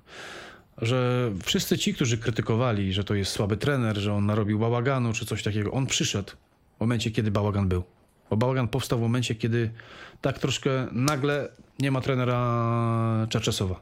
że 0.78 1.30
wszyscy 1.42 1.78
ci, 1.78 1.94
którzy 1.94 2.18
krytykowali, 2.18 2.92
że 2.92 3.04
to 3.04 3.14
jest 3.14 3.32
słaby 3.32 3.56
trener, 3.56 3.96
że 3.96 4.14
on 4.14 4.26
narobił 4.26 4.58
bałaganu 4.58 5.12
czy 5.12 5.26
coś 5.26 5.42
takiego, 5.42 5.72
on 5.72 5.86
przyszedł 5.86 6.32
w 6.76 6.80
momencie, 6.80 7.10
kiedy 7.10 7.30
bałagan 7.30 7.68
był. 7.68 7.84
Bo 8.30 8.36
bałagan 8.36 8.68
powstał 8.68 8.98
w 8.98 9.02
momencie, 9.02 9.34
kiedy 9.34 9.70
tak 10.20 10.38
troszkę 10.38 10.88
nagle 10.92 11.48
nie 11.78 11.90
ma 11.90 12.00
trenera 12.00 13.26
Czerczesowa. 13.30 13.80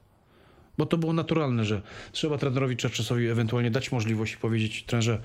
Bo 0.78 0.86
to 0.86 0.98
było 0.98 1.12
naturalne, 1.12 1.64
że 1.64 1.82
trzeba 2.12 2.38
trenerowi 2.38 2.76
Czerczesowi 2.76 3.28
ewentualnie 3.28 3.70
dać 3.70 3.92
możliwość 3.92 4.34
i 4.34 4.36
powiedzieć 4.36 4.82
trenerze, 4.82 5.18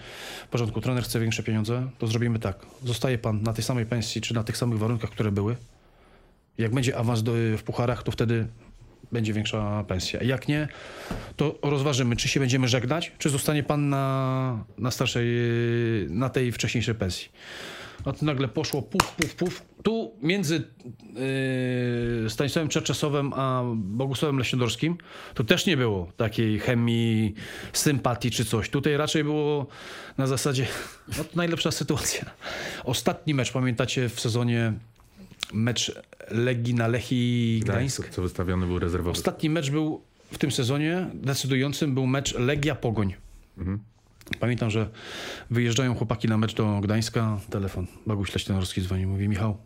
w 0.46 0.48
porządku, 0.48 0.82
trener 0.82 1.04
chce 1.04 1.20
większe 1.20 1.44
pieniądze, 1.44 1.90
to 2.00 2.08
zrobimy 2.08 2.40
tak. 2.40 2.66
Zostaje 2.84 3.18
pan 3.18 3.44
na 3.44 3.54
tej 3.54 3.64
samej 3.64 3.86
pensji, 3.86 4.22
czy 4.22 4.34
na 4.34 4.44
tych 4.44 4.58
samych 4.58 4.80
warunkach, 4.80 5.10
które 5.10 5.32
były. 5.32 5.56
Jak 6.58 6.74
będzie 6.74 6.98
awans 6.98 7.24
do, 7.24 7.32
w 7.58 7.64
pucharach, 7.64 8.04
to 8.04 8.12
wtedy 8.12 8.48
będzie 9.12 9.34
większa 9.34 9.84
pensja. 9.88 10.24
Jak 10.24 10.48
nie, 10.48 10.68
to 11.36 11.60
rozważymy, 11.62 12.16
czy 12.16 12.28
się 12.28 12.40
będziemy 12.40 12.68
żegnać, 12.68 13.12
czy 13.18 13.30
zostanie 13.30 13.64
pan 13.64 13.90
na, 13.90 14.66
na 14.78 14.92
starszej, 14.92 15.28
na 16.10 16.30
tej 16.30 16.52
wcześniejszej 16.52 16.96
pensji. 16.96 17.30
No 18.08 18.14
to 18.14 18.26
nagle 18.26 18.48
poszło 18.48 18.82
puf, 18.82 19.16
puf, 19.16 19.36
puf. 19.36 19.66
Tu 19.84 20.12
między 20.22 20.64
yy, 22.24 22.30
Stanisławem 22.30 22.70
Czerczesowem 22.70 23.34
a 23.34 23.64
Bogusławem 23.76 24.38
Leśniodorskim 24.38 24.98
to 25.34 25.44
też 25.44 25.66
nie 25.66 25.78
było 25.78 26.12
takiej 26.18 26.60
chemii, 26.60 27.34
sympatii 27.74 28.32
czy 28.32 28.46
coś. 28.46 28.70
Tutaj 28.70 28.98
raczej 28.98 29.24
było 29.24 29.68
na 30.18 30.28
zasadzie, 30.28 30.68
no 31.18 31.24
to 31.24 31.30
najlepsza 31.36 31.72
sytuacja. 31.72 32.26
Ostatni 32.84 33.34
mecz, 33.34 33.52
pamiętacie, 33.52 34.10
w 34.10 34.20
sezonie 34.20 34.74
mecz 35.54 35.96
Legii 36.32 36.74
na 36.74 36.88
Lechii 36.88 37.60
Gdańsk? 37.64 38.10
Co 38.10 38.22
wystawiony 38.22 38.66
był 38.66 38.80
rezerwowy. 38.80 39.12
Ostatni 39.12 39.50
mecz 39.50 39.72
był 39.72 40.02
w 40.32 40.38
tym 40.38 40.52
sezonie 40.52 41.08
decydującym 41.14 41.94
był 41.94 42.08
mecz 42.08 42.34
Legia 42.36 42.76
Pogoń. 42.76 43.14
Pamiętam, 44.40 44.70
że 44.70 44.90
wyjeżdżają 45.50 45.96
chłopaki 45.96 46.28
na 46.28 46.38
mecz 46.38 46.56
do 46.56 46.80
Gdańska. 46.80 47.40
Telefon. 47.50 47.88
Boguś 48.06 48.34
Leśnorski 48.34 48.82
dzwoni. 48.82 49.06
Mówi, 49.06 49.30
Michał, 49.30 49.58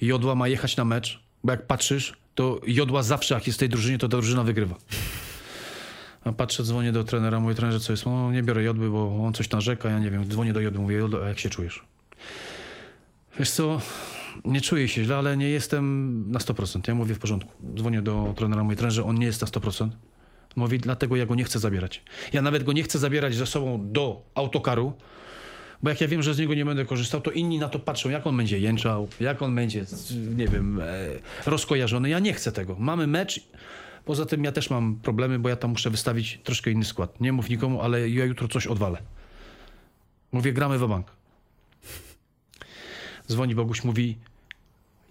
Jodła 0.00 0.34
ma 0.34 0.48
jechać 0.48 0.76
na 0.76 0.84
mecz, 0.84 1.22
bo 1.44 1.52
jak 1.52 1.66
patrzysz, 1.66 2.16
to 2.34 2.60
Jodła 2.66 3.02
zawsze, 3.02 3.34
jak 3.34 3.46
jest 3.46 3.58
w 3.58 3.60
tej 3.60 3.68
drużynie, 3.68 3.98
to 3.98 4.08
ta 4.08 4.16
drużyna 4.16 4.44
wygrywa. 4.44 4.76
A 6.24 6.32
patrzę, 6.32 6.62
dzwonię 6.62 6.92
do 6.92 7.04
trenera, 7.04 7.40
mówię, 7.40 7.54
trenerze, 7.54 7.80
co 7.80 7.92
jest? 7.92 8.06
No, 8.06 8.32
nie 8.32 8.42
biorę 8.42 8.62
Jodły, 8.62 8.90
bo 8.90 9.24
on 9.26 9.32
coś 9.32 9.50
narzeka, 9.50 9.90
ja 9.90 9.98
nie 9.98 10.10
wiem. 10.10 10.28
Dzwonię 10.28 10.52
do 10.52 10.60
Jodły, 10.60 10.80
mówię, 10.80 10.96
Jodła, 10.96 11.24
a 11.24 11.28
jak 11.28 11.38
się 11.38 11.50
czujesz? 11.50 11.84
Wiesz 13.38 13.50
co, 13.50 13.80
nie 14.44 14.60
czuję 14.60 14.88
się 14.88 15.04
źle, 15.04 15.16
ale 15.16 15.36
nie 15.36 15.48
jestem 15.48 16.24
na 16.30 16.38
100%. 16.38 16.88
Ja 16.88 16.94
mówię 16.94 17.14
w 17.14 17.18
porządku. 17.18 17.52
Dzwonię 17.76 18.02
do 18.02 18.34
trenera, 18.36 18.64
mówię, 18.64 18.76
trenerze, 18.76 19.04
on 19.04 19.18
nie 19.18 19.26
jest 19.26 19.40
na 19.40 19.48
100%. 19.48 19.88
Mówi, 20.56 20.78
dlatego 20.78 21.16
ja 21.16 21.26
go 21.26 21.34
nie 21.34 21.44
chcę 21.44 21.58
zabierać. 21.58 22.02
Ja 22.32 22.42
nawet 22.42 22.64
go 22.64 22.72
nie 22.72 22.82
chcę 22.82 22.98
zabierać 22.98 23.34
ze 23.34 23.46
sobą 23.46 23.92
do 23.92 24.22
autokaru, 24.34 24.92
bo 25.82 25.90
jak 25.90 26.00
ja 26.00 26.08
wiem, 26.08 26.22
że 26.22 26.34
z 26.34 26.38
niego 26.38 26.54
nie 26.54 26.64
będę 26.64 26.84
korzystał, 26.84 27.20
to 27.20 27.30
inni 27.30 27.58
na 27.58 27.68
to 27.68 27.78
patrzą, 27.78 28.10
jak 28.10 28.26
on 28.26 28.36
będzie 28.36 28.58
jęczał, 28.58 29.08
jak 29.20 29.42
on 29.42 29.54
będzie, 29.54 29.84
nie 30.36 30.48
wiem, 30.48 30.80
e, 30.80 30.86
rozkojarzony. 31.46 32.08
Ja 32.08 32.18
nie 32.18 32.32
chcę 32.32 32.52
tego. 32.52 32.76
Mamy 32.78 33.06
mecz. 33.06 33.40
Poza 34.04 34.26
tym 34.26 34.44
ja 34.44 34.52
też 34.52 34.70
mam 34.70 34.96
problemy, 34.96 35.38
bo 35.38 35.48
ja 35.48 35.56
tam 35.56 35.70
muszę 35.70 35.90
wystawić 35.90 36.40
troszkę 36.44 36.70
inny 36.70 36.84
skład. 36.84 37.20
Nie 37.20 37.32
mów 37.32 37.48
nikomu, 37.48 37.82
ale 37.82 38.10
ja 38.10 38.24
jutro 38.24 38.48
coś 38.48 38.66
odwalę. 38.66 38.98
Mówię, 40.32 40.52
gramy 40.52 40.78
w 40.78 40.88
bank. 40.88 41.06
Dzwoni 43.28 43.54
Boguś, 43.54 43.84
mówi, 43.84 44.18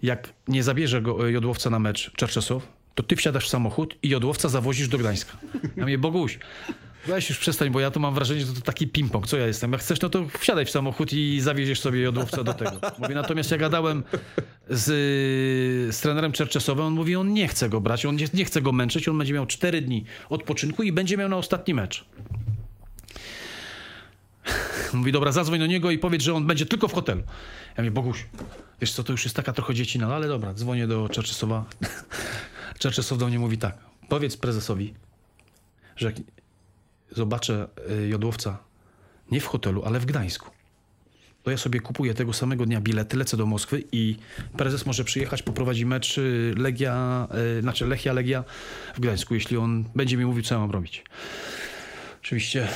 jak 0.02 0.32
nie 0.48 0.62
zabierze 0.62 1.02
go 1.02 1.28
e, 1.28 1.32
jodłowca 1.32 1.70
na 1.70 1.78
mecz 1.78 2.12
Czerczesow, 2.16 2.66
to 2.94 3.02
ty 3.02 3.16
wsiadasz 3.16 3.46
w 3.46 3.48
samochód 3.48 3.94
i 4.02 4.08
jodłowca 4.08 4.48
zawozisz 4.48 4.88
do 4.88 4.98
Gdańska. 4.98 5.38
Ja 5.76 5.82
mówię, 5.82 5.98
Boguś, 5.98 6.38
weź 7.06 7.28
już 7.28 7.38
przestań, 7.38 7.70
bo 7.70 7.80
ja 7.80 7.90
tu 7.90 8.00
mam 8.00 8.14
wrażenie, 8.14 8.40
że 8.40 8.52
to 8.52 8.60
taki 8.60 8.88
ping-pong. 8.88 9.26
Co 9.26 9.36
ja 9.36 9.46
jestem? 9.46 9.72
Jak 9.72 9.80
chcesz, 9.80 10.00
no 10.00 10.08
to 10.08 10.26
wsiadaj 10.38 10.64
w 10.64 10.70
samochód 10.70 11.12
i 11.12 11.40
zawieziesz 11.40 11.80
sobie 11.80 12.00
jodłowca 12.00 12.44
do 12.44 12.54
tego. 12.54 12.80
Mówię, 12.98 13.14
natomiast 13.14 13.50
ja 13.50 13.58
gadałem 13.58 14.02
z, 14.70 14.84
z 15.94 16.00
trenerem 16.00 16.32
Czerczesowym, 16.32 16.84
on 16.84 16.92
mówi, 16.92 17.16
on 17.16 17.32
nie 17.32 17.48
chce 17.48 17.68
go 17.68 17.80
brać, 17.80 18.06
on 18.06 18.16
nie, 18.16 18.26
nie 18.34 18.44
chce 18.44 18.62
go 18.62 18.72
męczyć, 18.72 19.08
on 19.08 19.18
będzie 19.18 19.34
miał 19.34 19.46
4 19.46 19.80
dni 19.80 20.04
odpoczynku 20.28 20.82
i 20.82 20.92
będzie 20.92 21.16
miał 21.16 21.28
na 21.28 21.36
ostatni 21.36 21.74
mecz. 21.74 22.04
Mówi, 24.92 25.12
dobra, 25.12 25.32
zadzwoń 25.32 25.58
do 25.58 25.66
niego 25.66 25.90
i 25.90 25.98
powiedz, 25.98 26.22
że 26.22 26.34
on 26.34 26.46
będzie 26.46 26.66
tylko 26.66 26.88
w 26.88 26.92
hotelu. 26.92 27.22
Ja 27.68 27.74
mówię, 27.78 27.90
Boguś, 27.90 28.26
wiesz 28.80 28.92
co, 28.92 29.04
to 29.04 29.12
już 29.12 29.24
jest 29.24 29.36
taka 29.36 29.52
trochę 29.52 29.74
dziecina, 29.74 30.08
no 30.08 30.14
ale 30.14 30.28
dobra, 30.28 30.54
dzwonię 30.54 30.86
do 30.86 31.08
Czerczesowa. 31.08 31.64
Czerczesow 32.78 33.18
do 33.18 33.26
mnie 33.26 33.38
mówi 33.38 33.58
tak, 33.58 33.78
powiedz 34.08 34.36
prezesowi, 34.36 34.94
że 35.96 36.06
jak 36.06 36.16
zobaczę 37.10 37.68
y, 37.90 38.08
jodłowca 38.08 38.58
nie 39.30 39.40
w 39.40 39.46
hotelu, 39.46 39.82
ale 39.84 40.00
w 40.00 40.06
Gdańsku, 40.06 40.50
to 41.42 41.50
ja 41.50 41.56
sobie 41.56 41.80
kupuję 41.80 42.14
tego 42.14 42.32
samego 42.32 42.66
dnia 42.66 42.80
bilety, 42.80 43.16
lecę 43.16 43.36
do 43.36 43.46
Moskwy 43.46 43.84
i 43.92 44.16
prezes 44.56 44.86
może 44.86 45.04
przyjechać, 45.04 45.42
poprowadzi 45.42 45.86
mecz 45.86 46.18
y, 46.18 46.54
Legia, 46.56 47.28
y, 47.58 47.62
znaczy 47.62 47.86
Lechia 47.86 48.12
Legia 48.12 48.44
w 48.94 49.00
Gdańsku, 49.00 49.34
jeśli 49.34 49.56
on 49.56 49.84
będzie 49.94 50.16
mi 50.16 50.24
mówił, 50.24 50.42
co 50.42 50.54
ja 50.54 50.60
mam 50.60 50.70
robić. 50.70 51.04
Oczywiście 52.22 52.68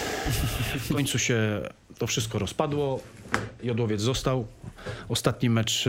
w 0.80 0.94
końcu 0.94 1.18
się 1.18 1.62
to 1.98 2.06
wszystko 2.06 2.38
rozpadło. 2.38 3.00
Jodłowiec 3.62 4.00
został. 4.00 4.46
Ostatni 5.08 5.50
mecz, 5.50 5.88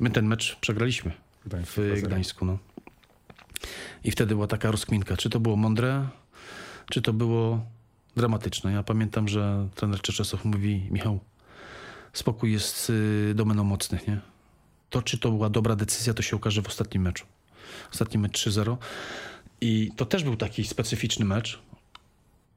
my 0.00 0.10
ten 0.10 0.26
mecz 0.26 0.56
przegraliśmy 0.60 1.12
w 1.46 2.02
Gdańsku. 2.02 2.44
No. 2.44 2.58
I 4.04 4.10
wtedy 4.10 4.34
była 4.34 4.46
taka 4.46 4.70
rozkminka, 4.70 5.16
czy 5.16 5.30
to 5.30 5.40
było 5.40 5.56
mądre, 5.56 6.08
czy 6.90 7.02
to 7.02 7.12
było 7.12 7.64
dramatyczne. 8.16 8.72
Ja 8.72 8.82
pamiętam, 8.82 9.28
że 9.28 9.68
trener 9.74 10.00
Czeczesow 10.00 10.44
mówi, 10.44 10.88
Michał, 10.90 11.20
spokój 12.12 12.52
jest 12.52 12.90
y, 12.90 13.32
domeną 13.34 13.64
mocnych, 13.64 14.08
nie? 14.08 14.20
To, 14.90 15.02
czy 15.02 15.18
to 15.18 15.30
była 15.30 15.50
dobra 15.50 15.76
decyzja, 15.76 16.14
to 16.14 16.22
się 16.22 16.36
okaże 16.36 16.62
w 16.62 16.66
ostatnim 16.66 17.02
meczu. 17.02 17.26
Ostatni 17.92 18.20
mecz 18.20 18.32
3-0. 18.32 18.76
I 19.60 19.90
to 19.96 20.06
też 20.06 20.24
był 20.24 20.36
taki 20.36 20.64
specyficzny 20.64 21.24
mecz. 21.24 21.62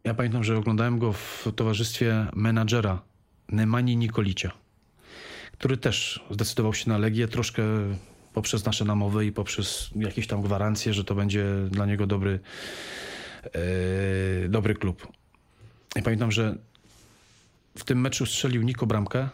Ja 0.04 0.14
pamiętam, 0.14 0.44
że 0.44 0.58
oglądałem 0.58 1.00
go 1.00 1.14
w 1.14 1.48
towarzystwie 1.56 2.28
menadżera 2.34 3.02
Nemani 3.50 3.98
Nikolicia, 3.98 4.52
który 5.52 5.78
też 5.78 6.26
zdecydował 6.32 6.74
się 6.74 6.90
na 6.90 6.98
Legię 6.98 7.28
troszkę 7.28 7.64
poprzez 8.36 8.66
nasze 8.66 8.86
namowy 8.86 9.26
i 9.26 9.32
poprzez 9.32 9.90
jakieś 9.96 10.28
tam 10.28 10.42
gwarancje, 10.42 10.94
że 10.94 11.04
to 11.04 11.16
będzie 11.16 11.46
dla 11.72 11.86
niego 11.86 12.08
dobry, 12.08 12.40
e, 13.44 14.50
dobry 14.50 14.76
klub. 14.76 15.08
I 15.96 16.02
pamiętam, 16.02 16.32
że 16.32 16.56
w 17.78 17.84
tym 17.84 18.02
meczu 18.02 18.26
strzelił 18.26 18.62
Niko 18.62 18.86
bramkę 18.86 19.30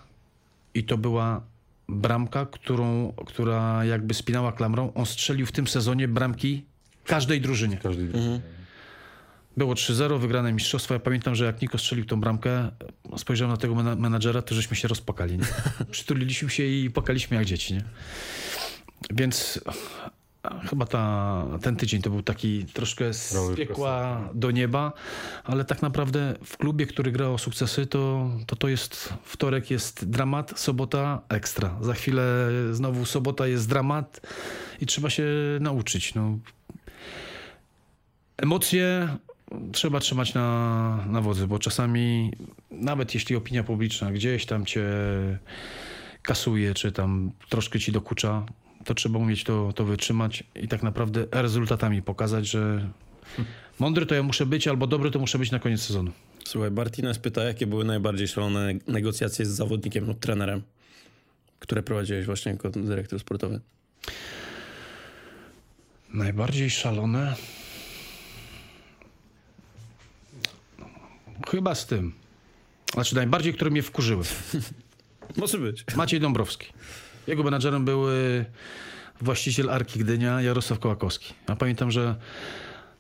i 0.74 0.84
to 0.84 0.98
była 0.98 1.42
bramka, 1.90 2.46
którą, 2.46 3.14
która 3.26 3.86
jakby 3.86 4.14
spinała 4.14 4.52
klamrą. 4.52 4.94
On 4.94 5.06
strzelił 5.06 5.46
w 5.46 5.52
tym 5.52 5.68
sezonie 5.68 6.08
bramki 6.08 6.66
każdej 7.06 7.42
drużynie. 7.42 7.78
Każdy 7.78 8.08
Było 9.58 9.74
3-0, 9.74 10.20
wygrane 10.20 10.54
mistrzostwo. 10.54 10.94
Ja 10.94 11.00
pamiętam, 11.00 11.36
że 11.36 11.46
jak 11.46 11.62
Niko 11.62 11.78
strzelił 11.78 12.06
tą 12.06 12.20
bramkę, 12.22 12.72
spojrzałem 13.18 13.52
na 13.52 13.58
tego 13.58 13.76
mena- 13.76 13.96
menadżera, 13.96 14.42
to 14.42 14.56
żeśmy 14.56 14.76
się 14.76 14.88
rozpakali. 14.88 15.38
Nie? 15.38 15.46
Przytuliliśmy 15.92 16.50
się 16.50 16.64
i 16.64 16.90
płakaliśmy 16.90 17.38
jak 17.38 17.46
dzieci. 17.46 17.74
Nie? 17.74 17.84
Więc 19.10 19.62
chyba 20.70 20.86
ta, 20.86 21.46
ten 21.62 21.76
tydzień 21.76 22.02
to 22.02 22.10
był 22.10 22.22
taki 22.22 22.66
troszkę 22.66 23.14
z 23.14 23.56
piekła 23.58 24.22
do 24.34 24.52
nieba, 24.52 24.94
ale 25.44 25.66
tak 25.66 25.82
naprawdę 25.82 26.36
w 26.46 26.58
klubie, 26.58 26.86
który 26.86 27.12
gra 27.12 27.28
o 27.28 27.38
sukcesy, 27.38 27.86
to, 27.86 28.30
to 28.48 28.56
to 28.56 28.68
jest 28.68 29.14
wtorek 29.24 29.72
jest 29.72 30.10
dramat, 30.10 30.60
sobota 30.60 31.22
ekstra. 31.30 31.78
Za 31.82 31.94
chwilę 31.94 32.48
znowu 32.72 33.06
sobota 33.06 33.48
jest 33.48 33.70
dramat 33.70 34.22
i 34.82 34.86
trzeba 34.86 35.10
się 35.10 35.24
nauczyć. 35.60 36.16
No, 36.16 36.38
Emocje 38.38 39.08
trzeba 39.72 40.00
trzymać 40.00 40.34
na, 40.34 40.98
na 41.08 41.22
wodzy, 41.22 41.48
bo 41.48 41.60
czasami 41.60 42.32
nawet 42.72 43.14
jeśli 43.14 43.36
opinia 43.36 43.64
publiczna 43.64 44.12
gdzieś 44.12 44.46
tam 44.46 44.66
cię 44.66 44.84
kasuje, 46.22 46.74
czy 46.74 46.92
tam 46.92 47.32
troszkę 47.50 47.80
ci 47.80 47.92
dokucza, 47.92 48.46
to 48.86 48.94
trzeba 48.94 49.20
umieć 49.20 49.44
to, 49.44 49.74
to 49.74 49.86
wytrzymać 49.86 50.44
i 50.56 50.68
tak 50.68 50.84
naprawdę 50.84 51.26
rezultatami 51.32 52.02
pokazać, 52.02 52.48
że 52.48 52.90
mądry 53.80 54.06
to 54.06 54.16
ja 54.16 54.24
muszę 54.24 54.46
być, 54.46 54.68
albo 54.68 54.88
dobry 54.88 55.12
to 55.12 55.20
muszę 55.20 55.40
być 55.40 55.52
na 55.52 55.60
koniec 55.60 55.82
sezonu. 55.82 56.12
Słuchaj, 56.46 56.72
Bartinas 56.72 57.20
pyta, 57.20 57.44
jakie 57.44 57.68
były 57.68 57.86
najbardziej 57.86 58.28
szalone 58.28 58.74
negocjacje 58.88 59.46
z 59.46 59.50
zawodnikiem 59.50 60.06
lub 60.08 60.20
trenerem, 60.20 60.62
które 61.60 61.84
prowadziłeś 61.84 62.26
właśnie 62.26 62.52
jako 62.52 62.70
dyrektor 62.70 63.20
sportowy? 63.20 63.60
Najbardziej 66.14 66.70
szalone. 66.70 67.36
Chyba 71.50 71.76
z 71.76 71.86
tym. 71.86 72.14
Znaczy 72.94 73.16
najbardziej, 73.16 73.54
które 73.54 73.72
mnie 73.72 73.84
wkurzyły. 73.84 74.24
Może 75.38 75.58
być. 75.58 75.86
Maciej 75.96 76.20
Dąbrowski. 76.20 76.68
Jego 77.28 77.44
menadżerem 77.44 77.86
był 77.86 78.04
właściciel 79.22 79.70
Arki 79.70 80.00
Gdynia, 80.00 80.42
Jarosław 80.42 80.80
Kołakowski. 80.80 81.34
Ja 81.50 81.56
pamiętam, 81.56 81.92
że 81.92 82.16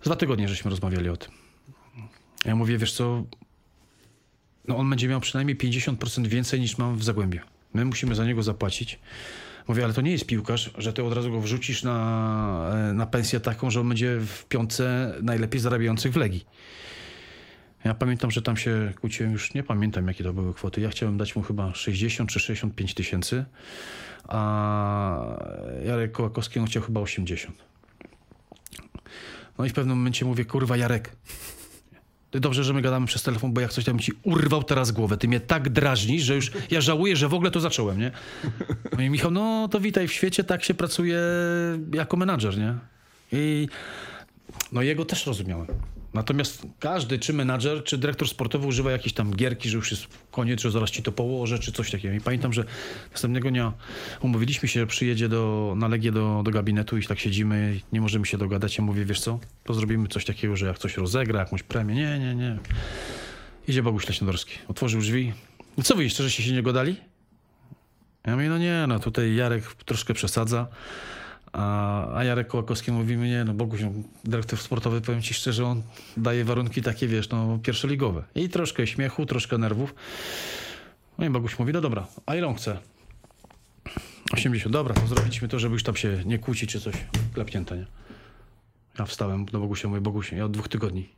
z 0.01 0.05
dwa 0.05 0.15
tygodnie 0.15 0.47
żeśmy 0.47 0.71
rozmawiali 0.71 1.09
o 1.09 1.17
tym. 1.17 1.31
Ja 2.45 2.55
mówię, 2.55 2.77
wiesz 2.77 2.93
co, 2.93 3.23
no 4.67 4.77
on 4.77 4.89
będzie 4.89 5.07
miał 5.07 5.19
przynajmniej 5.21 5.57
50% 5.57 6.27
więcej 6.27 6.59
niż 6.59 6.77
mam 6.77 6.97
w 6.97 7.03
Zagłębiu. 7.03 7.39
My 7.73 7.85
musimy 7.85 8.15
za 8.15 8.25
niego 8.25 8.43
zapłacić. 8.43 8.99
Mówię, 9.67 9.83
ale 9.83 9.93
to 9.93 10.01
nie 10.01 10.11
jest 10.11 10.25
piłkarz, 10.25 10.71
że 10.77 10.93
ty 10.93 11.03
od 11.03 11.13
razu 11.13 11.31
go 11.31 11.41
wrzucisz 11.41 11.83
na, 11.83 12.89
e, 12.89 12.93
na 12.93 13.05
pensję 13.05 13.39
taką, 13.39 13.71
że 13.71 13.79
on 13.79 13.89
będzie 13.89 14.19
w 14.19 14.45
piątce 14.45 15.15
najlepiej 15.21 15.61
zarabiających 15.61 16.13
w 16.13 16.15
Legii. 16.15 16.45
Ja 17.83 17.93
pamiętam, 17.93 18.31
że 18.31 18.41
tam 18.41 18.57
się 18.57 18.93
kłóciłem, 19.01 19.31
już 19.31 19.53
nie 19.53 19.63
pamiętam 19.63 20.07
jakie 20.07 20.23
to 20.23 20.33
były 20.33 20.53
kwoty. 20.53 20.81
Ja 20.81 20.89
chciałem 20.89 21.17
dać 21.17 21.35
mu 21.35 21.41
chyba 21.41 21.73
60 21.73 22.29
czy 22.29 22.39
65 22.39 22.93
tysięcy, 22.93 23.45
a 24.27 25.37
Jarek 25.85 26.11
Kołakowski 26.11 26.59
on 26.59 26.65
chciał 26.65 26.83
chyba 26.83 27.01
80. 27.01 27.57
No 29.57 29.65
i 29.65 29.69
w 29.69 29.73
pewnym 29.73 29.97
momencie 29.97 30.25
mówię, 30.25 30.45
kurwa 30.45 30.77
Jarek, 30.77 31.15
ty 32.31 32.39
dobrze, 32.39 32.63
że 32.63 32.73
my 32.73 32.81
gadamy 32.81 33.07
przez 33.07 33.23
telefon, 33.23 33.53
bo 33.53 33.61
jak 33.61 33.73
coś 33.73 33.85
tam 33.85 33.99
ci 33.99 34.11
urwał 34.23 34.63
teraz 34.63 34.91
głowę. 34.91 35.17
Ty 35.17 35.27
mnie 35.27 35.39
tak 35.39 35.69
drażnisz, 35.69 36.23
że 36.23 36.35
już 36.35 36.51
ja 36.71 36.81
żałuję, 36.81 37.15
że 37.15 37.27
w 37.27 37.33
ogóle 37.33 37.51
to 37.51 37.59
zacząłem, 37.59 37.99
nie? 37.99 38.11
No 38.97 39.03
i 39.03 39.09
Michał, 39.09 39.31
no 39.31 39.67
to 39.67 39.79
witaj 39.79 40.07
w 40.07 40.13
świecie, 40.13 40.43
tak 40.43 40.63
się 40.63 40.73
pracuje 40.73 41.19
jako 41.93 42.17
menadżer, 42.17 42.57
nie? 42.57 42.75
I 43.31 43.67
no 44.71 44.81
jego 44.81 45.05
też 45.05 45.27
rozumiałem. 45.27 45.67
Natomiast 46.13 46.67
każdy, 46.79 47.19
czy 47.19 47.33
menadżer, 47.33 47.83
czy 47.83 47.97
dyrektor 47.97 48.27
sportowy 48.27 48.67
używa 48.67 48.91
jakiejś 48.91 49.13
tam 49.13 49.35
gierki, 49.35 49.69
że 49.69 49.77
już 49.77 49.91
jest 49.91 50.07
koniec, 50.31 50.61
że 50.61 50.71
zaraz 50.71 50.91
ci 50.91 51.03
to 51.03 51.11
położę, 51.11 51.59
czy 51.59 51.71
coś 51.71 51.91
takiego. 51.91 52.15
I 52.15 52.21
pamiętam, 52.21 52.53
że 52.53 52.63
następnego 53.11 53.49
dnia 53.49 53.73
umówiliśmy 54.21 54.67
się, 54.67 54.79
że 54.79 54.87
przyjedzie 54.87 55.29
do, 55.29 55.73
na 55.77 55.87
Legię 55.87 56.11
do, 56.11 56.41
do 56.45 56.51
gabinetu 56.51 56.97
i 56.97 57.03
tak 57.03 57.19
siedzimy, 57.19 57.79
nie 57.93 58.01
możemy 58.01 58.25
się 58.25 58.37
dogadać. 58.37 58.77
Ja 58.77 58.83
mówię, 58.83 59.05
wiesz 59.05 59.19
co, 59.19 59.39
to 59.63 59.73
zrobimy 59.73 60.07
coś 60.07 60.25
takiego, 60.25 60.55
że 60.55 60.65
jak 60.65 60.77
coś 60.77 60.97
rozegra, 60.97 61.39
jakąś 61.39 61.63
premię. 61.63 61.95
Nie, 61.95 62.19
nie, 62.19 62.35
nie. 62.35 62.57
Idzie 63.67 63.83
Boguś 63.83 64.07
Leśnodorski. 64.07 64.53
Otworzył 64.67 65.01
drzwi. 65.01 65.33
I 65.77 65.83
co 65.83 65.95
wy 65.95 66.03
jeszcze, 66.03 66.23
żeście 66.23 66.43
się 66.43 66.51
nie 66.53 66.63
godali? 66.63 66.95
Ja 68.27 68.35
mówię, 68.35 68.49
no 68.49 68.57
nie, 68.57 68.85
no 68.87 68.99
tutaj 68.99 69.35
Jarek 69.35 69.73
troszkę 69.73 70.13
przesadza. 70.13 70.67
A, 71.53 72.15
a 72.15 72.23
Jarek 72.23 72.47
Kołakowski 72.47 72.91
mówi 72.91 73.17
mi, 73.17 73.29
nie, 73.29 73.43
no 73.43 73.53
Boguś, 73.53 73.79
dyrektor 74.23 74.59
sportowy, 74.59 75.01
powiem 75.01 75.21
ci 75.21 75.33
szczerze, 75.33 75.65
on 75.65 75.81
daje 76.17 76.45
warunki 76.45 76.81
takie, 76.81 77.07
wiesz, 77.07 77.29
no 77.29 77.59
pierwszoligowe. 77.63 78.23
I 78.35 78.49
troszkę 78.49 78.87
śmiechu, 78.87 79.25
troszkę 79.25 79.57
nerwów. 79.57 79.95
No 81.17 81.25
i 81.25 81.29
Boguś 81.29 81.59
mówi, 81.59 81.73
no 81.73 81.81
dobra, 81.81 82.07
a 82.25 82.35
ile 82.35 82.47
on 82.47 82.55
chce? 82.55 82.77
80, 84.31 84.73
dobra, 84.73 84.93
to 84.93 85.07
zrobiliśmy 85.07 85.47
to, 85.47 85.59
żeby 85.59 85.73
już 85.73 85.83
tam 85.83 85.95
się 85.95 86.23
nie 86.25 86.39
kłócić 86.39 86.71
czy 86.71 86.81
coś 86.81 86.95
klepnięte, 87.33 87.77
nie? 87.77 87.85
Ja 88.99 89.05
wstałem 89.05 89.45
do 89.45 89.59
Bogusia, 89.59 89.87
mówię, 89.87 90.01
Boguś, 90.01 90.31
ja 90.31 90.45
od 90.45 90.51
dwóch 90.51 90.67
tygodni 90.67 91.09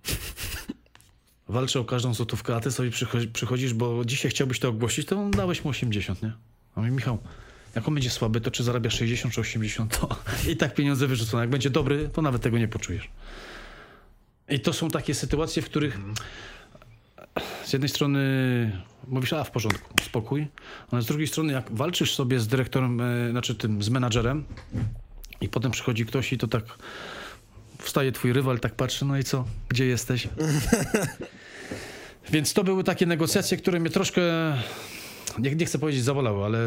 walczę 1.47 1.79
o 1.79 1.85
każdą 1.85 2.13
złotówkę, 2.13 2.55
a 2.55 2.59
ty 2.59 2.71
sobie 2.71 2.91
przychodzi, 2.91 3.27
przychodzisz, 3.27 3.73
bo 3.73 4.05
dzisiaj 4.05 4.31
chciałbyś 4.31 4.59
to 4.59 4.69
ogłosić, 4.69 5.07
to 5.07 5.29
dałeś 5.29 5.63
mu 5.63 5.69
80, 5.69 6.21
nie? 6.21 6.33
A 6.75 6.79
mówi, 6.79 6.91
Michał, 6.91 7.17
jak 7.75 7.87
on 7.87 7.93
będzie 7.93 8.09
słaby, 8.09 8.41
to 8.41 8.51
czy 8.51 8.63
zarabia 8.63 8.89
60 8.89 9.33
czy 9.33 9.41
80, 9.41 9.99
to 9.99 10.15
i 10.51 10.57
tak 10.57 10.73
pieniądze 10.73 11.07
wyrzucą. 11.07 11.39
Jak 11.39 11.49
będzie 11.49 11.69
dobry, 11.69 12.09
to 12.13 12.21
nawet 12.21 12.41
tego 12.41 12.57
nie 12.57 12.67
poczujesz. 12.67 13.09
I 14.49 14.59
to 14.59 14.73
są 14.73 14.89
takie 14.89 15.13
sytuacje, 15.13 15.61
w 15.61 15.65
których 15.65 15.99
z 17.65 17.73
jednej 17.73 17.89
strony 17.89 18.19
mówisz, 19.07 19.33
a 19.33 19.43
w 19.43 19.51
porządku, 19.51 20.03
spokój, 20.03 20.47
ale 20.91 21.01
z 21.01 21.05
drugiej 21.05 21.27
strony 21.27 21.53
jak 21.53 21.71
walczysz 21.71 22.15
sobie 22.15 22.39
z 22.39 22.47
dyrektorem, 22.47 23.01
e, 23.01 23.31
znaczy 23.31 23.55
tym, 23.55 23.83
z 23.83 23.89
menadżerem 23.89 24.43
i 25.41 25.49
potem 25.49 25.71
przychodzi 25.71 26.05
ktoś 26.05 26.33
i 26.33 26.37
to 26.37 26.47
tak 26.47 26.63
wstaje 27.79 28.11
twój 28.11 28.33
rywal, 28.33 28.59
tak 28.59 28.75
patrzy, 28.75 29.05
no 29.05 29.17
i 29.17 29.23
co, 29.23 29.45
gdzie 29.69 29.85
jesteś? 29.85 30.27
Więc 32.31 32.53
to 32.53 32.63
były 32.63 32.83
takie 32.83 33.05
negocjacje, 33.05 33.57
które 33.57 33.79
mnie 33.79 33.89
troszkę, 33.89 34.21
nie, 35.39 35.55
nie 35.55 35.65
chcę 35.65 35.79
powiedzieć 35.79 36.03
zawalały, 36.03 36.45
ale 36.45 36.59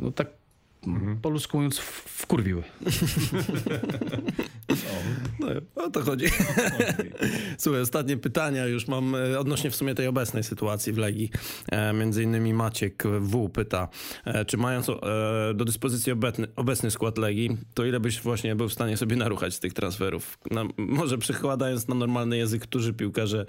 no 0.00 0.10
tak 0.10 0.28
po 1.22 1.28
ludzku 1.30 1.56
mówiąc 1.56 1.78
w- 1.78 1.82
wkurwiły. 2.22 2.62
No, 5.40 5.46
o 5.84 5.90
to 5.90 6.00
chodzi. 6.00 6.26
Słuchaj, 7.58 7.80
ostatnie 7.80 8.16
pytania 8.16 8.66
już 8.66 8.88
mam 8.88 9.14
e, 9.14 9.38
odnośnie 9.38 9.70
w 9.70 9.76
sumie 9.76 9.94
tej 9.94 10.06
obecnej 10.06 10.44
sytuacji 10.44 10.92
w 10.92 10.98
Legii. 10.98 11.30
E, 11.72 11.92
między 11.92 12.22
innymi 12.22 12.54
Maciek 12.54 13.02
W. 13.20 13.48
pyta, 13.48 13.88
e, 14.24 14.44
czy 14.44 14.56
mając 14.56 14.88
e, 14.88 14.94
do 15.54 15.64
dyspozycji 15.64 16.12
obecny, 16.12 16.46
obecny 16.56 16.90
skład 16.90 17.18
Legii, 17.18 17.56
to 17.74 17.84
ile 17.84 18.00
byś 18.00 18.20
właśnie 18.20 18.56
był 18.56 18.68
w 18.68 18.72
stanie 18.72 18.96
sobie 18.96 19.16
naruchać 19.16 19.54
z 19.54 19.60
tych 19.60 19.72
transferów? 19.72 20.38
Na, 20.50 20.64
może 20.78 21.18
przykładając 21.18 21.88
na 21.88 21.94
normalny 21.94 22.36
język, 22.36 22.62
którzy 22.62 22.94
piłkarze 22.94 23.46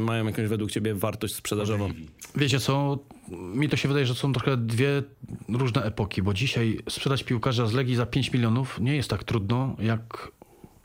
mają 0.00 0.26
jakąś 0.26 0.48
według 0.48 0.70
ciebie 0.70 0.94
wartość 0.94 1.34
sprzedażową? 1.34 1.90
Wiecie 2.36 2.60
co, 2.60 2.98
mi 3.30 3.68
to 3.68 3.76
się 3.76 3.88
wydaje, 3.88 4.06
że 4.06 4.14
są 4.14 4.32
trochę 4.32 4.56
dwie 4.56 5.02
różne 5.48 5.82
epoki, 5.82 6.22
bo 6.22 6.34
dzisiaj 6.34 6.78
sprzedać 6.88 7.24
piłkarza 7.24 7.66
z 7.66 7.72
Legii 7.72 7.96
za 7.96 8.06
5 8.06 8.32
milionów 8.32 8.80
nie 8.80 8.96
jest 8.96 9.10
tak 9.10 9.24
trudno 9.24 9.76
jak 9.78 10.32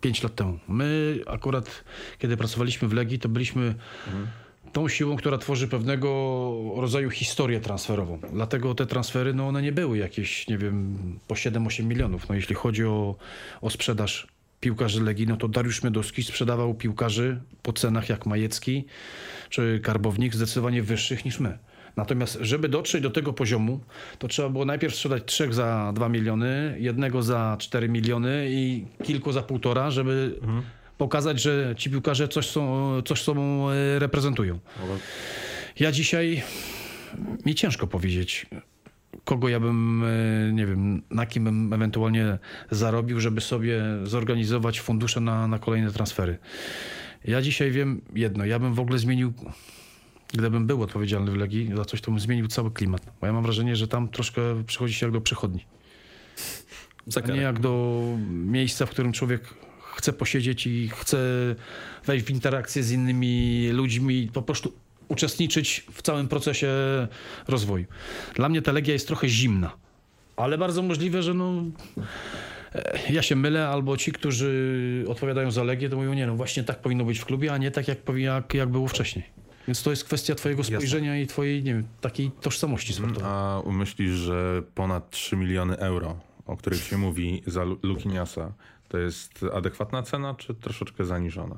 5 0.01 0.23
lat 0.23 0.35
temu. 0.35 0.59
My 0.67 1.19
akurat, 1.27 1.83
kiedy 2.19 2.37
pracowaliśmy 2.37 2.87
w 2.87 2.93
Legii, 2.93 3.19
to 3.19 3.29
byliśmy 3.29 3.75
tą 4.73 4.87
siłą, 4.87 5.15
która 5.15 5.37
tworzy 5.37 5.67
pewnego 5.67 6.09
rodzaju 6.75 7.09
historię 7.09 7.59
transferową. 7.59 8.19
Dlatego 8.33 8.75
te 8.75 8.85
transfery, 8.85 9.33
no 9.33 9.47
one 9.47 9.61
nie 9.61 9.71
były 9.71 9.97
jakieś, 9.97 10.47
nie 10.47 10.57
wiem, 10.57 10.97
po 11.27 11.35
7-8 11.35 11.83
milionów. 11.83 12.29
No 12.29 12.35
jeśli 12.35 12.55
chodzi 12.55 12.85
o, 12.85 13.15
o 13.61 13.69
sprzedaż 13.69 14.27
piłkarzy 14.59 15.03
Legii, 15.03 15.27
no 15.27 15.37
to 15.37 15.47
Dariusz 15.47 15.83
Miodowski 15.83 16.23
sprzedawał 16.23 16.73
piłkarzy 16.73 17.41
po 17.61 17.73
cenach 17.73 18.09
jak 18.09 18.25
Majecki 18.25 18.85
czy 19.49 19.79
Karbownik 19.83 20.35
zdecydowanie 20.35 20.83
wyższych 20.83 21.25
niż 21.25 21.39
my. 21.39 21.57
Natomiast, 22.01 22.37
żeby 22.41 22.69
dotrzeć 22.69 23.01
do 23.01 23.09
tego 23.09 23.33
poziomu, 23.33 23.79
to 24.19 24.27
trzeba 24.27 24.49
było 24.49 24.65
najpierw 24.65 24.95
sprzedać 24.95 25.23
trzech 25.25 25.53
za 25.53 25.91
2 25.95 26.09
miliony, 26.09 26.75
jednego 26.79 27.23
za 27.23 27.57
4 27.59 27.89
miliony 27.89 28.47
i 28.49 28.85
kilku 29.03 29.31
za 29.31 29.41
półtora, 29.41 29.91
żeby 29.91 30.39
pokazać, 30.97 31.41
że 31.41 31.73
ci 31.77 31.89
piłkarze 31.89 32.27
coś, 32.27 32.49
są, 32.49 32.91
coś 33.05 33.21
sobą 33.21 33.69
e, 33.69 33.99
reprezentują. 33.99 34.59
Ja 35.79 35.91
dzisiaj 35.91 36.43
mi 37.45 37.55
ciężko 37.55 37.87
powiedzieć, 37.87 38.45
kogo 39.25 39.49
ja 39.49 39.59
bym, 39.59 40.03
e, 40.03 40.53
nie 40.53 40.65
wiem, 40.65 41.01
na 41.09 41.25
kim 41.25 41.43
bym 41.43 41.73
ewentualnie 41.73 42.37
zarobił, 42.71 43.19
żeby 43.19 43.41
sobie 43.41 43.81
zorganizować 44.03 44.81
fundusze 44.81 45.19
na, 45.19 45.47
na 45.47 45.59
kolejne 45.59 45.91
transfery. 45.91 46.37
Ja 47.25 47.41
dzisiaj 47.41 47.71
wiem 47.71 48.01
jedno, 48.15 48.45
ja 48.45 48.59
bym 48.59 48.73
w 48.73 48.79
ogóle 48.79 48.99
zmienił, 48.99 49.33
gdybym 50.33 50.67
był 50.67 50.83
odpowiedzialny 50.83 51.31
w 51.31 51.35
Legii 51.35 51.71
za 51.75 51.85
coś, 51.85 52.01
to 52.01 52.11
bym 52.11 52.19
zmienił 52.19 52.47
cały 52.47 52.71
klimat. 52.71 53.01
Bo 53.21 53.27
ja 53.27 53.33
mam 53.33 53.43
wrażenie, 53.43 53.75
że 53.75 53.87
tam 53.87 54.07
troszkę 54.07 54.41
przychodzi 54.67 54.93
się 54.93 55.05
jak 55.05 55.13
do 55.13 55.21
przychodni. 55.21 55.65
Nie 57.33 57.41
jak 57.41 57.59
do 57.59 58.03
miejsca, 58.29 58.85
w 58.85 58.89
którym 58.89 59.11
człowiek 59.11 59.53
chce 59.95 60.13
posiedzieć 60.13 60.67
i 60.67 60.89
chce 60.89 61.17
wejść 62.05 62.25
w 62.25 62.29
interakcję 62.29 62.83
z 62.83 62.91
innymi 62.91 63.69
ludźmi, 63.71 64.29
po 64.33 64.41
prostu 64.41 64.73
uczestniczyć 65.07 65.85
w 65.91 66.01
całym 66.01 66.27
procesie 66.27 66.67
rozwoju. 67.47 67.85
Dla 68.35 68.49
mnie 68.49 68.61
ta 68.61 68.71
Legia 68.71 68.93
jest 68.93 69.07
trochę 69.07 69.27
zimna, 69.27 69.71
ale 70.37 70.57
bardzo 70.57 70.81
możliwe, 70.81 71.23
że 71.23 71.33
no, 71.33 71.63
e, 72.75 72.99
ja 73.13 73.21
się 73.21 73.35
mylę, 73.35 73.67
albo 73.67 73.97
ci, 73.97 74.11
którzy 74.11 75.05
odpowiadają 75.07 75.51
za 75.51 75.63
Legię, 75.63 75.89
to 75.89 75.95
mówią, 75.95 76.13
nie 76.13 76.27
no 76.27 76.35
właśnie 76.35 76.63
tak 76.63 76.81
powinno 76.81 77.05
być 77.05 77.19
w 77.19 77.25
klubie, 77.25 77.53
a 77.53 77.57
nie 77.57 77.71
tak 77.71 77.87
jak, 77.87 77.97
jak, 78.15 78.53
jak 78.53 78.69
było 78.69 78.87
wcześniej. 78.87 79.25
Więc 79.67 79.83
to 79.83 79.89
jest 79.89 80.03
kwestia 80.03 80.35
twojego 80.35 80.63
spojrzenia 80.63 81.17
i 81.19 81.27
twojej, 81.27 81.63
nie 81.63 81.73
wiem, 81.73 81.87
takiej 82.01 82.31
tożsamości 82.31 82.93
sportowej. 82.93 83.23
A 83.25 83.61
myślisz, 83.65 84.11
że 84.11 84.61
ponad 84.75 85.09
3 85.09 85.35
miliony 85.37 85.77
euro, 85.77 86.19
o 86.45 86.57
których 86.57 86.83
się 86.83 86.97
mówi 86.97 87.43
za 87.47 87.63
Lu- 87.63 87.79
Lukiniasa, 87.83 88.53
to 88.89 88.97
jest 88.97 89.45
adekwatna 89.53 90.03
cena, 90.03 90.35
czy 90.35 90.53
troszeczkę 90.55 91.05
zaniżona? 91.05 91.55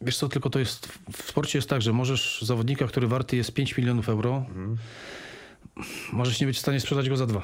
Wiesz 0.00 0.16
co, 0.16 0.28
tylko 0.28 0.50
to 0.50 0.58
jest, 0.58 0.98
w 1.12 1.22
sporcie 1.22 1.58
jest 1.58 1.68
tak, 1.68 1.82
że 1.82 1.92
możesz 1.92 2.42
zawodnika, 2.42 2.86
który 2.86 3.06
warty 3.06 3.36
jest 3.36 3.52
5 3.54 3.76
milionów 3.76 4.08
euro, 4.08 4.46
możesz 6.12 6.40
nie 6.40 6.46
być 6.46 6.56
w 6.56 6.60
stanie 6.60 6.80
sprzedać 6.80 7.08
go 7.08 7.16
za 7.16 7.26
dwa. 7.26 7.42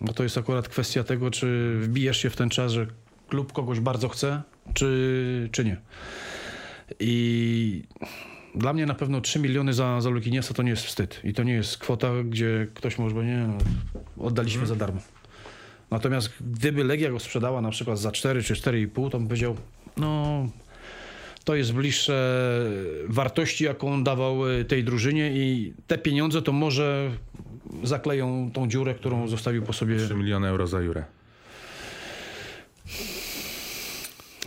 No 0.00 0.12
to 0.12 0.22
jest 0.22 0.38
akurat 0.38 0.68
kwestia 0.68 1.04
tego, 1.04 1.30
czy 1.30 1.78
wbijesz 1.80 2.16
się 2.22 2.30
w 2.30 2.36
ten 2.36 2.50
czas, 2.50 2.72
że 2.72 2.86
klub 3.28 3.52
kogoś 3.52 3.80
bardzo 3.80 4.08
chce, 4.08 4.42
czy, 4.74 5.48
czy 5.52 5.64
nie. 5.64 5.80
I 7.00 7.82
dla 8.54 8.72
mnie 8.72 8.86
na 8.86 8.94
pewno 8.94 9.20
3 9.20 9.38
miliony 9.38 9.74
za, 9.74 10.00
za 10.00 10.10
Lukiniasa 10.10 10.54
to 10.54 10.62
nie 10.62 10.70
jest 10.70 10.82
wstyd. 10.82 11.20
I 11.24 11.32
to 11.32 11.42
nie 11.42 11.52
jest 11.52 11.78
kwota, 11.78 12.10
gdzie 12.24 12.66
ktoś 12.74 12.98
może, 12.98 13.14
powiedzieć, 13.14 13.36
nie, 13.36 13.46
no, 13.46 13.58
oddaliśmy 14.26 14.66
za 14.66 14.76
darmo. 14.76 15.00
Natomiast 15.90 16.30
gdyby 16.40 16.84
Legia 16.84 17.10
go 17.10 17.20
sprzedała 17.20 17.60
na 17.60 17.70
przykład 17.70 17.98
za 17.98 18.12
4 18.12 18.42
czy 18.42 18.54
4,5, 18.54 19.10
to 19.10 19.18
bym 19.18 19.28
powiedział, 19.28 19.56
no 19.96 20.48
to 21.44 21.54
jest 21.54 21.72
bliższe 21.72 22.60
wartości, 23.08 23.64
jaką 23.64 24.04
dawał 24.04 24.50
y, 24.50 24.64
tej 24.64 24.84
drużynie 24.84 25.32
i 25.32 25.74
te 25.86 25.98
pieniądze 25.98 26.42
to 26.42 26.52
może 26.52 27.10
zakleją 27.82 28.50
tą 28.52 28.68
dziurę, 28.68 28.94
którą 28.94 29.28
zostawił 29.28 29.62
po 29.62 29.72
sobie. 29.72 29.96
3 29.96 30.14
miliony 30.14 30.48
euro 30.48 30.66
za 30.66 30.80
Jurę. 30.80 31.04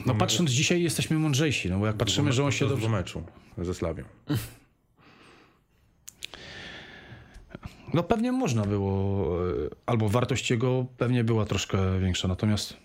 No 0.08 0.16
patrząc 0.16 0.52
dzisiaj 0.52 0.84
jesteśmy 0.84 1.20
mądrzejsi, 1.20 1.70
no 1.70 1.80
bo 1.80 1.86
jak 1.86 1.98
patrzymy, 1.98 2.34
że 2.34 2.44
on 2.44 2.52
się 2.52 2.68
dobrze... 2.68 2.90
meczu 2.90 3.24
ze 3.58 3.74
Slawią. 3.74 4.04
No 7.94 8.04
pewnie 8.04 8.32
można 8.32 8.66
było, 8.66 9.28
y, 9.50 9.70
albo 9.86 10.10
wartość 10.10 10.52
jego 10.52 10.86
pewnie 10.98 11.24
była 11.24 11.46
troszkę 11.46 12.00
większa, 12.00 12.28
natomiast 12.28 12.78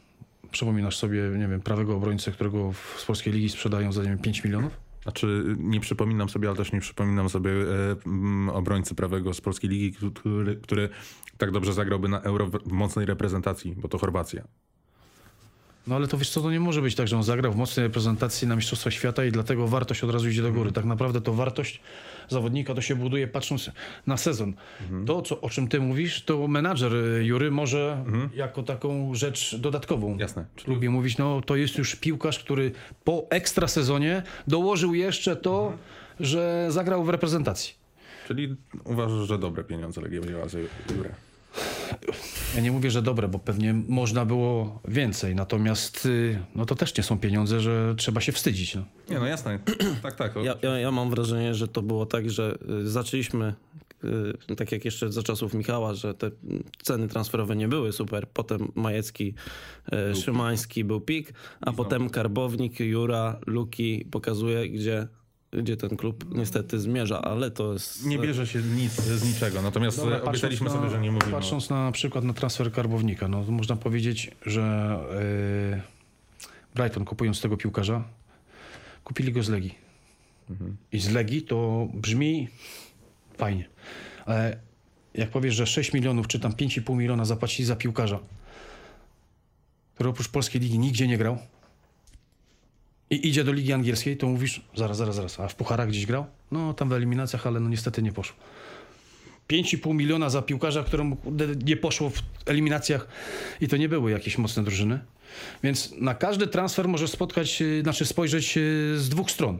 przypominasz 0.51 0.97
sobie, 0.97 1.23
nie 1.39 1.49
wiem, 1.49 1.61
prawego 1.61 1.97
obrońcę, 1.97 2.33
którego 2.33 2.73
w 2.73 2.97
z 2.99 3.05
polskiej 3.05 3.33
ligi 3.33 3.49
sprzedają 3.49 3.93
za, 3.93 4.03
nie 4.03 4.09
wiem, 4.09 4.18
5 4.18 4.45
milionów? 4.45 4.81
Znaczy, 5.03 5.45
nie 5.59 5.81
przypominam 5.81 6.29
sobie, 6.29 6.49
ale 6.49 6.57
też 6.57 6.73
nie 6.73 6.81
przypominam 6.81 7.29
sobie 7.29 7.51
e, 7.51 8.53
obrońcy 8.53 8.95
prawego 8.95 9.35
z 9.35 9.41
polskiej 9.41 9.70
ligi, 9.70 9.93
który, 9.93 10.57
który 10.57 10.89
tak 11.39 11.51
dobrze 11.51 11.73
zagrałby 11.73 12.09
na 12.09 12.20
euro 12.20 12.47
w 12.47 12.73
mocnej 12.73 13.07
reprezentacji, 13.07 13.75
bo 13.77 13.89
to 13.89 13.99
Chorwacja. 13.99 14.45
No 15.87 15.97
ale 15.97 16.09
to 16.09 16.18
wiesz 16.18 16.30
co, 16.30 16.41
to 16.41 16.51
nie 16.51 16.61
może 16.61 16.83
być 16.83 16.95
tak, 16.95 17.09
że 17.09 17.16
on 17.16 17.22
zagrał 17.22 17.53
w 17.53 17.57
mocnej 17.57 17.87
reprezentacji 17.87 18.49
na 18.49 18.57
Mistrzostwa 18.57 18.91
Świata 18.91 19.24
i 19.24 19.33
dlatego 19.33 19.68
wartość 19.68 20.05
od 20.05 20.11
razu 20.11 20.28
idzie 20.28 20.43
do 20.43 20.53
góry. 20.53 20.72
Tak 20.72 20.85
naprawdę 20.85 21.20
to 21.20 21.35
wartość 21.35 21.80
zawodnika 22.28 22.74
to 22.74 22.80
się 22.80 22.97
buduje 22.97 23.28
patrząc 23.28 23.70
na 24.07 24.16
sezon. 24.16 24.55
To, 25.07 25.22
co, 25.22 25.41
o 25.41 25.51
czym 25.51 25.68
ty 25.68 25.80
mówisz, 25.80 26.22
to 26.24 26.49
menadżer 26.49 26.95
y, 26.95 27.24
Jury 27.24 27.51
może 27.51 28.05
jako 28.35 28.62
taką 28.62 29.14
rzecz 29.14 29.57
dodatkową 29.57 30.18
Jasne. 30.18 30.45
w 30.57 30.62
klubie 30.62 30.91
mówić, 30.91 31.18
no 31.18 31.41
to 31.41 31.57
jest 31.57 31.78
już 31.78 31.97
piłkarz, 31.97 32.39
który 32.39 32.72
po 33.05 33.26
ekstra 33.30 33.68
sezonie 33.68 34.22
dołożył 34.47 34.95
jeszcze 34.95 35.37
to, 35.37 35.72
że 36.20 36.66
zagrał 36.68 37.05
w 37.05 37.09
reprezentacji. 37.09 37.74
Czyli 38.28 38.57
uważasz, 38.85 39.28
że 39.28 39.39
dobre 39.39 39.64
pieniądze 39.64 40.01
Legia 40.01 40.20
wzięła 40.20 40.49
za 40.49 40.59
Jurę. 40.97 41.14
Ja 42.55 42.61
nie 42.61 42.72
mówię, 42.72 42.90
że 42.90 43.03
dobre, 43.03 43.28
bo 43.28 43.38
pewnie 43.38 43.74
można 43.88 44.24
było 44.24 44.80
więcej, 44.88 45.34
natomiast 45.34 46.07
y, 46.07 46.38
no 46.55 46.66
to 46.66 46.74
też 46.74 46.96
nie 46.96 47.03
są 47.03 47.18
pieniądze, 47.18 47.61
że 47.61 47.94
trzeba 47.96 48.20
się 48.20 48.32
wstydzić. 48.32 48.74
No. 48.74 48.84
Nie, 49.11 49.18
no 49.18 49.26
jasne. 49.26 49.59
tak, 50.03 50.14
tak. 50.14 50.34
Ja, 50.44 50.55
ja, 50.62 50.78
ja 50.78 50.90
mam 50.90 51.11
wrażenie, 51.11 51.55
że 51.55 51.68
to 51.68 51.82
było 51.82 52.07
tak, 52.07 52.30
że 52.30 52.59
y, 52.82 52.90
zaczęliśmy, 52.90 53.55
y, 54.50 54.57
tak 54.57 54.72
jak 54.72 54.84
jeszcze 54.84 55.12
za 55.12 55.22
czasów 55.22 55.55
Michała, 55.55 55.94
że 55.94 56.14
te 56.14 56.30
ceny 56.82 57.09
transferowe 57.09 57.57
nie 57.57 57.68
były 57.68 57.92
super. 57.92 58.28
Potem 58.28 58.72
Majecki, 58.74 59.34
y, 60.12 60.14
Szymański 60.14 60.84
był 60.84 61.00
pik, 61.00 61.32
a 61.61 61.72
potem 61.72 62.11
Karbownik, 62.11 62.80
Jura, 62.80 63.40
Luki 63.46 64.07
pokazuje, 64.11 64.68
gdzie, 64.68 65.09
gdzie 65.53 65.76
ten 65.76 65.96
klub 65.96 66.34
niestety 66.34 66.80
zmierza, 66.80 67.22
ale 67.22 67.50
to 67.50 67.72
jest... 67.72 68.07
Nie 68.07 68.18
bierze 68.18 68.46
się 68.46 68.62
nic 68.62 68.92
z 68.92 69.24
niczego, 69.24 69.62
natomiast 69.62 69.96
Dobra, 69.96 70.22
obiecaliśmy 70.22 70.66
patrząc 70.66 70.84
sobie, 70.84 70.96
że 70.96 71.00
nie 71.00 71.12
mówimy. 71.12 71.32
Patrząc 71.32 71.70
na 71.70 71.92
przykład 71.92 72.24
na 72.24 72.32
transfer 72.32 72.72
Karbownika, 72.72 73.28
no 73.28 73.44
to 73.44 73.53
można 73.53 73.76
powiedzieć, 73.76 74.30
że 74.46 74.98
yy, 75.72 75.82
Brighton 76.74 77.05
kupując 77.05 77.40
tego 77.40 77.57
piłkarza, 77.57 78.05
kupili 79.05 79.32
go 79.32 79.42
z 79.42 79.48
Legii. 79.48 79.74
I 80.92 80.98
z 80.98 81.11
Legii 81.11 81.42
to 81.42 81.88
brzmi 81.94 82.48
fajnie. 83.38 83.68
Ale 84.26 84.59
jak 85.14 85.30
powiesz, 85.30 85.55
że 85.55 85.66
6 85.66 85.92
milionów 85.92 86.28
czy 86.28 86.40
tam 86.40 86.53
5,5 86.53 86.96
miliona 86.96 87.24
zapłacili 87.24 87.66
za 87.66 87.76
piłkarza, 87.76 88.18
który 89.94 90.11
oprócz 90.11 90.28
polskiej 90.28 90.61
ligi 90.61 90.78
nigdzie 90.78 91.09
nie 91.09 91.18
grał 91.18 91.38
i 93.13 93.29
idzie 93.29 93.45
do 93.45 93.53
ligi 93.53 93.73
angielskiej, 93.73 94.17
to 94.17 94.27
mówisz, 94.27 94.61
zaraz, 94.75 94.97
zaraz, 94.97 95.15
zaraz, 95.17 95.41
a 95.41 95.49
w 95.49 95.55
pucharach 95.55 95.89
gdzieś 95.89 96.07
grał? 96.07 96.27
No 96.51 96.75
tam 96.75 96.89
w 96.89 96.93
eliminacjach, 96.93 97.47
ale 97.47 97.61
no 97.61 97.69
niestety 97.69 98.03
nie 98.03 98.13
poszło. 98.13 98.37
5,5 99.51 99.95
miliona 99.95 100.31
za 100.31 100.43
piłkarza, 100.43 100.85
któremu 100.85 101.17
nie 101.65 101.77
poszło 101.77 102.11
w 102.11 102.23
eliminacjach 102.47 103.09
i 103.61 103.69
to 103.69 103.77
nie 103.77 103.89
były 103.89 104.11
jakieś 104.11 104.39
mocne 104.39 104.65
drużyny. 104.65 105.01
Więc 105.62 105.95
na 106.01 106.14
każdy 106.14 106.47
transfer 106.47 106.89
możesz 106.89 107.11
spotkać, 107.11 107.62
y, 107.62 107.83
znaczy 107.83 108.07
spojrzeć 108.07 108.57
y, 108.57 108.95
z 108.99 109.09
dwóch 109.09 109.30
stron. 109.30 109.59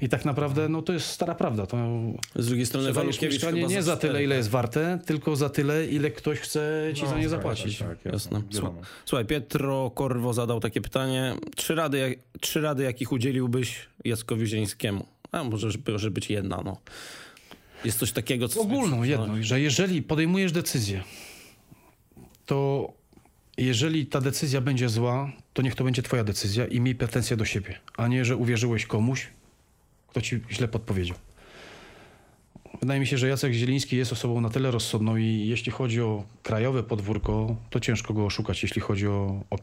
I 0.00 0.08
tak 0.08 0.24
naprawdę 0.24 0.68
no, 0.68 0.82
to 0.82 0.92
jest 0.92 1.06
stara 1.06 1.34
prawda. 1.34 1.66
To 1.66 1.76
Z 2.36 2.46
drugiej 2.46 2.66
strony 2.66 2.92
Walukiewicz 2.92 3.40
chyba 3.40 3.68
nie 3.68 3.82
za 3.82 3.96
cztery, 3.96 4.12
tyle, 4.12 4.24
ile 4.24 4.34
tak? 4.34 4.38
jest 4.38 4.50
warte, 4.50 4.98
tylko 5.06 5.36
za 5.36 5.48
tyle, 5.48 5.86
ile 5.86 6.10
ktoś 6.10 6.38
chce 6.38 6.90
ci 6.94 7.06
za 7.06 7.18
nie 7.18 7.28
zapłacić. 7.28 7.78
Tak, 7.78 7.88
tak, 7.88 8.12
Jasne. 8.12 8.42
Słuchaj, 9.04 9.24
Pietro 9.24 9.90
Korwo 9.90 10.32
zadał 10.32 10.60
takie 10.60 10.80
pytanie. 10.80 11.34
Trzy 11.56 11.74
rady, 11.74 11.98
jak, 11.98 12.18
trzy 12.40 12.60
rady 12.60 12.82
jakich 12.82 13.12
udzieliłbyś 13.12 13.88
Jackowi 14.04 14.46
Zielińskiemu? 14.46 15.06
A 15.32 15.44
może 15.44 15.68
może 15.88 16.10
być 16.10 16.30
jedna, 16.30 16.62
no. 16.64 16.76
Jest 17.84 17.98
coś 17.98 18.12
takiego, 18.12 18.48
co... 18.48 18.60
Ogólną 18.60 19.02
jedną, 19.02 19.42
że 19.42 19.60
jeżeli 19.60 20.02
podejmujesz 20.02 20.52
decyzję, 20.52 21.02
to 22.46 22.88
jeżeli 23.56 24.06
ta 24.06 24.20
decyzja 24.20 24.60
będzie 24.60 24.88
zła, 24.88 25.32
to 25.52 25.62
niech 25.62 25.74
to 25.74 25.84
będzie 25.84 26.02
twoja 26.02 26.24
decyzja 26.24 26.66
i 26.66 26.80
miej 26.80 26.94
pretensje 26.94 27.36
do 27.36 27.44
siebie, 27.44 27.78
a 27.96 28.08
nie, 28.08 28.24
że 28.24 28.36
uwierzyłeś 28.36 28.86
komuś, 28.86 29.26
kto 30.08 30.20
ci 30.20 30.40
źle 30.50 30.68
podpowiedział. 30.68 31.16
Wydaje 32.80 33.00
mi 33.00 33.06
się, 33.06 33.18
że 33.18 33.28
Jacek 33.28 33.52
Zieliński 33.52 33.96
jest 33.96 34.12
osobą 34.12 34.40
na 34.40 34.48
tyle 34.50 34.70
rozsądną 34.70 35.16
i 35.16 35.46
jeśli 35.48 35.72
chodzi 35.72 36.00
o 36.00 36.24
krajowe 36.42 36.82
podwórko, 36.82 37.56
to 37.70 37.80
ciężko 37.80 38.14
go 38.14 38.26
oszukać, 38.26 38.62
jeśli 38.62 38.80
chodzi 38.80 39.06
o, 39.06 39.44
o. 39.50 39.56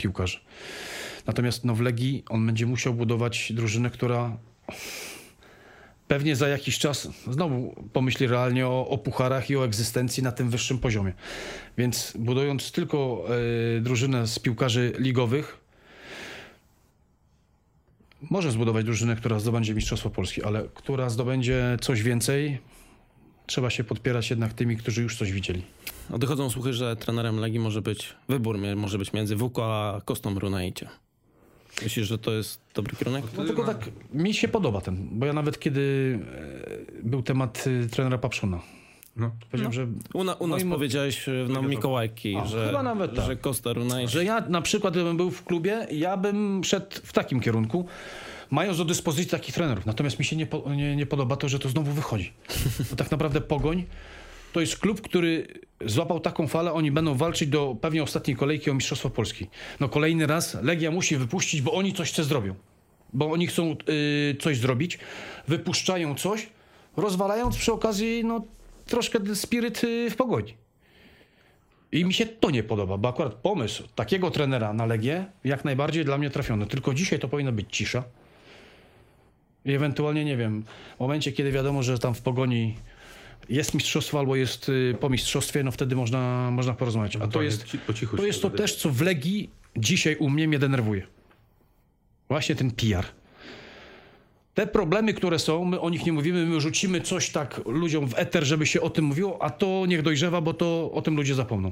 Natomiast 1.28 1.66
no, 1.66 1.76
w 1.76 1.82
Legii 1.82 2.24
on 2.30 2.46
będzie 2.46 2.66
musiał 2.66 2.94
budować 2.94 3.54
drużynę, 3.54 3.90
która 3.90 4.38
pewnie 6.08 6.36
za 6.36 6.48
jakiś 6.48 6.80
czas 6.80 7.08
znowu 7.32 7.76
pomyśli 7.94 8.28
realnie 8.28 8.68
o, 8.68 8.88
o 8.88 8.98
pucharach 8.98 9.50
i 9.50 9.58
o 9.58 9.66
egzystencji 9.66 10.24
na 10.24 10.32
tym 10.32 10.50
wyższym 10.50 10.80
poziomie. 10.80 11.14
Więc 11.78 12.14
budując 12.20 12.72
tylko 12.72 13.26
e, 13.78 13.82
drużynę 13.82 14.28
z 14.28 14.40
piłkarzy 14.40 14.94
ligowych, 14.98 15.64
może 18.30 18.52
zbudować 18.52 18.86
drużynę, 18.86 19.16
która 19.16 19.40
zdobędzie 19.40 19.74
Mistrzostwo 19.74 20.10
Polski, 20.10 20.44
ale 20.44 20.64
która 20.74 21.10
zdobędzie 21.10 21.78
coś 21.82 22.04
więcej, 22.04 22.58
trzeba 23.46 23.70
się 23.70 23.84
podpierać 23.84 24.30
jednak 24.30 24.54
tymi, 24.54 24.78
którzy 24.78 25.02
już 25.02 25.18
coś 25.18 25.32
widzieli. 25.32 25.64
Dochodzą 26.10 26.50
słuchy, 26.50 26.74
że 26.74 26.96
trenerem 26.96 27.40
Legii 27.40 27.60
może 27.60 27.82
być, 27.82 28.16
wybór 28.30 28.58
może 28.76 28.98
być 28.98 29.14
między 29.14 29.36
Wuko 29.36 29.66
a 29.66 30.02
Kostą 30.02 30.40
Runaicie. 30.40 30.90
Myślisz, 31.84 32.08
że 32.08 32.18
to 32.18 32.32
jest 32.32 32.62
dobry 32.76 32.96
kierunek? 32.96 33.24
No 33.38 33.44
tylko 33.46 33.64
tak, 33.64 33.90
mi 34.14 34.34
się 34.34 34.48
podoba 34.48 34.82
ten, 34.82 35.08
bo 35.12 35.26
ja 35.26 35.34
nawet 35.34 35.60
kiedy 35.60 36.20
e, 37.02 37.04
był 37.04 37.24
temat 37.24 37.66
e, 37.84 37.88
trenera 37.88 38.18
Papszuna, 38.18 38.60
No. 39.16 39.32
powiedziałem, 39.52 39.74
że 39.74 39.88
U, 40.14 40.24
na, 40.24 40.34
u 40.34 40.48
nas 40.48 40.64
Moim- 40.64 40.72
powiedziałeś 40.72 41.30
e, 41.30 41.32
na 41.50 41.62
Mikołajki, 41.62 42.36
A, 42.36 42.46
że, 42.46 42.68
chyba 42.68 42.84
nawet 42.84 43.16
tak. 43.16 43.26
że 43.26 43.36
Kosta 43.36 43.74
Runaić... 43.74 44.12
Że 44.12 44.24
ja 44.26 44.42
na 44.42 44.62
przykład, 44.62 44.94
gdybym 44.94 45.18
był 45.18 45.32
w 45.32 45.44
klubie, 45.44 45.88
ja 45.92 46.18
bym 46.18 46.64
szedł 46.64 46.86
w 47.04 47.14
takim 47.14 47.40
kierunku, 47.40 47.86
mając 48.52 48.78
do 48.78 48.86
dyspozycji 48.86 49.32
takich 49.32 49.56
trenerów. 49.56 49.86
Natomiast 49.86 50.20
mi 50.20 50.26
się 50.26 50.36
nie, 50.36 50.46
po, 50.46 50.74
nie, 50.76 50.96
nie 50.96 51.06
podoba 51.06 51.36
to, 51.36 51.50
że 51.50 51.60
to 51.60 51.70
znowu 51.70 51.92
wychodzi. 51.92 52.34
Bo 52.90 52.96
tak 52.96 53.12
naprawdę 53.12 53.42
Pogoń 53.42 53.84
to 54.54 54.62
jest 54.62 54.78
klub, 54.78 55.02
który 55.02 55.48
złapał 55.86 56.20
taką 56.20 56.48
falę, 56.48 56.74
oni 56.74 56.92
będą 56.92 57.16
walczyć 57.16 57.50
do 57.50 57.76
pewnie 57.82 58.04
ostatniej 58.04 58.38
kolejki 58.38 58.72
o 58.72 58.74
Mistrzostwo 58.74 59.10
Polski. 59.10 59.48
No 59.80 59.90
kolejny 59.90 60.28
raz 60.28 60.58
Legia 60.64 60.92
musi 60.92 61.18
wypuścić, 61.18 61.62
bo 61.62 61.74
oni 61.74 61.94
coś 61.94 62.12
chce 62.12 62.24
zrobią. 62.24 62.56
Bo 63.14 63.32
oni 63.32 63.48
chcą 63.48 63.76
y, 63.90 64.38
coś 64.40 64.58
zrobić, 64.58 65.00
wypuszczają 65.48 66.16
coś, 66.16 66.50
rozwalając 66.98 67.58
przy 67.58 67.74
okazji 67.74 68.24
no, 68.26 68.42
troszkę 68.86 69.36
spiryt 69.36 69.84
y, 69.84 70.10
w 70.10 70.16
Pogoni. 70.16 70.54
I 71.92 72.06
mi 72.06 72.14
się 72.14 72.26
to 72.26 72.50
nie 72.50 72.64
podoba, 72.64 72.98
bo 72.98 73.10
akurat 73.10 73.34
pomysł 73.34 73.84
takiego 73.96 74.32
trenera 74.32 74.74
na 74.74 74.86
Legię 74.86 75.26
jak 75.44 75.66
najbardziej 75.66 76.06
dla 76.06 76.18
mnie 76.18 76.30
trafiony. 76.30 76.66
Tylko 76.68 76.94
dzisiaj 76.94 77.20
to 77.20 77.28
powinna 77.28 77.52
być 77.52 77.68
cisza. 77.78 78.04
I 79.66 79.74
ewentualnie, 79.74 80.26
nie 80.26 80.38
wiem, 80.38 80.64
w 80.98 81.00
momencie, 81.00 81.32
kiedy 81.32 81.52
wiadomo, 81.52 81.84
że 81.84 82.00
tam 82.00 82.14
w 82.14 82.22
pogoni 82.22 82.76
jest 83.50 83.74
mistrzostwo 83.74 84.20
albo 84.20 84.36
jest 84.36 84.70
y, 84.70 84.96
po 85.00 85.10
mistrzostwie, 85.10 85.64
no 85.64 85.72
wtedy 85.72 85.96
można, 85.96 86.52
można 86.52 86.74
porozmawiać. 86.74 87.16
A 87.16 87.20
to 87.20 87.28
tak, 87.28 87.44
jest, 87.44 87.66
po 87.88 87.94
cichu 87.94 88.18
to 88.18 88.26
jest 88.26 88.42
to 88.42 88.50
też, 88.50 88.76
co 88.76 88.90
w 88.90 89.02
Legii 89.02 89.50
dzisiaj 89.78 90.16
u 90.16 90.30
mnie 90.30 90.48
mnie 90.48 90.60
denerwuje. 90.60 91.08
Właśnie 92.30 92.56
ten 92.56 92.72
PR. 92.72 93.06
Te 94.54 94.68
problemy, 94.68 95.14
które 95.14 95.40
są, 95.40 95.66
my 95.66 95.80
o 95.80 95.90
nich 95.90 96.06
nie 96.06 96.14
mówimy, 96.14 96.46
my 96.46 96.62
rzucimy 96.62 97.02
coś 97.02 97.30
tak 97.30 97.62
ludziom 97.66 98.08
w 98.08 98.14
eter, 98.18 98.44
żeby 98.44 98.66
się 98.66 98.82
o 98.82 98.90
tym 98.90 99.06
mówiło, 99.06 99.42
a 99.42 99.50
to 99.50 99.86
niech 99.88 100.02
dojrzewa, 100.02 100.42
bo 100.42 100.54
to 100.54 100.92
o 100.94 101.02
tym 101.02 101.16
ludzie 101.16 101.36
zapomną. 101.36 101.72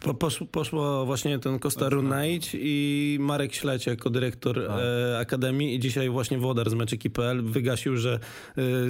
Po, 0.00 0.14
posz, 0.14 0.44
poszło 0.52 1.06
właśnie 1.06 1.38
ten 1.38 1.58
Kosta 1.58 1.88
Runaić 1.88 2.50
i 2.60 3.16
Marek 3.20 3.54
Śleć 3.54 3.86
jako 3.86 4.10
dyrektor 4.10 4.58
e, 4.58 5.18
Akademii 5.18 5.74
i 5.74 5.78
dzisiaj 5.78 6.10
właśnie 6.10 6.38
Włodar 6.38 6.70
z 6.70 6.74
meczyki.pl 6.74 7.42
wygasił, 7.42 7.96
że 7.96 8.14
e, 8.14 8.18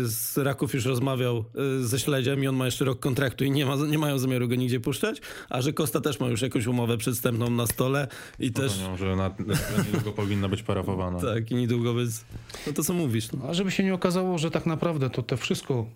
z 0.03 0.39
Raków 0.39 0.74
już 0.74 0.84
rozmawiał 0.84 1.36
e, 1.36 1.84
ze 1.84 1.99
Śledziem 1.99 2.45
i 2.45 2.47
on 2.47 2.57
ma 2.57 2.64
jeszcze 2.64 2.84
rok 2.84 3.01
kontraktu 3.01 3.45
i 3.45 3.51
nie, 3.51 3.66
ma, 3.66 3.76
nie 3.76 3.99
mają 3.99 4.18
zamiaru 4.18 4.49
go 4.49 4.55
nigdzie 4.55 4.80
puszczać, 4.80 5.20
a 5.49 5.62
że 5.62 5.72
Kosta 5.72 6.01
też 6.01 6.20
ma 6.20 6.28
już 6.28 6.43
jakąś 6.43 6.66
umowę 6.66 6.97
przedstępną 6.97 7.51
na 7.51 7.66
stole 7.66 8.09
i 8.39 8.53
też 8.53 8.72
Też... 8.72 8.99
że 8.99 9.16
na, 9.16 9.28
na 9.28 9.84
niedługo 9.84 10.12
powinna 10.12 10.49
być 10.49 10.62
parafowana. 10.62 11.20
tak 11.34 11.51
i 11.51 11.55
niedługo, 11.55 11.95
więc 11.95 12.24
no 12.66 12.72
to 12.72 12.84
co 12.84 12.95
mówisz. 12.95 13.32
No. 13.32 13.49
A 13.49 13.55
żeby 13.55 13.70
się 13.70 13.84
nie 13.84 13.95
okazało, 13.95 14.39
że 14.39 14.51
tak 14.51 14.66
naprawdę 14.66 15.11
to 15.11 15.22
te 15.22 15.36
wszystko, 15.36 15.86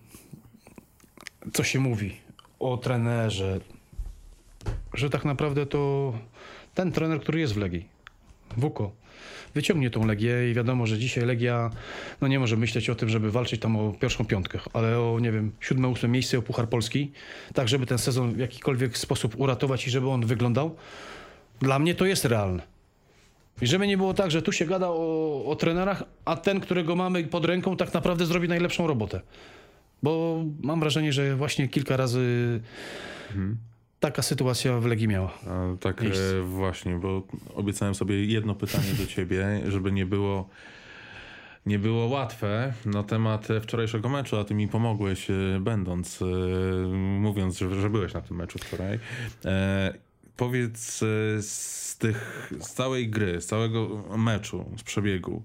co 1.52 1.64
się 1.64 1.78
mówi 1.78 2.16
o 2.60 2.76
trenerze, 2.76 3.60
że 4.94 5.10
tak 5.10 5.24
naprawdę 5.24 5.66
to 5.66 6.12
ten 6.74 6.92
trener, 6.92 7.20
który 7.20 7.40
jest 7.40 7.54
w 7.54 7.56
Legii, 7.56 7.88
Wuko, 8.56 8.92
wyciągnie 9.54 9.90
tą 9.90 10.06
Legię 10.06 10.50
i 10.50 10.54
wiadomo, 10.54 10.86
że 10.86 10.98
dzisiaj 10.98 11.24
Legia 11.24 11.70
no 12.20 12.28
nie 12.28 12.38
może 12.38 12.56
myśleć 12.56 12.90
o 12.90 12.94
tym, 12.94 13.08
żeby 13.08 13.30
walczyć 13.30 13.60
tam 13.60 13.76
o 13.76 13.92
pierwszą 14.00 14.24
piątkę, 14.24 14.58
ale 14.72 14.98
o, 14.98 15.18
nie 15.20 15.32
wiem, 15.32 15.52
siódme, 15.60 15.88
ósme 15.88 16.08
miejsce 16.08 16.38
o 16.38 16.42
Puchar 16.42 16.68
Polski, 16.68 17.12
tak 17.54 17.68
żeby 17.68 17.86
ten 17.86 17.98
sezon 17.98 18.32
w 18.32 18.38
jakikolwiek 18.38 18.98
sposób 18.98 19.40
uratować 19.40 19.86
i 19.86 19.90
żeby 19.90 20.10
on 20.10 20.26
wyglądał. 20.26 20.76
Dla 21.60 21.78
mnie 21.78 21.94
to 21.94 22.06
jest 22.06 22.24
realne. 22.24 22.62
I 23.62 23.66
żeby 23.66 23.86
nie 23.86 23.96
było 23.96 24.14
tak, 24.14 24.30
że 24.30 24.42
tu 24.42 24.52
się 24.52 24.66
gada 24.66 24.88
o, 24.88 25.44
o 25.46 25.56
trenerach, 25.56 26.02
a 26.24 26.36
ten, 26.36 26.60
którego 26.60 26.96
mamy 26.96 27.24
pod 27.24 27.44
ręką, 27.44 27.76
tak 27.76 27.94
naprawdę 27.94 28.26
zrobi 28.26 28.48
najlepszą 28.48 28.86
robotę. 28.86 29.20
Bo 30.02 30.44
mam 30.62 30.80
wrażenie, 30.80 31.12
że 31.12 31.36
właśnie 31.36 31.68
kilka 31.68 31.96
razy 31.96 32.60
taka 34.02 34.22
sytuacja 34.22 34.80
w 34.80 34.86
Legii 34.86 35.08
miała. 35.08 35.32
A, 35.46 35.76
tak 35.80 36.02
e, 36.02 36.42
właśnie, 36.42 36.94
bo 36.94 37.22
obiecałem 37.54 37.94
sobie 37.94 38.24
jedno 38.24 38.54
pytanie 38.54 38.94
do 38.98 39.06
ciebie, 39.06 39.60
żeby 39.68 39.92
nie 39.92 40.06
było 40.06 40.48
nie 41.66 41.78
było 41.78 42.06
łatwe 42.06 42.72
na 42.86 43.02
temat 43.02 43.48
wczorajszego 43.62 44.08
meczu, 44.08 44.36
a 44.36 44.44
ty 44.44 44.54
mi 44.54 44.68
pomogłeś 44.68 45.30
e, 45.30 45.34
będąc, 45.60 46.22
e, 46.22 46.26
mówiąc, 46.96 47.58
że, 47.58 47.80
że 47.80 47.90
byłeś 47.90 48.14
na 48.14 48.20
tym 48.20 48.36
meczu 48.36 48.58
wczoraj. 48.58 48.98
E, 49.44 49.94
powiedz 50.36 51.02
e, 51.02 51.42
z 51.42 51.96
tych, 51.98 52.52
z 52.60 52.68
całej 52.68 53.10
gry, 53.10 53.40
z 53.40 53.46
całego 53.46 54.04
meczu, 54.18 54.64
z 54.78 54.82
przebiegu, 54.82 55.42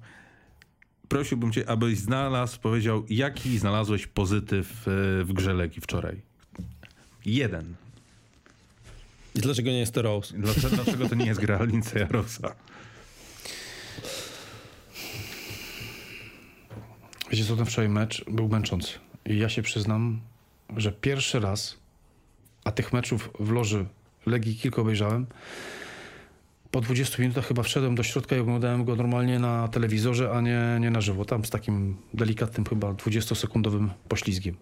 prosiłbym 1.08 1.52
cię, 1.52 1.70
abyś 1.70 1.98
znalazł, 1.98 2.60
powiedział, 2.60 3.06
jaki 3.10 3.58
znalazłeś 3.58 4.08
pozytyw 4.08 4.84
w 5.24 5.30
grze 5.34 5.54
Legii 5.54 5.82
wczoraj. 5.82 6.22
Jeden. 7.26 7.87
I 9.36 9.40
dlaczego 9.40 9.70
nie 9.70 9.80
jest 9.80 9.94
to 9.94 10.02
Rose? 10.02 10.38
Dlaczego, 10.38 10.76
dlaczego 10.76 11.10
to 11.10 11.16
nie 11.16 11.26
jest 11.26 11.40
gra 11.40 11.64
Linceja 11.64 12.08
Rosa? 12.08 12.56
Wiecie 17.32 17.46
co, 17.46 17.56
ten 17.56 17.66
wczoraj 17.66 17.90
mecz 17.90 18.26
był 18.32 18.50
męczący. 18.50 18.94
I 19.26 19.38
ja 19.38 19.50
się 19.50 19.62
przyznam, 19.62 20.22
że 20.78 20.92
pierwszy 20.92 21.40
raz, 21.40 21.78
a 22.64 22.72
tych 22.72 22.94
meczów 22.94 23.30
w 23.40 23.52
loży 23.52 23.86
Legii 24.26 24.56
kilka 24.56 24.82
obejrzałem, 24.82 25.26
po 26.72 26.82
20 26.82 27.22
minutach 27.22 27.48
chyba 27.48 27.64
wszedłem 27.64 27.96
do 27.96 28.04
środka 28.04 28.36
i 28.36 28.40
oglądałem 28.40 28.86
go 28.86 28.96
normalnie 28.96 29.40
na 29.40 29.68
telewizorze, 29.68 30.32
a 30.32 30.42
nie, 30.42 30.78
nie 30.80 30.92
na 30.92 31.02
żywo. 31.02 31.26
Tam 31.26 31.46
z 31.46 31.50
takim 31.50 31.98
delikatnym 32.14 32.66
chyba 32.66 32.92
20-sekundowym 32.92 33.90
poślizgiem. 34.08 34.56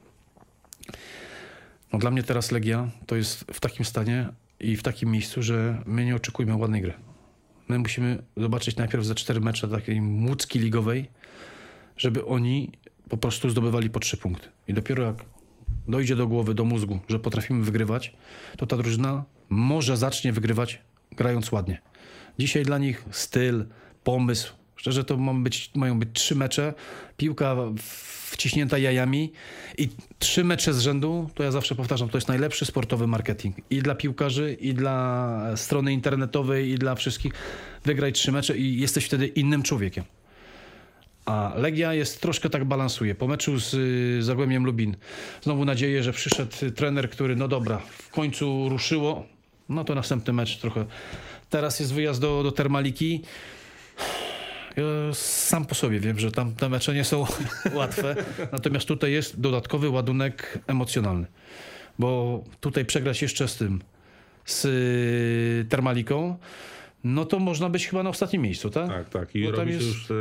No 1.93 1.99
dla 1.99 2.11
mnie 2.11 2.23
teraz 2.23 2.51
Legia 2.51 2.89
to 3.05 3.15
jest 3.15 3.45
w 3.53 3.59
takim 3.59 3.85
stanie 3.85 4.29
i 4.59 4.75
w 4.75 4.83
takim 4.83 5.11
miejscu, 5.11 5.43
że 5.43 5.83
my 5.85 6.05
nie 6.05 6.15
oczekujemy 6.15 6.55
ładnej 6.55 6.81
gry. 6.81 6.93
My 7.67 7.79
musimy 7.79 8.23
zobaczyć 8.37 8.75
najpierw 8.75 9.05
ze 9.05 9.15
cztery 9.15 9.39
mecze 9.39 9.67
takiej 9.67 10.01
młódzki 10.01 10.59
ligowej, 10.59 11.09
żeby 11.97 12.25
oni 12.25 12.71
po 13.09 13.17
prostu 13.17 13.49
zdobywali 13.49 13.89
po 13.89 13.99
trzy 13.99 14.17
punkty. 14.17 14.47
I 14.67 14.73
dopiero 14.73 15.03
jak 15.03 15.25
dojdzie 15.87 16.15
do 16.15 16.27
głowy, 16.27 16.53
do 16.53 16.65
mózgu, 16.65 16.99
że 17.07 17.19
potrafimy 17.19 17.65
wygrywać, 17.65 18.13
to 18.57 18.65
ta 18.65 18.77
drużyna 18.77 19.23
może 19.49 19.97
zacznie 19.97 20.33
wygrywać 20.33 20.81
grając 21.11 21.51
ładnie. 21.51 21.81
Dzisiaj 22.39 22.63
dla 22.63 22.77
nich 22.77 23.05
styl, 23.11 23.65
pomysł, 24.03 24.53
szczerze 24.85 25.03
to 25.03 25.17
ma 25.17 25.33
być, 25.33 25.71
mają 25.75 25.99
być 25.99 26.09
trzy 26.13 26.35
mecze, 26.35 26.73
piłka 27.17 27.55
wciśnięta 28.31 28.77
jajami 28.77 29.31
i 29.77 29.89
trzy 30.19 30.43
mecze 30.43 30.73
z 30.73 30.79
rzędu, 30.79 31.29
to 31.35 31.43
ja 31.43 31.51
zawsze 31.51 31.75
powtarzam, 31.75 32.09
to 32.09 32.17
jest 32.17 32.27
najlepszy 32.27 32.65
sportowy 32.65 33.07
marketing. 33.07 33.55
I 33.69 33.81
dla 33.81 33.95
piłkarzy, 33.95 34.53
i 34.53 34.73
dla 34.73 35.41
strony 35.55 35.93
internetowej, 35.93 36.69
i 36.69 36.75
dla 36.75 36.95
wszystkich. 36.95 37.33
Wygraj 37.85 38.13
trzy 38.13 38.31
mecze 38.31 38.57
i 38.57 38.79
jesteś 38.79 39.05
wtedy 39.05 39.27
innym 39.27 39.63
człowiekiem. 39.63 40.03
A 41.25 41.53
Legia 41.55 41.93
jest 41.93 42.21
troszkę 42.21 42.49
tak 42.49 42.65
balansuje. 42.65 43.15
Po 43.15 43.27
meczu 43.27 43.59
z 43.59 43.73
y, 43.73 44.23
Zagłębiem 44.23 44.65
Lubin 44.65 44.95
znowu 45.41 45.65
nadzieję, 45.65 46.03
że 46.03 46.13
przyszedł 46.13 46.51
trener, 46.75 47.09
który 47.09 47.35
no 47.35 47.47
dobra, 47.47 47.77
w 47.77 48.09
końcu 48.09 48.69
ruszyło. 48.69 49.25
No 49.69 49.83
to 49.83 49.95
następny 49.95 50.33
mecz 50.33 50.57
trochę. 50.57 50.85
Teraz 51.49 51.79
jest 51.79 51.93
wyjazd 51.93 52.21
do, 52.21 52.43
do 52.43 52.51
Termaliki. 52.51 53.21
Ja 54.77 54.83
sam 55.13 55.65
po 55.65 55.75
sobie 55.75 55.99
wiem, 55.99 56.19
że 56.19 56.31
tam 56.31 56.55
te 56.55 56.69
mecze 56.69 56.93
nie 56.93 57.03
są 57.03 57.25
łatwe. 57.73 58.15
Natomiast 58.51 58.87
tutaj 58.87 59.11
jest 59.11 59.39
dodatkowy 59.41 59.89
ładunek 59.89 60.59
emocjonalny. 60.67 61.27
Bo 61.99 62.43
tutaj 62.59 62.85
przegrać 62.85 63.21
jeszcze 63.21 63.47
z 63.47 63.57
tym, 63.57 63.81
z 64.45 64.65
y, 64.65 65.69
Termaliką, 65.69 66.37
no 67.03 67.25
to 67.25 67.39
można 67.39 67.69
być 67.69 67.87
chyba 67.87 68.03
na 68.03 68.09
ostatnim 68.09 68.41
miejscu, 68.41 68.69
tak? 68.69 68.87
Tak, 68.87 69.09
tak. 69.09 69.35
I 69.35 69.43
Bo 69.45 69.51
robi 69.51 69.71
jest- 69.73 69.85
już 69.85 70.11
e, 70.11 70.13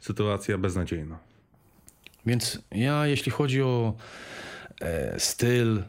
sytuacja 0.00 0.58
beznadziejna. 0.58 1.18
Więc 2.26 2.58
ja, 2.72 3.06
jeśli 3.06 3.32
chodzi 3.32 3.62
o 3.62 3.94
e, 4.80 5.20
styl, 5.20 5.82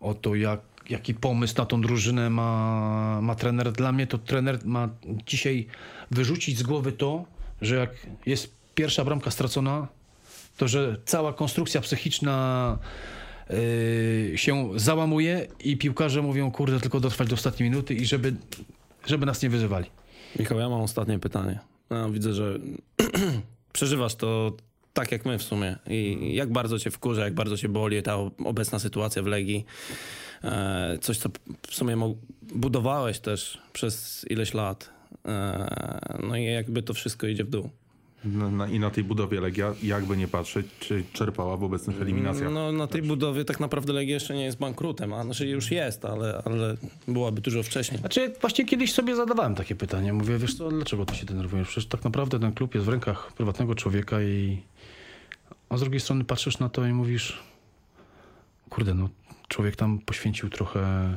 o 0.00 0.14
to, 0.14 0.34
jak, 0.34 0.60
jaki 0.90 1.14
pomysł 1.14 1.54
na 1.58 1.66
tą 1.66 1.80
drużynę 1.80 2.30
ma, 2.30 3.18
ma 3.22 3.34
trener, 3.34 3.72
dla 3.72 3.92
mnie 3.92 4.06
to 4.06 4.18
trener 4.18 4.58
ma 4.64 4.88
dzisiaj 5.26 5.66
wyrzucić 6.10 6.58
z 6.58 6.62
głowy 6.62 6.92
to, 6.92 7.24
że 7.62 7.76
jak 7.76 7.90
jest 8.26 8.54
pierwsza 8.74 9.04
bramka 9.04 9.30
stracona, 9.30 9.88
to 10.56 10.68
że 10.68 10.96
cała 11.04 11.32
konstrukcja 11.32 11.80
psychiczna 11.80 12.78
yy, 13.50 14.38
się 14.38 14.70
załamuje 14.76 15.46
i 15.64 15.76
piłkarze 15.76 16.22
mówią, 16.22 16.50
kurde, 16.50 16.80
tylko 16.80 17.00
dotrwać 17.00 17.28
do 17.28 17.34
ostatniej 17.34 17.70
minuty 17.70 17.94
i 17.94 18.06
żeby, 18.06 18.34
żeby 19.06 19.26
nas 19.26 19.42
nie 19.42 19.50
wyzywali. 19.50 19.86
Michał, 20.38 20.58
ja 20.58 20.68
mam 20.68 20.80
ostatnie 20.80 21.18
pytanie. 21.18 21.58
Widzę, 22.10 22.34
że 22.34 22.58
przeżywasz 23.72 24.14
to 24.14 24.52
tak 24.92 25.12
jak 25.12 25.24
my 25.24 25.38
w 25.38 25.42
sumie. 25.42 25.76
I 25.86 26.30
jak 26.34 26.52
bardzo 26.52 26.78
cię 26.78 26.90
wkurza, 26.90 27.24
jak 27.24 27.34
bardzo 27.34 27.56
cię 27.56 27.68
boli 27.68 28.02
ta 28.02 28.16
obecna 28.44 28.78
sytuacja 28.78 29.22
w 29.22 29.26
Legii. 29.26 29.64
E, 30.44 30.98
coś, 31.00 31.18
co 31.18 31.28
w 31.68 31.74
sumie 31.74 32.14
budowałeś 32.42 33.18
też 33.18 33.58
przez 33.72 34.26
ileś 34.30 34.54
lat. 34.54 34.90
E, 35.28 36.18
no 36.22 36.36
i 36.36 36.44
jakby 36.44 36.82
to 36.82 36.94
wszystko 36.94 37.26
idzie 37.26 37.44
w 37.44 37.50
dół. 37.50 37.70
Na, 38.24 38.50
na, 38.50 38.66
I 38.66 38.78
na 38.78 38.90
tej 38.90 39.04
budowie 39.04 39.40
Legia, 39.40 39.74
jakby 39.82 40.16
nie 40.16 40.28
patrzeć, 40.28 40.66
czy 40.80 41.04
czerpała 41.12 41.56
w 41.56 41.64
obecnych 41.64 42.02
eliminacjach. 42.02 42.52
No 42.52 42.72
na 42.72 42.86
tej 42.86 43.02
budowie 43.02 43.44
tak 43.44 43.60
naprawdę 43.60 43.92
Legia 43.92 44.14
jeszcze 44.14 44.34
nie 44.34 44.44
jest 44.44 44.58
bankrutem, 44.58 45.12
a 45.12 45.24
znaczy 45.24 45.46
już 45.46 45.70
jest, 45.70 46.04
ale, 46.04 46.42
ale 46.44 46.76
byłaby 47.08 47.40
dużo 47.40 47.62
wcześniej. 47.62 48.00
Znaczy, 48.00 48.32
właśnie 48.40 48.64
kiedyś 48.64 48.92
sobie 48.92 49.16
zadawałem 49.16 49.54
takie 49.54 49.74
pytanie. 49.74 50.12
Mówię, 50.12 50.38
wiesz 50.38 50.54
co, 50.54 50.68
dlaczego 50.70 51.04
ty 51.04 51.14
się 51.14 51.26
denerwujesz? 51.26 51.68
Przecież 51.68 51.86
tak 51.86 52.04
naprawdę 52.04 52.40
ten 52.40 52.52
klub 52.52 52.74
jest 52.74 52.86
w 52.86 52.88
rękach 52.88 53.32
prywatnego 53.32 53.74
człowieka 53.74 54.22
i... 54.22 54.62
A 55.68 55.76
z 55.76 55.80
drugiej 55.80 56.00
strony 56.00 56.24
patrzysz 56.24 56.58
na 56.58 56.68
to 56.68 56.86
i 56.86 56.92
mówisz, 56.92 57.42
kurde, 58.70 58.94
no 58.94 59.08
człowiek 59.48 59.76
tam 59.76 59.98
poświęcił 59.98 60.48
trochę, 60.48 61.16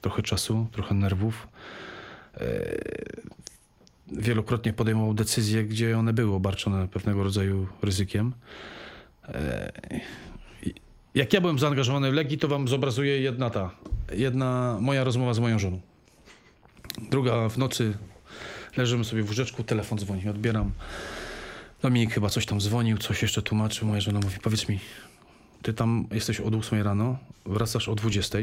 trochę 0.00 0.22
czasu, 0.22 0.66
trochę 0.72 0.94
nerwów. 0.94 1.48
E, 2.40 2.78
Wielokrotnie 4.12 4.72
podejmował 4.72 5.14
decyzje, 5.14 5.64
gdzie 5.64 5.98
one 5.98 6.12
były 6.12 6.34
obarczone 6.34 6.88
pewnego 6.88 7.24
rodzaju 7.24 7.66
ryzykiem. 7.82 8.32
E, 9.28 9.72
Jak 11.14 11.32
ja 11.32 11.40
byłem 11.40 11.58
zaangażowany 11.58 12.10
w 12.10 12.14
Legii, 12.14 12.38
to 12.38 12.48
wam 12.48 12.68
zobrazuję 12.68 13.20
jedna 13.20 13.50
ta, 13.50 13.70
jedna 14.12 14.78
moja 14.80 15.04
rozmowa 15.04 15.34
z 15.34 15.38
moją 15.38 15.58
żoną. 15.58 15.80
Druga 17.10 17.48
w 17.48 17.58
nocy 17.58 17.94
leżymy 18.76 19.04
sobie 19.04 19.22
w 19.22 19.26
łóżeczku, 19.28 19.64
telefon 19.64 19.98
dzwoni, 19.98 20.28
odbieram. 20.28 20.72
Dominik 21.82 22.12
chyba 22.14 22.28
coś 22.28 22.46
tam 22.46 22.60
dzwonił, 22.60 22.98
coś 22.98 23.22
jeszcze 23.22 23.42
tłumaczył. 23.42 23.88
Moja 23.88 24.00
żona 24.00 24.20
mówi, 24.20 24.38
powiedz 24.42 24.68
mi, 24.68 24.80
ty 25.62 25.72
tam 25.74 26.06
jesteś 26.12 26.40
od 26.40 26.54
8 26.54 26.82
rano, 26.82 27.18
wracasz 27.46 27.88
o 27.88 27.94
20, 27.94 28.38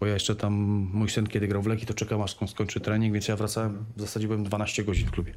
bo 0.00 0.06
ja 0.06 0.14
jeszcze 0.14 0.36
tam, 0.36 0.52
mój 0.92 1.10
syn 1.10 1.26
kiedy 1.26 1.48
grał 1.48 1.62
w 1.62 1.66
Legii, 1.66 1.86
to 1.86 1.94
czekał 1.94 2.22
aż 2.22 2.36
skończy 2.46 2.80
trening, 2.80 3.12
więc 3.12 3.28
ja 3.28 3.36
wracałem, 3.36 3.84
w 3.96 4.00
zasadzie 4.00 4.26
byłem 4.26 4.44
12 4.44 4.84
godzin 4.84 5.06
w 5.06 5.10
klubie. 5.10 5.32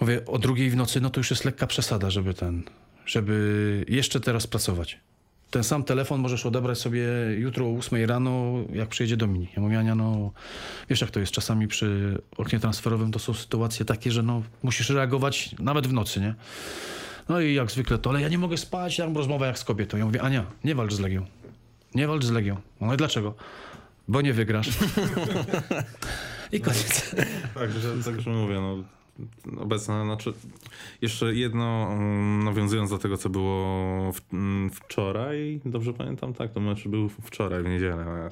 Mówię, 0.00 0.26
o 0.26 0.38
drugiej 0.38 0.70
w 0.70 0.76
nocy, 0.76 1.00
no 1.00 1.10
to 1.10 1.20
już 1.20 1.30
jest 1.30 1.44
lekka 1.44 1.66
przesada, 1.66 2.10
żeby 2.10 2.34
ten, 2.34 2.62
żeby 3.06 3.84
jeszcze 3.88 4.20
teraz 4.20 4.46
pracować. 4.46 4.98
Ten 5.50 5.64
sam 5.64 5.84
telefon 5.84 6.20
możesz 6.20 6.46
odebrać 6.46 6.78
sobie 6.78 7.04
jutro 7.38 7.66
o 7.66 7.78
8 7.78 8.04
rano, 8.04 8.54
jak 8.72 8.88
przyjedzie 8.88 9.16
Dominik. 9.16 9.56
Ja 9.56 9.62
mówię, 9.62 9.78
Ania, 9.78 9.94
no 9.94 10.32
wiesz 10.90 11.00
jak 11.00 11.10
to 11.10 11.20
jest 11.20 11.32
czasami 11.32 11.68
przy 11.68 12.18
oknie 12.36 12.60
transferowym, 12.60 13.12
to 13.12 13.18
są 13.18 13.34
sytuacje 13.34 13.84
takie, 13.84 14.10
że 14.10 14.22
no 14.22 14.42
musisz 14.62 14.90
reagować 14.90 15.54
nawet 15.58 15.86
w 15.86 15.92
nocy, 15.92 16.20
nie? 16.20 16.34
No 17.28 17.40
i 17.40 17.54
jak 17.54 17.70
zwykle 17.70 17.98
to, 17.98 18.10
ale 18.10 18.20
ja 18.20 18.28
nie 18.28 18.38
mogę 18.38 18.56
spać, 18.56 18.96
tam 18.96 19.16
rozmowa 19.16 19.46
jak 19.46 19.58
z 19.58 19.64
kobietą. 19.64 19.96
Ja 19.96 20.06
mówię, 20.06 20.22
Ania, 20.22 20.46
nie 20.64 20.74
walcz 20.74 20.92
z 20.92 21.00
Legią. 21.00 21.26
Nie 21.94 22.06
walcz 22.08 22.24
z 22.24 22.30
Legią. 22.30 22.56
No 22.80 22.94
i 22.94 22.96
dlaczego? 22.96 23.34
Bo 24.08 24.20
nie 24.20 24.32
wygrasz. 24.32 24.68
I 26.52 26.60
koniec. 26.60 27.14
Także, 27.54 28.02
także 28.04 28.30
mówię, 28.30 28.60
no, 28.60 28.84
obecne, 29.62 30.04
znaczy 30.04 30.32
jeszcze 31.02 31.34
jedno, 31.34 31.88
mm, 31.92 32.44
nawiązując 32.44 32.90
do 32.90 32.98
tego, 32.98 33.16
co 33.16 33.28
było 33.28 34.12
w, 34.12 34.20
mm, 34.34 34.70
wczoraj, 34.70 35.60
dobrze 35.64 35.92
pamiętam, 35.92 36.34
tak, 36.34 36.52
to 36.52 36.60
mecz 36.60 36.88
był 36.88 37.08
wczoraj, 37.08 37.62
w 37.62 37.68
niedzielę, 37.68 38.04
no 38.04 38.16
ja 38.16 38.28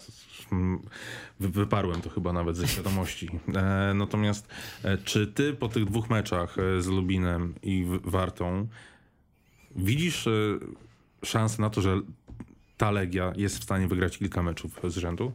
wy- 1.41 1.49
wyparłem 1.49 2.01
to 2.01 2.11
chyba 2.11 2.33
nawet 2.33 2.57
ze 2.57 2.69
świadomości. 2.69 3.29
E, 3.55 3.93
natomiast 3.95 4.49
e, 4.85 4.99
czy 4.99 5.27
ty 5.27 5.53
po 5.53 5.69
tych 5.69 5.85
dwóch 5.85 6.11
meczach 6.11 6.57
e, 6.59 6.83
z 6.83 6.87
Lubinem 6.87 7.55
i 7.63 7.87
Wartą 8.05 8.69
widzisz 9.77 10.27
e, 10.27 10.31
szansę 11.25 11.63
na 11.63 11.71
to, 11.71 11.81
że 11.81 12.01
ta 12.79 12.91
Legia 12.91 13.33
jest 13.37 13.59
w 13.59 13.62
stanie 13.62 13.89
wygrać 13.89 14.18
kilka 14.18 14.43
meczów 14.43 14.81
z 14.85 14.97
rzędu? 14.97 15.33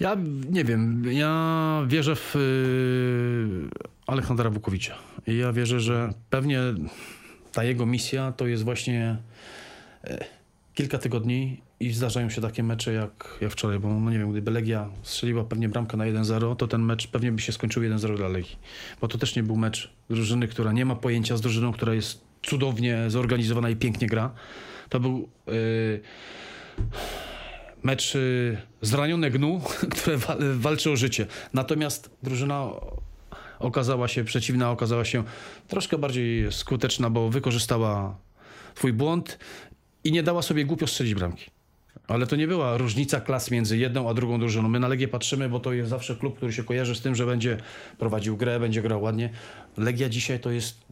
Ja 0.00 0.16
nie 0.50 0.64
wiem, 0.64 1.04
ja 1.12 1.82
wierzę 1.88 2.16
w 2.16 2.36
y, 2.36 3.70
Alejandra 4.06 4.50
Wukowicza. 4.50 4.94
I 5.26 5.36
ja 5.36 5.52
wierzę, 5.52 5.80
że 5.80 6.12
pewnie 6.30 6.60
ta 7.52 7.64
jego 7.64 7.86
misja 7.86 8.32
to 8.32 8.46
jest 8.46 8.64
właśnie 8.64 9.16
e, 10.04 10.24
kilka 10.74 10.98
tygodni 10.98 11.60
i 11.80 11.92
zdarzają 11.92 12.30
się 12.30 12.40
takie 12.40 12.62
mecze 12.62 12.92
jak, 12.92 13.38
jak 13.40 13.52
wczoraj, 13.52 13.78
bo 13.78 13.88
no 13.88 14.10
nie 14.10 14.18
wiem, 14.18 14.30
gdyby 14.30 14.50
Legia 14.50 14.88
strzeliła 15.02 15.44
pewnie 15.44 15.68
bramkę 15.68 15.96
na 15.96 16.04
1-0, 16.04 16.56
to 16.56 16.68
ten 16.68 16.82
mecz 16.82 17.06
pewnie 17.06 17.32
by 17.32 17.40
się 17.40 17.52
skończył 17.52 17.82
1-0 17.82 18.16
dla 18.16 18.28
Legii. 18.28 18.56
Bo 19.00 19.08
to 19.08 19.18
też 19.18 19.36
nie 19.36 19.42
był 19.42 19.56
mecz 19.56 19.92
drużyny, 20.10 20.48
która 20.48 20.72
nie 20.72 20.84
ma 20.84 20.96
pojęcia 20.96 21.36
z 21.36 21.40
drużyną, 21.40 21.72
która 21.72 21.94
jest 21.94 22.20
cudownie 22.42 23.04
zorganizowana 23.08 23.70
i 23.70 23.76
pięknie 23.76 24.06
gra. 24.06 24.30
To 24.90 25.00
był 25.00 25.28
y, 25.48 26.00
mecz 27.82 28.14
y, 28.14 28.56
zranione 28.82 29.30
gnu, 29.30 29.60
które 29.92 30.16
wa- 30.16 30.36
walczy 30.54 30.90
o 30.90 30.96
życie. 30.96 31.26
Natomiast 31.54 32.10
drużyna 32.22 32.70
okazała 33.58 34.08
się, 34.08 34.24
przeciwna 34.24 34.70
okazała 34.70 35.04
się 35.04 35.24
troszkę 35.68 35.98
bardziej 35.98 36.52
skuteczna, 36.52 37.10
bo 37.10 37.28
wykorzystała 37.30 38.16
twój 38.74 38.92
błąd 38.92 39.38
i 40.04 40.12
nie 40.12 40.22
dała 40.22 40.42
sobie 40.42 40.64
głupio 40.64 40.86
strzelić 40.86 41.14
bramki. 41.14 41.50
Ale 42.08 42.26
to 42.26 42.36
nie 42.36 42.46
była 42.48 42.76
różnica 42.76 43.20
klas 43.20 43.50
między 43.50 43.78
jedną 43.78 44.10
a 44.10 44.14
drugą 44.14 44.38
drużyną. 44.40 44.68
My 44.68 44.80
na 44.80 44.88
Legię 44.88 45.08
patrzymy, 45.08 45.48
bo 45.48 45.60
to 45.60 45.72
jest 45.72 45.90
zawsze 45.90 46.16
klub, 46.16 46.36
który 46.36 46.52
się 46.52 46.64
kojarzy 46.64 46.94
z 46.94 47.00
tym, 47.00 47.14
że 47.14 47.26
będzie 47.26 47.56
prowadził 47.98 48.36
grę, 48.36 48.60
będzie 48.60 48.82
grał 48.82 49.02
ładnie. 49.02 49.30
Legia 49.76 50.08
dzisiaj 50.08 50.40
to 50.40 50.50
jest 50.50 50.89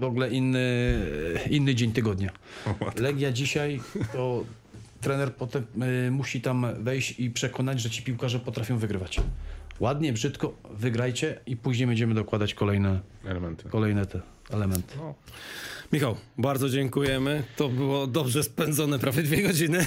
w 0.00 0.04
ogóle 0.04 0.30
inny, 0.30 0.96
inny 1.50 1.74
dzień 1.74 1.92
tygodnia. 1.92 2.30
Legia 2.96 3.32
dzisiaj 3.32 3.80
to 4.12 4.44
trener 5.00 5.34
potem 5.34 5.64
y, 6.06 6.10
musi 6.10 6.40
tam 6.40 6.66
wejść 6.84 7.20
i 7.20 7.30
przekonać, 7.30 7.80
że 7.80 7.90
ci 7.90 8.02
piłkarze 8.02 8.40
potrafią 8.40 8.78
wygrywać. 8.78 9.20
Ładnie, 9.80 10.12
brzydko, 10.12 10.54
wygrajcie 10.70 11.40
i 11.46 11.56
później 11.56 11.86
będziemy 11.86 12.14
dokładać 12.14 12.54
kolejne, 12.54 13.00
Elementy. 13.24 13.68
kolejne 13.68 14.06
te 14.06 14.20
elementy. 14.50 14.94
Michał, 15.92 16.16
bardzo 16.38 16.68
dziękujemy. 16.68 17.42
To 17.56 17.68
było 17.68 18.06
dobrze 18.06 18.42
spędzone 18.42 18.98
prawie 18.98 19.22
dwie 19.22 19.42
godziny. 19.42 19.86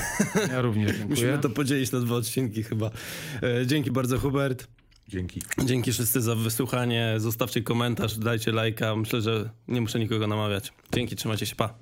Ja 0.49 0.61
również 0.61 0.88
dziękuję. 0.91 1.09
Musimy 1.16 1.38
to 1.38 1.49
podzielić 1.49 1.91
na 1.91 1.99
dwa 1.99 2.16
odcinki 2.16 2.64
chyba. 2.64 2.91
E, 3.61 3.68
Dzięki 3.68 3.91
bardzo 3.91 4.20
Hubert. 4.20 4.68
Dzięki. 5.08 5.41
Dzięki 5.66 5.91
wszyscy 5.91 6.22
za 6.22 6.36
wysłuchanie. 6.36 7.14
Zostawcie 7.18 7.62
komentarz, 7.62 8.18
dajcie 8.18 8.51
lajka. 8.51 8.95
Myślę, 8.95 9.22
że 9.22 9.49
nie 9.68 9.82
muszę 9.82 9.99
nikogo 9.99 10.28
namawiać. 10.28 10.74
Dzięki, 10.93 11.16
trzymajcie 11.16 11.45
się, 11.45 11.56
pa. 11.56 11.74